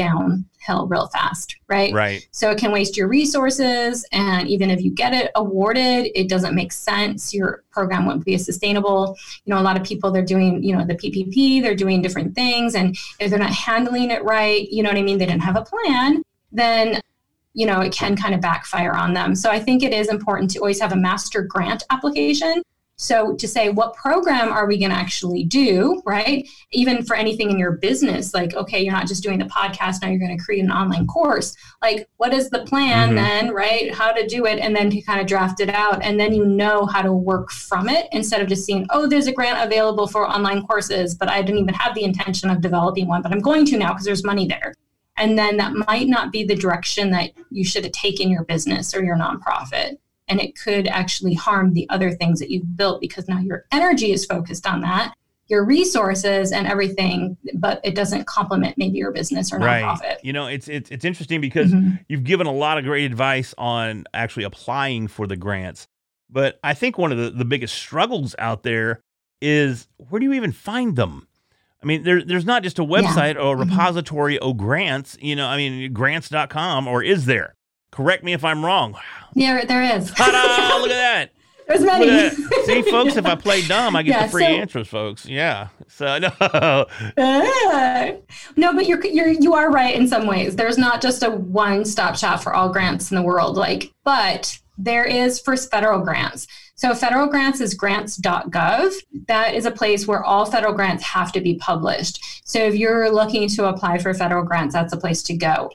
downhill 0.71 0.87
real 0.87 1.09
fast, 1.09 1.57
right? 1.69 1.93
right, 1.93 2.27
So 2.31 2.51
it 2.51 2.59
can 2.59 2.73
waste 2.73 2.97
your 2.97 3.09
resources. 3.09 4.07
And 4.13 4.49
even 4.49 4.71
if 4.71 4.83
you 4.83 4.91
get 4.91 5.13
it 5.13 5.31
awarded, 5.35 6.11
it 6.15 6.29
doesn't 6.29 6.55
make 6.55 6.73
sense. 6.73 7.35
Your 7.35 7.65
program 7.71 8.07
won't 8.07 8.25
be 8.25 8.37
sustainable. 8.39 9.17
You 9.45 9.55
know, 9.55 9.61
a 9.61 9.63
lot 9.63 9.77
of 9.77 9.85
people, 9.85 10.11
they're 10.11 10.25
doing, 10.25 10.63
you 10.63 10.77
know, 10.77 10.85
the 10.85 10.95
PPP, 10.95 11.63
they're 11.63 11.75
doing 11.75 12.03
different 12.03 12.35
things. 12.35 12.75
And 12.75 12.97
if 13.19 13.31
they're 13.31 13.39
not 13.39 13.53
handling 13.53 14.11
it 14.11 14.23
right, 14.25 14.69
you 14.71 14.83
know 14.83 14.91
what 14.91 14.99
I 14.99 15.03
mean? 15.03 15.19
They 15.19 15.27
didn't 15.27 15.43
have 15.43 15.57
a 15.57 15.63
plan, 15.63 16.23
then, 16.53 17.01
you 17.55 17.67
know, 17.67 17.81
it 17.81 17.93
can 17.93 18.17
kind 18.17 18.35
of 18.35 18.41
backfire 18.41 18.93
on 18.93 19.13
them. 19.15 19.35
So 19.35 19.51
I 19.51 19.59
think 19.59 19.83
it 19.83 19.93
is 19.93 20.09
important 20.09 20.51
to 20.53 20.61
always 20.61 20.81
have 20.81 20.93
a 20.93 20.97
master 20.97 21.43
grant 21.43 21.83
application. 21.91 22.63
So 23.01 23.35
to 23.35 23.49
say 23.49 23.71
what 23.71 23.95
program 23.95 24.53
are 24.53 24.67
we 24.67 24.77
going 24.77 24.91
to 24.91 24.97
actually 24.97 25.43
do, 25.45 26.03
right? 26.05 26.47
Even 26.71 27.03
for 27.03 27.17
anything 27.17 27.51
in 27.51 27.59
your 27.59 27.73
business, 27.73 28.35
like 28.35 28.55
okay, 28.55 28.83
you're 28.83 28.93
not 28.93 29.07
just 29.07 29.23
doing 29.23 29.39
the 29.39 29.47
podcast 29.47 30.03
now, 30.03 30.09
you're 30.09 30.19
going 30.19 30.37
to 30.37 30.45
create 30.45 30.63
an 30.63 30.71
online 30.71 31.07
course. 31.07 31.57
Like 31.81 32.09
what 32.19 32.35
is 32.35 32.51
the 32.51 32.65
plan 32.67 33.11
Mhm. 33.11 33.15
then, 33.15 33.55
right? 33.55 33.95
How 33.95 34.13
to 34.13 34.27
do 34.27 34.45
it, 34.45 34.59
and 34.59 34.77
then 34.77 34.91
to 34.91 35.01
kind 35.01 35.19
of 35.19 35.27
draft 35.27 35.61
it 35.61 35.71
out, 35.71 36.05
and 36.05 36.21
then 36.21 36.35
you 36.35 36.45
know 36.45 36.85
how 36.85 37.01
to 37.01 37.13
work 37.13 37.51
from 37.51 37.89
it 37.89 38.07
instead 38.13 38.43
of 38.43 38.49
just 38.49 38.67
seeing, 38.67 38.87
oh, 38.91 39.07
there's 39.07 39.27
a 39.29 39.33
grant 39.33 39.65
available 39.67 40.07
for 40.07 40.29
online 40.29 40.67
courses, 40.67 41.15
but 41.15 41.31
I 41.31 41.41
didn't 41.41 41.63
even 41.63 41.75
have 41.75 41.95
the 41.95 42.05
intention 42.05 42.51
of 42.51 42.61
developing 42.61 43.09
one, 43.09 43.23
but 43.23 43.33
I'm 43.33 43.41
going 43.41 43.65
to 43.67 43.79
now 43.79 43.95
because 43.95 44.05
there's 44.05 44.25
money 44.25 44.47
there. 44.47 44.75
And 45.17 45.39
then 45.39 45.57
that 45.57 45.73
might 45.73 46.09
not 46.09 46.33
be 46.33 46.45
the 46.45 46.55
direction 46.55 47.11
that 47.13 47.31
you 47.51 47.65
should 47.65 47.85
have 47.85 47.93
taken 47.93 48.31
your 48.31 48.45
business 48.45 48.95
or 48.95 49.03
your 49.03 49.17
nonprofit 49.17 49.97
and 50.31 50.41
it 50.41 50.57
could 50.59 50.87
actually 50.87 51.35
harm 51.35 51.75
the 51.75 51.87
other 51.91 52.13
things 52.13 52.39
that 52.41 52.51
you've 52.51 52.77
built 52.77 53.01
because 53.01 53.29
now 53.29 53.39
your 53.41 53.67
energy 53.73 54.13
is 54.13 54.25
focused 54.25 54.67
on 54.67 54.81
that 54.81 55.13
your 55.49 55.65
resources 55.65 56.53
and 56.53 56.69
everything 56.69 57.37
but 57.55 57.81
it 57.83 57.97
doesn't 57.97 58.25
complement 58.29 58.79
maybe 58.79 58.99
your 58.99 59.11
business 59.11 59.53
or 59.53 59.59
nonprofit. 59.59 60.01
right. 60.01 60.19
You 60.23 60.33
know, 60.33 60.47
it's 60.47 60.69
it's 60.69 60.91
it's 60.93 61.05
interesting 61.05 61.41
because 61.41 61.73
Mhm. 61.75 61.99
you've 62.09 62.23
given 62.23 62.47
a 62.47 62.53
lot 62.53 62.79
of 62.79 62.85
great 62.85 63.05
advice 63.05 63.53
on 63.59 64.05
actually 64.15 64.45
applying 64.45 65.09
for 65.09 65.27
the 65.27 65.35
grants. 65.37 65.89
But 66.31 66.61
I 66.63 66.75
think 66.75 66.97
one 66.99 67.11
of 67.11 67.19
the, 67.19 67.31
the 67.31 67.45
biggest 67.45 67.75
struggles 67.75 68.37
out 68.39 68.63
there 68.63 69.01
is 69.43 69.89
where 69.97 70.21
do 70.21 70.27
you 70.27 70.35
even 70.35 70.53
find 70.53 70.95
them? 70.95 71.27
I 71.83 71.87
mean, 71.87 72.05
there, 72.05 72.23
there's 72.23 72.45
not 72.45 72.63
just 72.63 72.79
a 72.79 72.85
website 72.85 73.35
or 73.35 73.55
a 73.55 73.57
Mhm. 73.57 73.71
repository 73.71 74.39
of 74.39 74.57
grants, 74.57 75.17
you 75.21 75.35
know, 75.35 75.49
I 75.49 75.57
mean, 75.57 75.93
grants.com, 75.93 76.87
or 76.87 77.03
is 77.03 77.25
there? 77.27 77.57
Correct 77.91 78.23
me 78.25 78.33
if 78.33 78.45
I'm 78.45 78.65
wrong. 78.65 78.97
yeah 79.35 79.65
there 79.65 79.83
is 79.83 80.11
Ta-da! 80.13 80.79
Look 80.83 80.91
at 80.91 80.95
that. 80.95 81.33
there's 81.69 81.83
many 81.83 82.09
at 82.11 82.33
that. 82.37 82.63
See, 82.67 82.83
folks, 82.83 83.17
if 83.17 83.27
I 83.27 83.35
play 83.37 83.63
dumb, 83.63 83.95
I 83.95 84.03
get 84.03 84.11
Yeah, 84.13 84.27
the 84.27 84.33
free 84.33 84.43
so- 84.45 84.49
answers, 84.51 84.89
folks. 84.89 85.27
Yeah. 85.27 85.69
So, 85.89 86.19
no. 86.19 86.31
Ah. 86.41 86.87
no 88.57 88.73
but 88.75 88.87
you're 88.87 89.05
you're 89.07 89.29
you 89.29 89.55
are 89.55 89.71
right 89.71 89.95
in 89.95 90.07
some 90.09 90.27
ways 90.27 90.57
there's 90.57 90.79
not 90.79 91.01
just 91.03 91.23
a 91.23 91.31
one 91.31 91.85
stop 91.85 92.17
shop 92.17 92.41
for 92.43 92.55
all 92.55 92.69
grants 92.73 93.11
in 93.11 93.17
the 93.17 93.23
world 93.23 93.57
like 93.57 93.93
but 94.05 94.59
there 94.79 95.05
is 95.05 95.41
for 95.41 95.57
federal 95.57 96.01
grants 96.01 96.47
so 96.75 96.95
federal 96.95 97.27
grants 97.27 97.61
is 97.61 97.75
grants.gov 97.75 98.93
that 99.29 99.55
is 99.55 99.67
a 99.67 99.71
place 99.71 100.07
where 100.07 100.25
all 100.25 100.47
federal 100.47 100.73
grants 100.73 101.03
have 101.05 101.33
to 101.33 101.41
be 101.41 101.57
published 101.57 102.19
so 102.45 102.59
if 102.61 102.75
you're 102.75 103.11
looking 103.11 103.49
to 103.49 103.67
apply 103.67 103.99
for 103.99 104.15
federal 104.15 104.45
grants 104.45 104.75
that's 104.75 104.93
a 104.93 104.97
place 104.97 105.23
to 105.23 105.37
go 105.37 105.71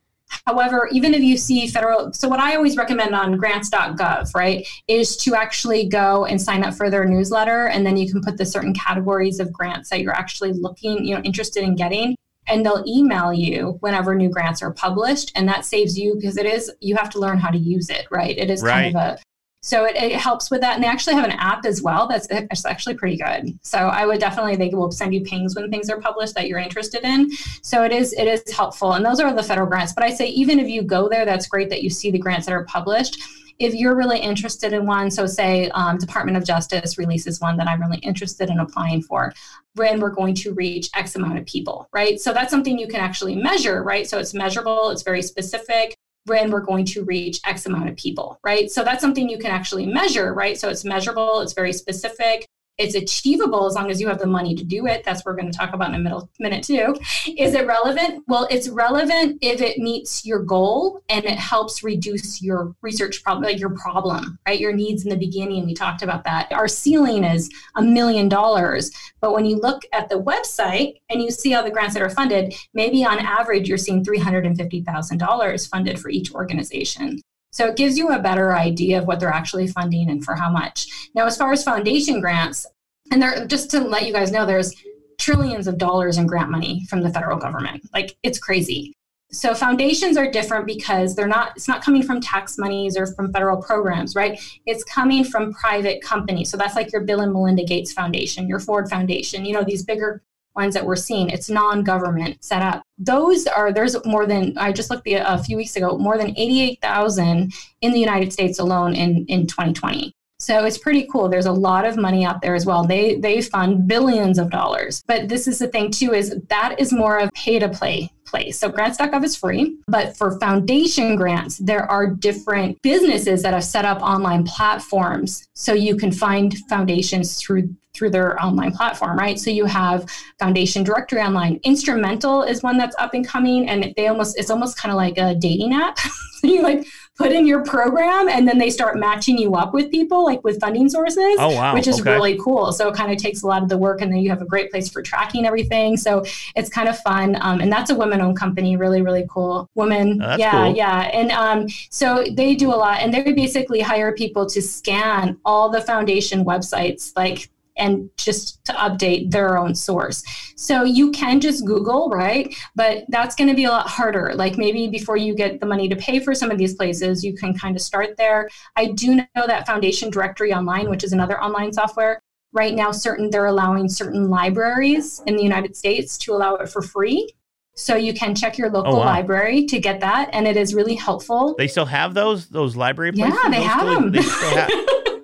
However, 0.47 0.87
even 0.91 1.15
if 1.15 1.21
you 1.21 1.37
see 1.37 1.67
federal, 1.67 2.13
so 2.13 2.29
what 2.29 2.39
I 2.39 2.55
always 2.55 2.77
recommend 2.77 3.15
on 3.15 3.35
grants.gov, 3.37 4.35
right, 4.35 4.67
is 4.87 5.17
to 5.17 5.33
actually 5.33 5.87
go 5.87 6.25
and 6.25 6.39
sign 6.39 6.63
up 6.63 6.75
for 6.75 6.91
their 6.91 7.05
newsletter. 7.05 7.67
And 7.67 7.83
then 7.83 7.97
you 7.97 8.11
can 8.11 8.21
put 8.21 8.37
the 8.37 8.45
certain 8.45 8.73
categories 8.73 9.39
of 9.39 9.51
grants 9.51 9.89
that 9.89 10.01
you're 10.01 10.13
actually 10.13 10.53
looking, 10.53 11.03
you 11.03 11.15
know, 11.15 11.21
interested 11.21 11.63
in 11.63 11.75
getting. 11.75 12.15
And 12.47 12.63
they'll 12.63 12.83
email 12.87 13.33
you 13.33 13.77
whenever 13.79 14.13
new 14.13 14.29
grants 14.29 14.61
are 14.61 14.71
published. 14.71 15.31
And 15.35 15.49
that 15.49 15.65
saves 15.65 15.97
you 15.97 16.13
because 16.13 16.37
it 16.37 16.45
is, 16.45 16.71
you 16.79 16.95
have 16.95 17.09
to 17.11 17.19
learn 17.19 17.39
how 17.39 17.49
to 17.49 17.57
use 17.57 17.89
it, 17.89 18.05
right? 18.11 18.37
It 18.37 18.51
is 18.51 18.61
kind 18.61 18.95
of 18.95 19.01
a, 19.01 19.17
so 19.65 19.85
it, 19.85 19.95
it, 19.95 20.11
helps 20.13 20.51
with 20.51 20.61
that. 20.61 20.75
And 20.75 20.83
they 20.83 20.87
actually 20.87 21.15
have 21.15 21.25
an 21.25 21.31
app 21.31 21.65
as 21.65 21.81
well 21.81 22.07
that's 22.07 22.27
actually 22.65 22.93
pretty 22.93 23.17
good. 23.17 23.57
So 23.63 23.79
I 23.79 24.05
would 24.05 24.19
definitely, 24.19 24.55
they 24.55 24.69
will 24.69 24.91
send 24.91 25.11
you 25.11 25.21
pings 25.21 25.55
when 25.55 25.71
things 25.71 25.89
are 25.89 25.99
published 25.99 26.35
that 26.35 26.47
you're 26.47 26.59
interested 26.59 27.03
in. 27.03 27.31
So 27.63 27.83
it 27.83 27.91
is, 27.91 28.13
it 28.13 28.27
is 28.27 28.43
helpful. 28.53 28.93
And 28.93 29.03
those 29.03 29.19
are 29.19 29.33
the 29.33 29.41
federal 29.41 29.67
grants. 29.67 29.91
But 29.91 30.03
I 30.03 30.11
say, 30.11 30.27
even 30.27 30.59
if 30.59 30.67
you 30.67 30.83
go 30.83 31.09
there, 31.09 31.25
that's 31.25 31.47
great 31.47 31.71
that 31.71 31.81
you 31.81 31.89
see 31.89 32.11
the 32.11 32.19
grants 32.19 32.45
that 32.45 32.53
are 32.53 32.65
published 32.65 33.19
if 33.57 33.73
you're 33.73 33.95
really 33.95 34.19
interested 34.19 34.73
in 34.73 34.85
one, 34.85 35.09
so 35.09 35.25
say 35.25 35.69
um, 35.69 35.97
Department 35.97 36.37
of 36.37 36.43
Justice 36.43 36.97
releases 36.97 37.39
one 37.39 37.55
that 37.55 37.69
I'm 37.69 37.79
really 37.79 37.99
interested 37.99 38.49
in 38.49 38.59
applying 38.59 39.01
for, 39.01 39.31
when 39.75 40.01
we're 40.01 40.09
going 40.09 40.35
to 40.35 40.53
reach 40.53 40.89
X 40.93 41.15
amount 41.15 41.37
of 41.37 41.45
people, 41.45 41.87
right? 41.93 42.19
So 42.19 42.33
that's 42.33 42.51
something 42.51 42.77
you 42.77 42.87
can 42.87 42.99
actually 42.99 43.33
measure, 43.33 43.81
right? 43.81 44.05
So 44.07 44.19
it's 44.19 44.33
measurable, 44.33 44.89
it's 44.89 45.03
very 45.03 45.21
specific 45.21 45.95
when 46.25 46.51
we're 46.51 46.61
going 46.61 46.85
to 46.85 47.03
reach 47.03 47.39
X 47.45 47.65
amount 47.65 47.89
of 47.89 47.95
people, 47.95 48.39
right? 48.43 48.69
So 48.71 48.83
that's 48.83 49.01
something 49.01 49.29
you 49.29 49.37
can 49.37 49.51
actually 49.51 49.85
measure, 49.85 50.33
right? 50.33 50.57
So 50.59 50.69
it's 50.69 50.83
measurable, 50.83 51.41
it's 51.41 51.53
very 51.53 51.73
specific, 51.73 52.47
it's 52.77 52.95
achievable 52.95 53.65
as 53.65 53.75
long 53.75 53.89
as 53.89 54.01
you 54.01 54.07
have 54.07 54.19
the 54.19 54.27
money 54.27 54.55
to 54.55 54.63
do 54.63 54.87
it. 54.87 55.03
That's 55.03 55.19
what 55.19 55.31
we're 55.33 55.41
going 55.41 55.51
to 55.51 55.57
talk 55.57 55.73
about 55.73 55.89
in 55.89 55.95
a 55.95 55.99
middle, 55.99 56.29
minute 56.39 56.63
too. 56.63 56.95
Is 57.37 57.53
it 57.53 57.65
relevant? 57.65 58.23
Well, 58.27 58.47
it's 58.49 58.69
relevant 58.69 59.39
if 59.41 59.61
it 59.61 59.77
meets 59.77 60.25
your 60.25 60.39
goal 60.39 61.01
and 61.09 61.25
it 61.25 61.37
helps 61.37 61.83
reduce 61.83 62.41
your 62.41 62.75
research 62.81 63.23
problem, 63.23 63.43
like 63.43 63.59
your 63.59 63.69
problem, 63.69 64.37
right? 64.47 64.59
Your 64.59 64.73
needs 64.73 65.03
in 65.03 65.09
the 65.09 65.17
beginning. 65.17 65.65
We 65.65 65.73
talked 65.73 66.01
about 66.01 66.23
that. 66.25 66.51
Our 66.51 66.67
ceiling 66.67 67.23
is 67.23 67.49
a 67.75 67.81
million 67.81 68.29
dollars, 68.29 68.91
but 69.21 69.33
when 69.33 69.45
you 69.45 69.57
look 69.57 69.83
at 69.93 70.09
the 70.09 70.21
website 70.21 70.95
and 71.09 71.21
you 71.21 71.31
see 71.31 71.53
all 71.53 71.63
the 71.63 71.71
grants 71.71 71.93
that 71.93 72.03
are 72.03 72.09
funded, 72.09 72.53
maybe 72.73 73.05
on 73.05 73.19
average 73.19 73.67
you're 73.67 73.77
seeing 73.77 74.03
three 74.03 74.19
hundred 74.19 74.45
and 74.45 74.57
fifty 74.57 74.81
thousand 74.81 75.17
dollars 75.17 75.65
funded 75.65 75.99
for 75.99 76.09
each 76.09 76.33
organization. 76.33 77.21
So 77.55 77.67
it 77.67 77.77
gives 77.77 77.97
you 77.97 78.09
a 78.09 78.19
better 78.19 78.53
idea 78.53 78.99
of 78.99 79.07
what 79.07 79.21
they're 79.21 79.29
actually 79.29 79.67
funding 79.67 80.09
and 80.09 80.25
for 80.25 80.35
how 80.35 80.51
much. 80.51 81.09
Now, 81.15 81.25
as 81.25 81.37
far 81.37 81.53
as 81.53 81.63
foundation 81.63 82.19
grants, 82.19 82.67
and 83.11 83.21
there, 83.21 83.47
just 83.47 83.71
to 83.71 83.79
let 83.79 84.05
you 84.05 84.11
guys 84.11 84.29
know, 84.29 84.45
there's 84.45 84.75
trillions 85.17 85.65
of 85.65 85.77
dollars 85.77 86.17
in 86.17 86.27
grant 86.27 86.51
money 86.51 86.85
from 86.89 87.01
the 87.01 87.09
federal 87.09 87.37
government. 87.37 87.81
Like 87.93 88.17
it's 88.23 88.39
crazy. 88.39 88.93
So 89.31 89.53
foundations 89.53 90.17
are 90.17 90.29
different 90.29 90.65
because 90.65 91.15
they're 91.15 91.29
not 91.29 91.53
it's 91.55 91.69
not 91.69 91.81
coming 91.81 92.03
from 92.03 92.19
tax 92.19 92.57
monies 92.57 92.97
or 92.97 93.07
from 93.07 93.31
federal 93.31 93.61
programs, 93.61 94.15
right? 94.17 94.37
It's 94.65 94.83
coming 94.83 95.23
from 95.23 95.53
private 95.53 96.01
companies. 96.01 96.49
So 96.49 96.57
that's 96.57 96.75
like 96.75 96.91
your 96.91 97.03
Bill 97.03 97.21
and 97.21 97.31
Melinda 97.31 97.63
Gates 97.63 97.93
Foundation, 97.93 98.49
your 98.49 98.59
Ford 98.59 98.89
Foundation, 98.89 99.45
you 99.45 99.53
know, 99.53 99.63
these 99.63 99.85
bigger 99.85 100.21
ones 100.55 100.73
that 100.73 100.85
we're 100.85 100.95
seeing. 100.95 101.29
It's 101.29 101.49
non-government 101.49 102.43
set 102.43 102.61
up. 102.61 102.83
Those 102.97 103.45
are 103.47 103.71
there's 103.71 103.95
more 104.05 104.25
than 104.25 104.57
I 104.57 104.71
just 104.71 104.89
looked 104.89 105.03
the, 105.03 105.15
a 105.15 105.37
few 105.37 105.57
weeks 105.57 105.75
ago, 105.75 105.97
more 105.97 106.17
than 106.17 106.37
88,000 106.37 107.53
in 107.81 107.91
the 107.91 107.99
United 107.99 108.31
States 108.33 108.59
alone 108.59 108.95
in 108.95 109.25
in 109.27 109.47
2020. 109.47 110.13
So 110.39 110.65
it's 110.65 110.77
pretty 110.77 111.07
cool. 111.11 111.29
There's 111.29 111.45
a 111.45 111.51
lot 111.51 111.85
of 111.85 111.97
money 111.97 112.25
out 112.25 112.41
there 112.41 112.55
as 112.55 112.65
well. 112.65 112.85
They 112.85 113.15
they 113.15 113.41
fund 113.41 113.87
billions 113.87 114.37
of 114.37 114.51
dollars. 114.51 115.03
But 115.07 115.29
this 115.29 115.47
is 115.47 115.59
the 115.59 115.67
thing 115.67 115.91
too 115.91 116.13
is 116.13 116.35
that 116.49 116.79
is 116.79 116.91
more 116.91 117.17
of 117.19 117.29
pay 117.33 117.59
to 117.59 117.69
play 117.69 118.11
place. 118.25 118.59
So 118.59 118.69
grants.gov 118.69 119.23
is 119.23 119.35
free, 119.35 119.77
but 119.87 120.17
for 120.17 120.39
foundation 120.39 121.15
grants, 121.15 121.57
there 121.57 121.89
are 121.89 122.07
different 122.07 122.81
businesses 122.81 123.41
that 123.43 123.53
have 123.53 123.63
set 123.63 123.85
up 123.85 124.01
online 124.01 124.43
platforms 124.43 125.47
so 125.53 125.73
you 125.73 125.95
can 125.95 126.11
find 126.11 126.57
foundations 126.69 127.41
through 127.41 127.75
through 127.95 128.09
their 128.09 128.41
online 128.43 128.73
platform, 128.73 129.17
right? 129.17 129.39
So 129.39 129.49
you 129.49 129.65
have 129.65 130.05
Foundation 130.37 130.83
Directory 130.83 131.21
Online. 131.21 131.59
Instrumentl 131.61 132.47
is 132.47 132.61
one 132.61 132.77
that's 132.77 132.95
up 132.99 133.13
and 133.13 133.25
coming, 133.25 133.69
and 133.69 133.93
they 133.95 134.07
almost 134.07 134.37
it's 134.37 134.49
almost 134.49 134.77
kind 134.77 134.91
of 134.91 134.97
like 134.97 135.17
a 135.17 135.35
dating 135.35 135.73
app. 135.73 135.97
you 136.43 136.61
like 136.63 136.85
put 137.17 137.31
in 137.31 137.47
your 137.47 137.63
program, 137.63 138.27
and 138.27 138.47
then 138.47 138.57
they 138.57 138.69
start 138.69 138.97
matching 138.97 139.37
you 139.37 139.55
up 139.55 139.73
with 139.73 139.89
people, 139.89 140.25
like 140.25 140.43
with 140.43 140.59
funding 140.59 140.89
sources. 140.89 141.35
Oh 141.39 141.55
wow! 141.55 141.73
Which 141.73 141.87
is 141.87 142.01
okay. 142.01 142.11
really 142.11 142.37
cool. 142.39 142.71
So 142.71 142.89
it 142.89 142.95
kind 142.95 143.11
of 143.11 143.17
takes 143.17 143.43
a 143.43 143.47
lot 143.47 143.63
of 143.63 143.69
the 143.69 143.77
work, 143.77 144.01
and 144.01 144.11
then 144.11 144.19
you 144.19 144.29
have 144.29 144.41
a 144.41 144.45
great 144.45 144.71
place 144.71 144.89
for 144.89 145.01
tracking 145.01 145.45
everything. 145.45 145.97
So 145.97 146.23
it's 146.55 146.69
kind 146.69 146.89
of 146.89 146.99
fun, 146.99 147.37
um, 147.41 147.61
and 147.61 147.71
that's 147.71 147.89
a 147.89 147.95
women-owned 147.95 148.37
company. 148.37 148.77
Really, 148.77 149.01
really 149.01 149.25
cool. 149.29 149.69
woman 149.75 150.21
Oh, 150.21 150.35
yeah, 150.37 150.51
cool. 150.51 150.75
yeah, 150.75 151.01
and 151.13 151.31
um, 151.31 151.67
so 151.89 152.25
they 152.31 152.55
do 152.55 152.69
a 152.73 152.75
lot, 152.75 152.99
and 153.01 153.13
they 153.13 153.31
basically 153.33 153.79
hire 153.79 154.13
people 154.13 154.45
to 154.47 154.61
scan 154.61 155.37
all 155.45 155.69
the 155.69 155.81
foundation 155.81 156.43
websites, 156.43 157.13
like 157.15 157.49
and 157.77 158.09
just 158.17 158.63
to 158.65 158.73
update 158.73 159.31
their 159.31 159.57
own 159.57 159.75
source. 159.75 160.23
So 160.55 160.83
you 160.83 161.11
can 161.11 161.41
just 161.41 161.65
Google, 161.65 162.09
right? 162.09 162.53
But 162.75 163.03
that's 163.09 163.35
going 163.35 163.49
to 163.49 163.55
be 163.55 163.65
a 163.65 163.69
lot 163.69 163.87
harder. 163.87 164.31
Like 164.35 164.57
maybe 164.57 164.87
before 164.87 165.17
you 165.17 165.35
get 165.35 165.59
the 165.59 165.65
money 165.65 165.89
to 165.89 165.95
pay 165.95 166.19
for 166.19 166.33
some 166.33 166.51
of 166.51 166.57
these 166.57 166.75
places, 166.75 167.23
you 167.23 167.35
can 167.35 167.53
kind 167.57 167.75
of 167.75 167.81
start 167.81 168.15
there. 168.17 168.49
I 168.75 168.87
do 168.87 169.15
know 169.15 169.25
that 169.47 169.65
Foundation 169.67 170.09
Directory 170.09 170.53
Online, 170.53 170.89
which 170.89 171.03
is 171.03 171.11
another 171.13 171.41
online 171.41 171.73
software, 171.73 172.21
right 172.53 172.73
now 172.73 172.91
certain 172.91 173.29
they're 173.29 173.47
allowing 173.47 173.89
certain 173.89 174.29
libraries 174.29 175.21
in 175.27 175.35
the 175.35 175.43
United 175.43 175.75
States 175.75 176.17
to 176.19 176.31
allow 176.33 176.55
it 176.55 176.69
for 176.69 176.81
free. 176.81 177.29
So 177.77 177.97
you 177.97 178.13
can 178.13 178.33
check 178.35 178.57
your 178.57 178.69
oh, 178.69 178.71
local 178.79 178.93
Oh, 178.95 178.99
wow. 178.99 179.05
library 179.05 179.65
to 179.65 179.79
get 179.81 179.99
that, 179.99 180.29
and 180.31 180.47
it 180.47 180.55
is 180.55 180.73
really 180.73 180.95
helpful. 180.95 181.55
They 181.57 181.67
still 181.67 181.85
have 181.85 182.13
those 182.13 182.47
those 182.47 182.77
library 182.77 183.11
Yeah, 183.15 183.31
they 183.49 183.57
Those 183.57 183.65
have 183.65 183.79
still- 183.81 183.95
them. 183.99 184.11
They 184.13 184.21
still 184.21 184.55
have. 184.55 184.69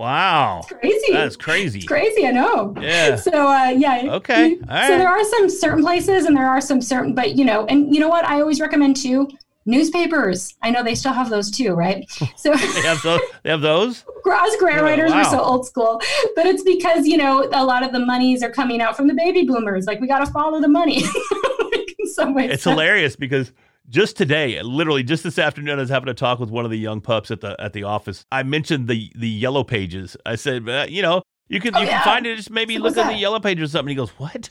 wow, 0.00 0.62
crazy. 0.66 1.12
that's 1.12 1.36
crazy. 1.36 1.78
It's 1.80 1.88
crazy, 1.88 2.26
I 2.26 2.30
know. 2.30 2.74
Yeah. 2.80 3.16
So 3.16 3.30
uh, 3.48 3.68
yeah. 3.68 4.14
Okay, 4.14 4.52
all 4.52 4.58
So 4.66 4.66
right. 4.68 4.88
there 4.88 5.08
are 5.08 5.24
some 5.24 5.48
certain 5.50 5.82
places, 5.82 6.24
and 6.26 6.36
there 6.36 6.48
are 6.48 6.60
some 6.60 6.80
certain, 6.80 7.14
but 7.14 7.36
you 7.36 7.44
know, 7.44 7.66
and 7.66 7.94
you 7.94 8.00
know 8.00 8.08
what? 8.08 8.24
I 8.24 8.40
always 8.40 8.60
recommend 8.60 8.96
too. 8.96 9.28
Newspapers. 9.66 10.54
I 10.62 10.70
know 10.70 10.82
they 10.82 10.94
still 10.94 11.12
have 11.12 11.28
those 11.28 11.50
too, 11.50 11.74
right? 11.74 12.04
So 12.36 12.54
They 12.54 12.80
have 12.82 13.02
those. 13.02 13.20
They 13.42 13.50
have 13.50 13.60
those. 13.60 14.04
us 14.26 14.56
grant 14.58 14.82
writers 14.82 15.12
are 15.12 15.24
so 15.24 15.40
old 15.40 15.66
school, 15.66 16.00
but 16.34 16.46
it's 16.46 16.62
because 16.62 17.06
you 17.06 17.16
know 17.18 17.48
a 17.52 17.64
lot 17.64 17.82
of 17.82 17.92
the 17.92 18.00
monies 18.00 18.42
are 18.42 18.50
coming 18.50 18.80
out 18.80 18.96
from 18.96 19.06
the 19.06 19.14
baby 19.14 19.44
boomers. 19.44 19.86
Like 19.86 20.00
we 20.00 20.06
got 20.06 20.24
to 20.24 20.32
follow 20.32 20.60
the 20.60 20.68
money. 20.68 21.02
in 22.00 22.06
some 22.08 22.34
ways. 22.34 22.50
It's 22.50 22.64
hilarious 22.64 23.16
because 23.16 23.52
just 23.90 24.16
today, 24.16 24.62
literally 24.62 25.02
just 25.02 25.22
this 25.24 25.38
afternoon, 25.38 25.78
I 25.78 25.82
was 25.82 25.90
having 25.90 26.08
a 26.08 26.14
talk 26.14 26.38
with 26.38 26.48
one 26.50 26.64
of 26.64 26.70
the 26.70 26.78
young 26.78 27.00
pups 27.00 27.30
at 27.30 27.40
the 27.42 27.60
at 27.60 27.72
the 27.74 27.82
office. 27.82 28.24
I 28.32 28.42
mentioned 28.44 28.88
the 28.88 29.10
the 29.14 29.28
yellow 29.28 29.64
pages. 29.64 30.16
I 30.24 30.36
said, 30.36 30.68
uh, 30.68 30.86
you 30.88 31.02
know, 31.02 31.22
you 31.48 31.60
can 31.60 31.74
Oh, 31.76 31.80
you 31.80 31.86
yeah. 31.86 32.02
can 32.02 32.04
find 32.04 32.26
it. 32.26 32.36
Just 32.36 32.50
maybe 32.50 32.76
So 32.76 32.82
look 32.82 32.96
at 32.96 33.08
the 33.08 33.14
yellow 33.18 33.40
pages 33.40 33.70
or 33.70 33.72
something. 33.72 33.88
He 33.90 33.94
goes, 33.96 34.10
what? 34.10 34.48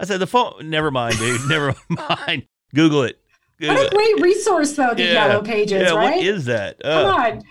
I 0.00 0.04
said, 0.04 0.18
the 0.18 0.26
phone. 0.26 0.68
Never 0.70 0.90
mind, 0.90 1.16
dude. 1.18 1.40
Never 1.48 1.74
mind. 1.90 2.46
Google 2.74 3.02
it. 3.04 3.20
Google 3.60 3.76
What 3.76 3.84
a 3.84 3.86
it. 3.86 3.92
great 3.94 4.20
resource, 4.20 4.72
though, 4.72 4.94
the 4.94 5.02
Yeah. 5.04 5.26
yellow 5.28 5.42
pages, 5.42 5.82
yeah, 5.82 5.94
right? 5.94 6.16
what 6.16 6.24
is 6.24 6.46
that? 6.46 6.80
Come 6.82 7.06
Uh, 7.06 7.12
on. 7.12 7.42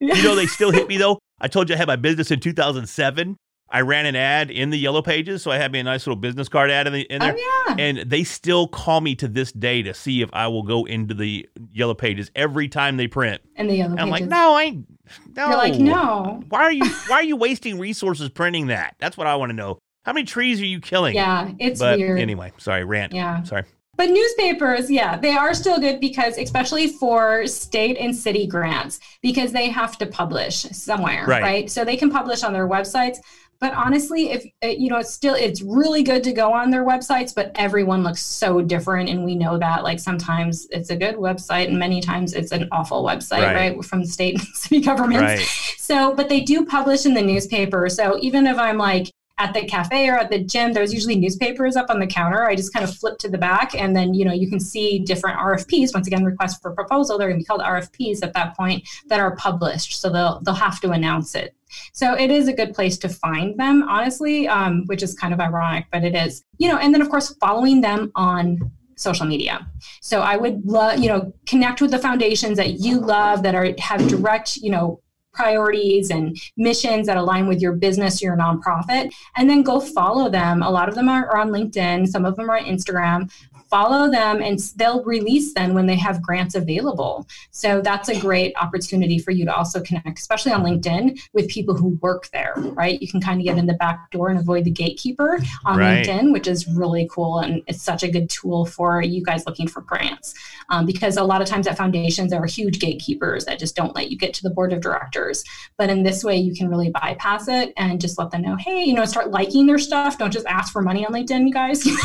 you 0.00 0.22
know, 0.22 0.34
they 0.34 0.46
still 0.46 0.70
hit 0.70 0.86
me 0.88 0.96
though. 0.98 1.18
I 1.40 1.48
told 1.48 1.68
you 1.68 1.74
I 1.74 1.78
had 1.78 1.88
my 1.88 1.96
business 1.96 2.30
in 2.30 2.38
2007. 2.40 3.36
I 3.72 3.80
ran 3.80 4.04
an 4.04 4.14
ad 4.14 4.50
in 4.50 4.68
the 4.68 4.78
yellow 4.78 5.00
pages, 5.00 5.42
so 5.42 5.50
I 5.50 5.56
had 5.56 5.72
me 5.72 5.80
a 5.80 5.82
nice 5.82 6.06
little 6.06 6.20
business 6.20 6.48
card 6.48 6.70
ad 6.70 6.86
in, 6.86 6.92
the, 6.92 7.00
in 7.02 7.22
oh, 7.22 7.26
there. 7.26 7.34
Oh 7.38 7.64
yeah. 7.68 7.76
And 7.78 7.98
they 7.98 8.22
still 8.22 8.68
call 8.68 9.00
me 9.00 9.14
to 9.16 9.26
this 9.26 9.50
day 9.50 9.82
to 9.82 9.94
see 9.94 10.20
if 10.20 10.28
I 10.34 10.46
will 10.48 10.62
go 10.62 10.84
into 10.84 11.14
the 11.14 11.48
yellow 11.72 11.94
pages 11.94 12.30
every 12.36 12.68
time 12.68 12.98
they 12.98 13.08
print. 13.08 13.40
And 13.56 13.70
the 13.70 13.76
yellow 13.76 13.92
And 13.92 14.00
I'm 14.00 14.10
like, 14.10 14.26
no, 14.26 14.54
I 14.54 14.62
ain't. 14.64 14.86
No. 15.34 15.48
You're 15.48 15.56
like, 15.56 15.74
no. 15.80 16.44
Why 16.50 16.64
are 16.64 16.72
you 16.72 16.84
Why 17.08 17.16
are 17.16 17.24
you 17.24 17.36
wasting 17.36 17.78
resources 17.78 18.28
printing 18.28 18.66
that? 18.66 18.94
That's 18.98 19.16
what 19.16 19.26
I 19.26 19.36
want 19.36 19.50
to 19.50 19.56
know. 19.56 19.78
How 20.04 20.12
many 20.12 20.26
trees 20.26 20.60
are 20.60 20.66
you 20.66 20.80
killing? 20.80 21.14
Yeah, 21.14 21.52
it's 21.58 21.80
But 21.80 21.98
weird. 21.98 22.20
anyway, 22.20 22.52
sorry, 22.58 22.84
rant. 22.84 23.12
Yeah. 23.12 23.42
Sorry. 23.44 23.64
But 23.96 24.10
newspapers, 24.10 24.90
yeah, 24.90 25.18
they 25.18 25.32
are 25.32 25.54
still 25.54 25.78
good 25.78 26.00
because, 26.00 26.38
especially 26.38 26.88
for 26.88 27.46
state 27.46 27.98
and 27.98 28.16
city 28.16 28.46
grants, 28.46 29.00
because 29.20 29.52
they 29.52 29.68
have 29.68 29.98
to 29.98 30.06
publish 30.06 30.62
somewhere, 30.72 31.24
Right. 31.26 31.42
right? 31.42 31.70
So 31.70 31.84
they 31.84 31.96
can 31.96 32.10
publish 32.10 32.42
on 32.42 32.52
their 32.52 32.66
websites. 32.66 33.18
But 33.62 33.74
honestly, 33.74 34.32
if 34.32 34.44
uh, 34.64 34.66
you 34.66 34.90
know, 34.90 34.96
it's 34.98 35.14
still 35.14 35.36
it's 35.36 35.62
really 35.62 36.02
good 36.02 36.24
to 36.24 36.32
go 36.32 36.52
on 36.52 36.70
their 36.70 36.84
websites. 36.84 37.32
But 37.32 37.52
everyone 37.54 38.02
looks 38.02 38.20
so 38.20 38.60
different, 38.60 39.08
and 39.08 39.24
we 39.24 39.36
know 39.36 39.56
that. 39.56 39.84
Like 39.84 40.00
sometimes 40.00 40.66
it's 40.72 40.90
a 40.90 40.96
good 40.96 41.14
website, 41.14 41.68
and 41.68 41.78
many 41.78 42.00
times 42.00 42.34
it's 42.34 42.50
an 42.50 42.68
awful 42.72 43.04
website, 43.04 43.42
Right. 43.42 43.76
right, 43.76 43.84
from 43.84 44.00
the 44.00 44.08
state 44.08 44.34
and 44.40 44.48
city 44.48 44.80
governments. 44.80 45.22
Right. 45.22 45.76
So, 45.78 46.12
but 46.12 46.28
they 46.28 46.40
do 46.40 46.66
publish 46.66 47.06
in 47.06 47.14
the 47.14 47.22
newspaper. 47.22 47.88
So 47.88 48.18
even 48.20 48.48
if 48.48 48.58
I'm 48.58 48.78
like 48.78 49.12
at 49.38 49.54
the 49.54 49.64
cafe 49.64 50.08
or 50.08 50.18
at 50.18 50.30
the 50.30 50.40
gym, 50.40 50.72
there's 50.72 50.92
usually 50.92 51.16
newspapers 51.16 51.76
up 51.76 51.88
on 51.88 52.00
the 52.00 52.06
counter. 52.06 52.44
I 52.44 52.54
just 52.56 52.72
kind 52.72 52.84
of 52.84 52.94
flip 52.94 53.18
to 53.18 53.28
the 53.28 53.38
back 53.38 53.74
and 53.74 53.94
then, 53.94 54.12
you 54.14 54.24
know, 54.24 54.32
you 54.32 54.48
can 54.48 54.60
see 54.60 54.98
different 54.98 55.38
RFPs. 55.38 55.94
Once 55.94 56.06
again, 56.06 56.24
requests 56.24 56.58
for 56.60 56.72
proposal. 56.72 57.16
They're 57.18 57.28
going 57.28 57.40
to 57.40 57.42
be 57.42 57.46
called 57.46 57.60
RFPs 57.62 58.22
at 58.22 58.34
that 58.34 58.56
point 58.56 58.86
that 59.08 59.20
are 59.20 59.34
published. 59.36 60.00
So 60.00 60.10
they'll, 60.10 60.40
they'll 60.42 60.54
have 60.54 60.80
to 60.80 60.90
announce 60.90 61.34
it. 61.34 61.54
So 61.92 62.14
it 62.14 62.30
is 62.30 62.48
a 62.48 62.52
good 62.52 62.74
place 62.74 62.98
to 62.98 63.08
find 63.08 63.58
them, 63.58 63.82
honestly, 63.88 64.48
um, 64.48 64.84
which 64.86 65.02
is 65.02 65.14
kind 65.14 65.32
of 65.32 65.40
ironic, 65.40 65.86
but 65.92 66.04
it 66.04 66.14
is, 66.14 66.44
you 66.58 66.68
know, 66.68 66.78
and 66.78 66.94
then 66.94 67.02
of 67.02 67.10
course, 67.10 67.34
following 67.36 67.80
them 67.80 68.12
on 68.14 68.70
social 68.96 69.26
media. 69.26 69.66
So 70.00 70.20
I 70.20 70.36
would 70.36 70.64
love, 70.64 70.98
you 70.98 71.08
know, 71.08 71.32
connect 71.46 71.80
with 71.80 71.90
the 71.90 71.98
foundations 71.98 72.56
that 72.58 72.80
you 72.80 73.00
love 73.00 73.42
that 73.42 73.54
are 73.54 73.70
have 73.78 74.06
direct, 74.08 74.56
you 74.56 74.70
know, 74.70 75.00
priorities 75.32 76.10
and 76.10 76.36
missions 76.56 77.06
that 77.06 77.16
align 77.16 77.48
with 77.48 77.60
your 77.60 77.72
business, 77.72 78.20
your 78.20 78.36
nonprofit, 78.36 79.10
and 79.36 79.48
then 79.48 79.62
go 79.62 79.80
follow 79.80 80.28
them. 80.28 80.62
A 80.62 80.70
lot 80.70 80.88
of 80.88 80.94
them 80.94 81.08
are, 81.08 81.26
are 81.26 81.38
on 81.38 81.48
LinkedIn, 81.48 82.06
some 82.06 82.24
of 82.24 82.36
them 82.36 82.50
are 82.50 82.58
on 82.58 82.64
Instagram 82.64 83.32
follow 83.72 84.10
them 84.10 84.42
and 84.42 84.58
they'll 84.76 85.02
release 85.04 85.54
then 85.54 85.72
when 85.72 85.86
they 85.86 85.96
have 85.96 86.20
grants 86.20 86.54
available. 86.54 87.26
So 87.52 87.80
that's 87.80 88.10
a 88.10 88.20
great 88.20 88.54
opportunity 88.60 89.18
for 89.18 89.30
you 89.30 89.46
to 89.46 89.54
also 89.54 89.80
connect, 89.80 90.18
especially 90.18 90.52
on 90.52 90.62
LinkedIn, 90.62 91.18
with 91.32 91.48
people 91.48 91.74
who 91.74 91.98
work 92.02 92.28
there, 92.34 92.52
right? 92.56 93.00
You 93.00 93.08
can 93.08 93.22
kind 93.22 93.40
of 93.40 93.46
get 93.46 93.56
in 93.56 93.64
the 93.64 93.72
back 93.72 94.10
door 94.10 94.28
and 94.28 94.38
avoid 94.38 94.64
the 94.64 94.70
gatekeeper 94.70 95.38
on 95.64 95.78
Right. 95.78 96.06
LinkedIn, 96.06 96.34
which 96.34 96.46
is 96.46 96.68
really 96.68 97.08
cool. 97.10 97.38
And 97.38 97.62
it's 97.66 97.80
such 97.82 98.02
a 98.02 98.10
good 98.10 98.28
tool 98.28 98.66
for 98.66 99.00
you 99.00 99.24
guys 99.24 99.46
looking 99.46 99.66
for 99.66 99.80
grants. 99.80 100.34
Um, 100.68 100.84
because 100.84 101.16
a 101.16 101.24
lot 101.24 101.40
of 101.40 101.48
times 101.48 101.66
at 101.66 101.78
foundations, 101.78 102.30
there 102.30 102.42
are 102.42 102.46
huge 102.46 102.78
gatekeepers 102.78 103.46
that 103.46 103.58
just 103.58 103.74
don't 103.74 103.94
let 103.94 104.10
you 104.10 104.18
get 104.18 104.34
to 104.34 104.42
the 104.42 104.50
board 104.50 104.74
of 104.74 104.82
directors. 104.82 105.44
But 105.78 105.88
in 105.88 106.02
this 106.02 106.22
way, 106.22 106.36
you 106.36 106.54
can 106.54 106.68
really 106.68 106.90
bypass 106.90 107.48
it 107.48 107.72
and 107.78 108.02
just 108.02 108.18
let 108.18 108.30
them 108.32 108.42
know, 108.42 108.56
hey, 108.56 108.84
you 108.84 108.92
know, 108.92 109.06
start 109.06 109.30
liking 109.30 109.66
their 109.66 109.78
stuff. 109.78 110.18
Don't 110.18 110.30
just 110.30 110.46
ask 110.46 110.74
for 110.74 110.82
money 110.82 111.06
on 111.06 111.12
LinkedIn, 111.14 111.46
you 111.46 111.54
guys. 111.54 111.82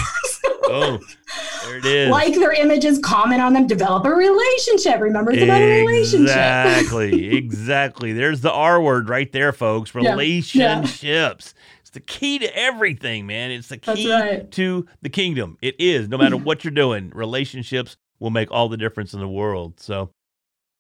Oh, 0.70 1.00
there 1.64 1.78
it 1.78 1.86
is. 1.86 2.10
like 2.10 2.34
their 2.36 2.54
images, 2.54 3.00
comment 3.00 3.42
on 3.42 3.54
them, 3.54 3.68
develop 3.68 4.06
a 4.06 4.12
relationship. 4.12 5.00
Remember, 5.00 5.32
it's 5.32 5.44
about 5.44 5.62
a 5.62 5.86
relationship. 5.86 6.28
Exactly. 6.28 7.38
exactly. 7.38 8.14
There's 8.14 8.42
the 8.42 8.52
R 8.52 8.82
word 8.82 9.10
right 9.10 9.32
there, 9.32 9.54
folks. 9.54 9.94
Yeah, 9.94 10.02
yeah. 10.02 10.12
Relationships. 10.12 11.54
It's 11.82 11.90
the 11.92 12.00
key 12.02 12.40
to 12.40 12.58
everything, 12.58 13.28
man. 13.28 13.52
It's 13.52 13.70
the 13.70 13.78
key 13.78 14.12
right. 14.12 14.52
to 14.52 14.86
the 15.02 15.10
kingdom. 15.10 15.58
It 15.62 15.76
is. 15.80 16.10
No 16.10 16.18
matter 16.18 16.36
what 16.36 16.64
you're 16.64 16.72
doing, 16.72 17.12
relationships 17.14 17.96
will 18.20 18.30
make 18.30 18.52
all 18.52 18.68
the 18.68 18.78
difference 18.78 19.14
in 19.14 19.20
the 19.20 19.28
world. 19.28 19.80
So, 19.80 20.12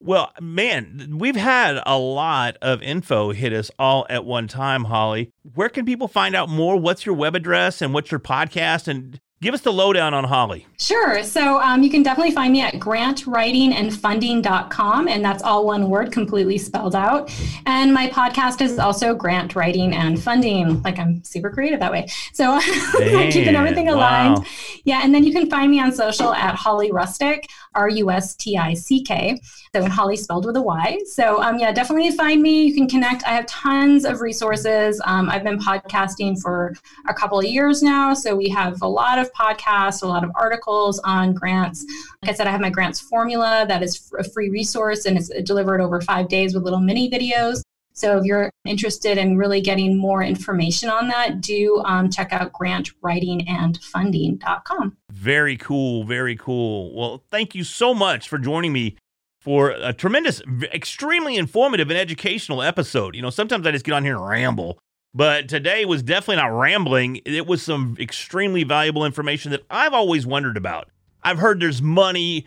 well, 0.01 0.33
man, 0.41 1.15
we've 1.17 1.35
had 1.35 1.81
a 1.85 1.97
lot 1.97 2.57
of 2.61 2.81
info 2.81 3.31
hit 3.31 3.53
us 3.53 3.71
all 3.79 4.05
at 4.09 4.25
one 4.25 4.47
time, 4.47 4.85
Holly. 4.85 5.31
Where 5.55 5.69
can 5.69 5.85
people 5.85 6.07
find 6.07 6.35
out 6.35 6.49
more? 6.49 6.77
What's 6.77 7.05
your 7.05 7.15
web 7.15 7.35
address 7.35 7.81
and 7.81 7.93
what's 7.93 8.11
your 8.11 8.19
podcast? 8.19 8.87
And 8.87 9.19
give 9.41 9.53
us 9.53 9.61
the 9.61 9.71
lowdown 9.71 10.13
on 10.13 10.23
Holly. 10.23 10.65
Sure. 10.79 11.23
So 11.23 11.61
um, 11.61 11.83
you 11.83 11.89
can 11.89 12.03
definitely 12.03 12.33
find 12.33 12.51
me 12.51 12.61
at 12.61 12.73
grantwritingandfunding.com, 12.75 15.07
and 15.07 15.23
that's 15.23 15.43
all 15.43 15.65
one 15.65 15.89
word, 15.89 16.11
completely 16.11 16.57
spelled 16.57 16.95
out. 16.95 17.33
And 17.65 17.93
my 17.93 18.09
podcast 18.09 18.61
is 18.61 18.79
also 18.79 19.13
Grant 19.13 19.55
Writing 19.55 19.93
and 19.93 20.21
Funding. 20.21 20.81
Like 20.81 20.99
I'm 20.99 21.23
super 21.23 21.49
creative 21.49 21.79
that 21.79 21.91
way. 21.91 22.07
So 22.33 22.59
keeping 22.97 23.55
everything 23.55 23.87
wow. 23.87 23.95
aligned. 23.95 24.45
Yeah. 24.83 25.01
And 25.03 25.13
then 25.13 25.23
you 25.23 25.33
can 25.33 25.49
find 25.49 25.71
me 25.71 25.79
on 25.79 25.91
social 25.91 26.33
at 26.33 26.55
Holly 26.55 26.91
Rustick, 26.91 27.45
R 27.77 27.89
U 27.89 28.11
S 28.11 28.35
T 28.35 28.57
I 28.57 28.73
C 28.73 29.03
K. 29.03 29.39
So 29.75 29.87
Holly 29.87 30.17
spelled 30.17 30.45
with 30.45 30.57
a 30.57 30.61
Y. 30.61 30.99
So 31.05 31.41
um, 31.41 31.59
yeah, 31.59 31.71
definitely 31.71 32.11
find 32.11 32.41
me. 32.41 32.63
You 32.63 32.73
can 32.73 32.89
connect. 32.89 33.23
I 33.25 33.29
have 33.29 33.45
tons 33.45 34.03
of 34.03 34.21
resources. 34.21 34.99
Um, 35.05 35.29
I've 35.29 35.43
been 35.43 35.59
podcasting 35.59 36.41
for 36.41 36.73
a 37.07 37.13
couple 37.13 37.39
of 37.39 37.45
years 37.45 37.83
now. 37.83 38.13
So 38.13 38.35
we 38.35 38.49
have 38.49 38.81
a 38.81 38.87
lot 38.87 39.19
of 39.19 39.31
podcasts, 39.33 40.01
a 40.01 40.07
lot 40.07 40.23
of 40.23 40.31
articles 40.35 40.99
on 41.03 41.33
grants. 41.33 41.85
Like 42.23 42.31
I 42.31 42.35
said, 42.35 42.47
I 42.47 42.51
have 42.51 42.61
my 42.61 42.71
grants 42.71 42.99
formula 42.99 43.65
that 43.67 43.83
is 43.83 44.11
a 44.17 44.23
free 44.23 44.49
resource 44.49 45.05
and 45.05 45.17
it's 45.17 45.29
delivered 45.43 45.79
over 45.79 46.01
five 46.01 46.27
days 46.27 46.55
with 46.55 46.63
little 46.63 46.79
mini 46.79 47.09
videos. 47.09 47.61
So 47.97 48.17
if 48.19 48.23
you're 48.25 48.51
interested 48.63 49.17
in 49.17 49.37
really 49.37 49.59
getting 49.59 49.97
more 49.97 50.21
information 50.21 50.87
on 50.87 51.07
that, 51.07 51.41
do 51.41 51.81
um, 51.83 52.11
check 52.11 52.31
out 52.31 52.53
grantwritingandfunding.com. 52.53 54.97
Very 55.11 55.57
cool. 55.57 56.03
Very 56.03 56.35
cool. 56.35 56.95
Well, 56.95 57.23
thank 57.31 57.55
you 57.55 57.63
so 57.63 57.95
much 57.95 58.29
for 58.29 58.37
joining 58.37 58.71
me 58.71 58.97
for 59.41 59.71
a 59.71 59.93
tremendous, 59.93 60.43
extremely 60.71 61.37
informative 61.37 61.89
and 61.89 61.97
educational 61.97 62.61
episode. 62.61 63.15
You 63.15 63.23
know, 63.23 63.31
sometimes 63.31 63.65
I 63.65 63.71
just 63.71 63.83
get 63.83 63.93
on 63.93 64.03
here 64.03 64.17
and 64.17 64.27
ramble, 64.27 64.77
but 65.15 65.49
today 65.49 65.83
was 65.83 66.03
definitely 66.03 66.35
not 66.35 66.55
rambling. 66.55 67.21
It 67.25 67.47
was 67.47 67.63
some 67.63 67.97
extremely 67.99 68.63
valuable 68.63 69.05
information 69.05 69.49
that 69.51 69.63
I've 69.71 69.93
always 69.93 70.27
wondered 70.27 70.55
about. 70.55 70.87
I've 71.23 71.39
heard 71.39 71.59
there's 71.59 71.81
money 71.81 72.45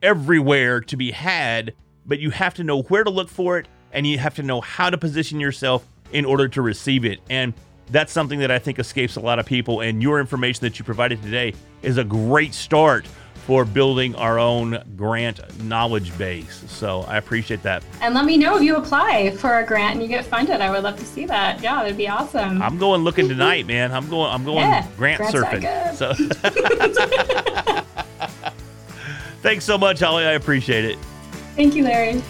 everywhere 0.00 0.80
to 0.82 0.96
be 0.96 1.10
had, 1.10 1.74
but 2.06 2.20
you 2.20 2.30
have 2.30 2.54
to 2.54 2.62
know 2.62 2.82
where 2.82 3.02
to 3.02 3.10
look 3.10 3.28
for 3.28 3.58
it 3.58 3.66
and 3.92 4.06
you 4.06 4.18
have 4.18 4.34
to 4.36 4.42
know 4.42 4.60
how 4.60 4.90
to 4.90 4.98
position 4.98 5.40
yourself 5.40 5.86
in 6.12 6.24
order 6.24 6.48
to 6.48 6.62
receive 6.62 7.04
it. 7.04 7.20
And 7.30 7.54
that's 7.90 8.12
something 8.12 8.38
that 8.40 8.50
I 8.50 8.58
think 8.58 8.78
escapes 8.78 9.16
a 9.16 9.20
lot 9.20 9.38
of 9.38 9.46
people. 9.46 9.80
And 9.80 10.02
your 10.02 10.20
information 10.20 10.60
that 10.62 10.78
you 10.78 10.84
provided 10.84 11.22
today 11.22 11.54
is 11.82 11.98
a 11.98 12.04
great 12.04 12.54
start 12.54 13.06
for 13.46 13.64
building 13.64 14.14
our 14.14 14.38
own 14.38 14.80
grant 14.96 15.40
knowledge 15.64 16.16
base. 16.16 16.62
So 16.68 17.00
I 17.02 17.16
appreciate 17.16 17.62
that. 17.64 17.82
And 18.00 18.14
let 18.14 18.24
me 18.24 18.38
know 18.38 18.56
if 18.56 18.62
you 18.62 18.76
apply 18.76 19.32
for 19.32 19.58
a 19.58 19.66
grant 19.66 19.94
and 19.94 20.02
you 20.02 20.08
get 20.08 20.24
funded. 20.24 20.60
I 20.60 20.70
would 20.70 20.84
love 20.84 20.96
to 20.98 21.04
see 21.04 21.26
that. 21.26 21.60
Yeah, 21.60 21.82
that'd 21.82 21.96
be 21.96 22.08
awesome. 22.08 22.62
I'm 22.62 22.78
going 22.78 23.02
looking 23.02 23.28
tonight, 23.28 23.66
man. 23.66 23.92
I'm 23.92 24.08
going. 24.08 24.30
I'm 24.30 24.44
going 24.44 24.58
Yeah, 24.58 24.86
grant 24.96 25.22
surfing. 25.24 25.94
So, 25.96 26.14
thanks 29.42 29.64
so 29.64 29.76
much, 29.76 29.98
Holly. 29.98 30.24
I 30.24 30.32
appreciate 30.32 30.84
it. 30.84 30.98
Thank 31.56 31.74
you, 31.74 31.82
Larry. 31.82 32.22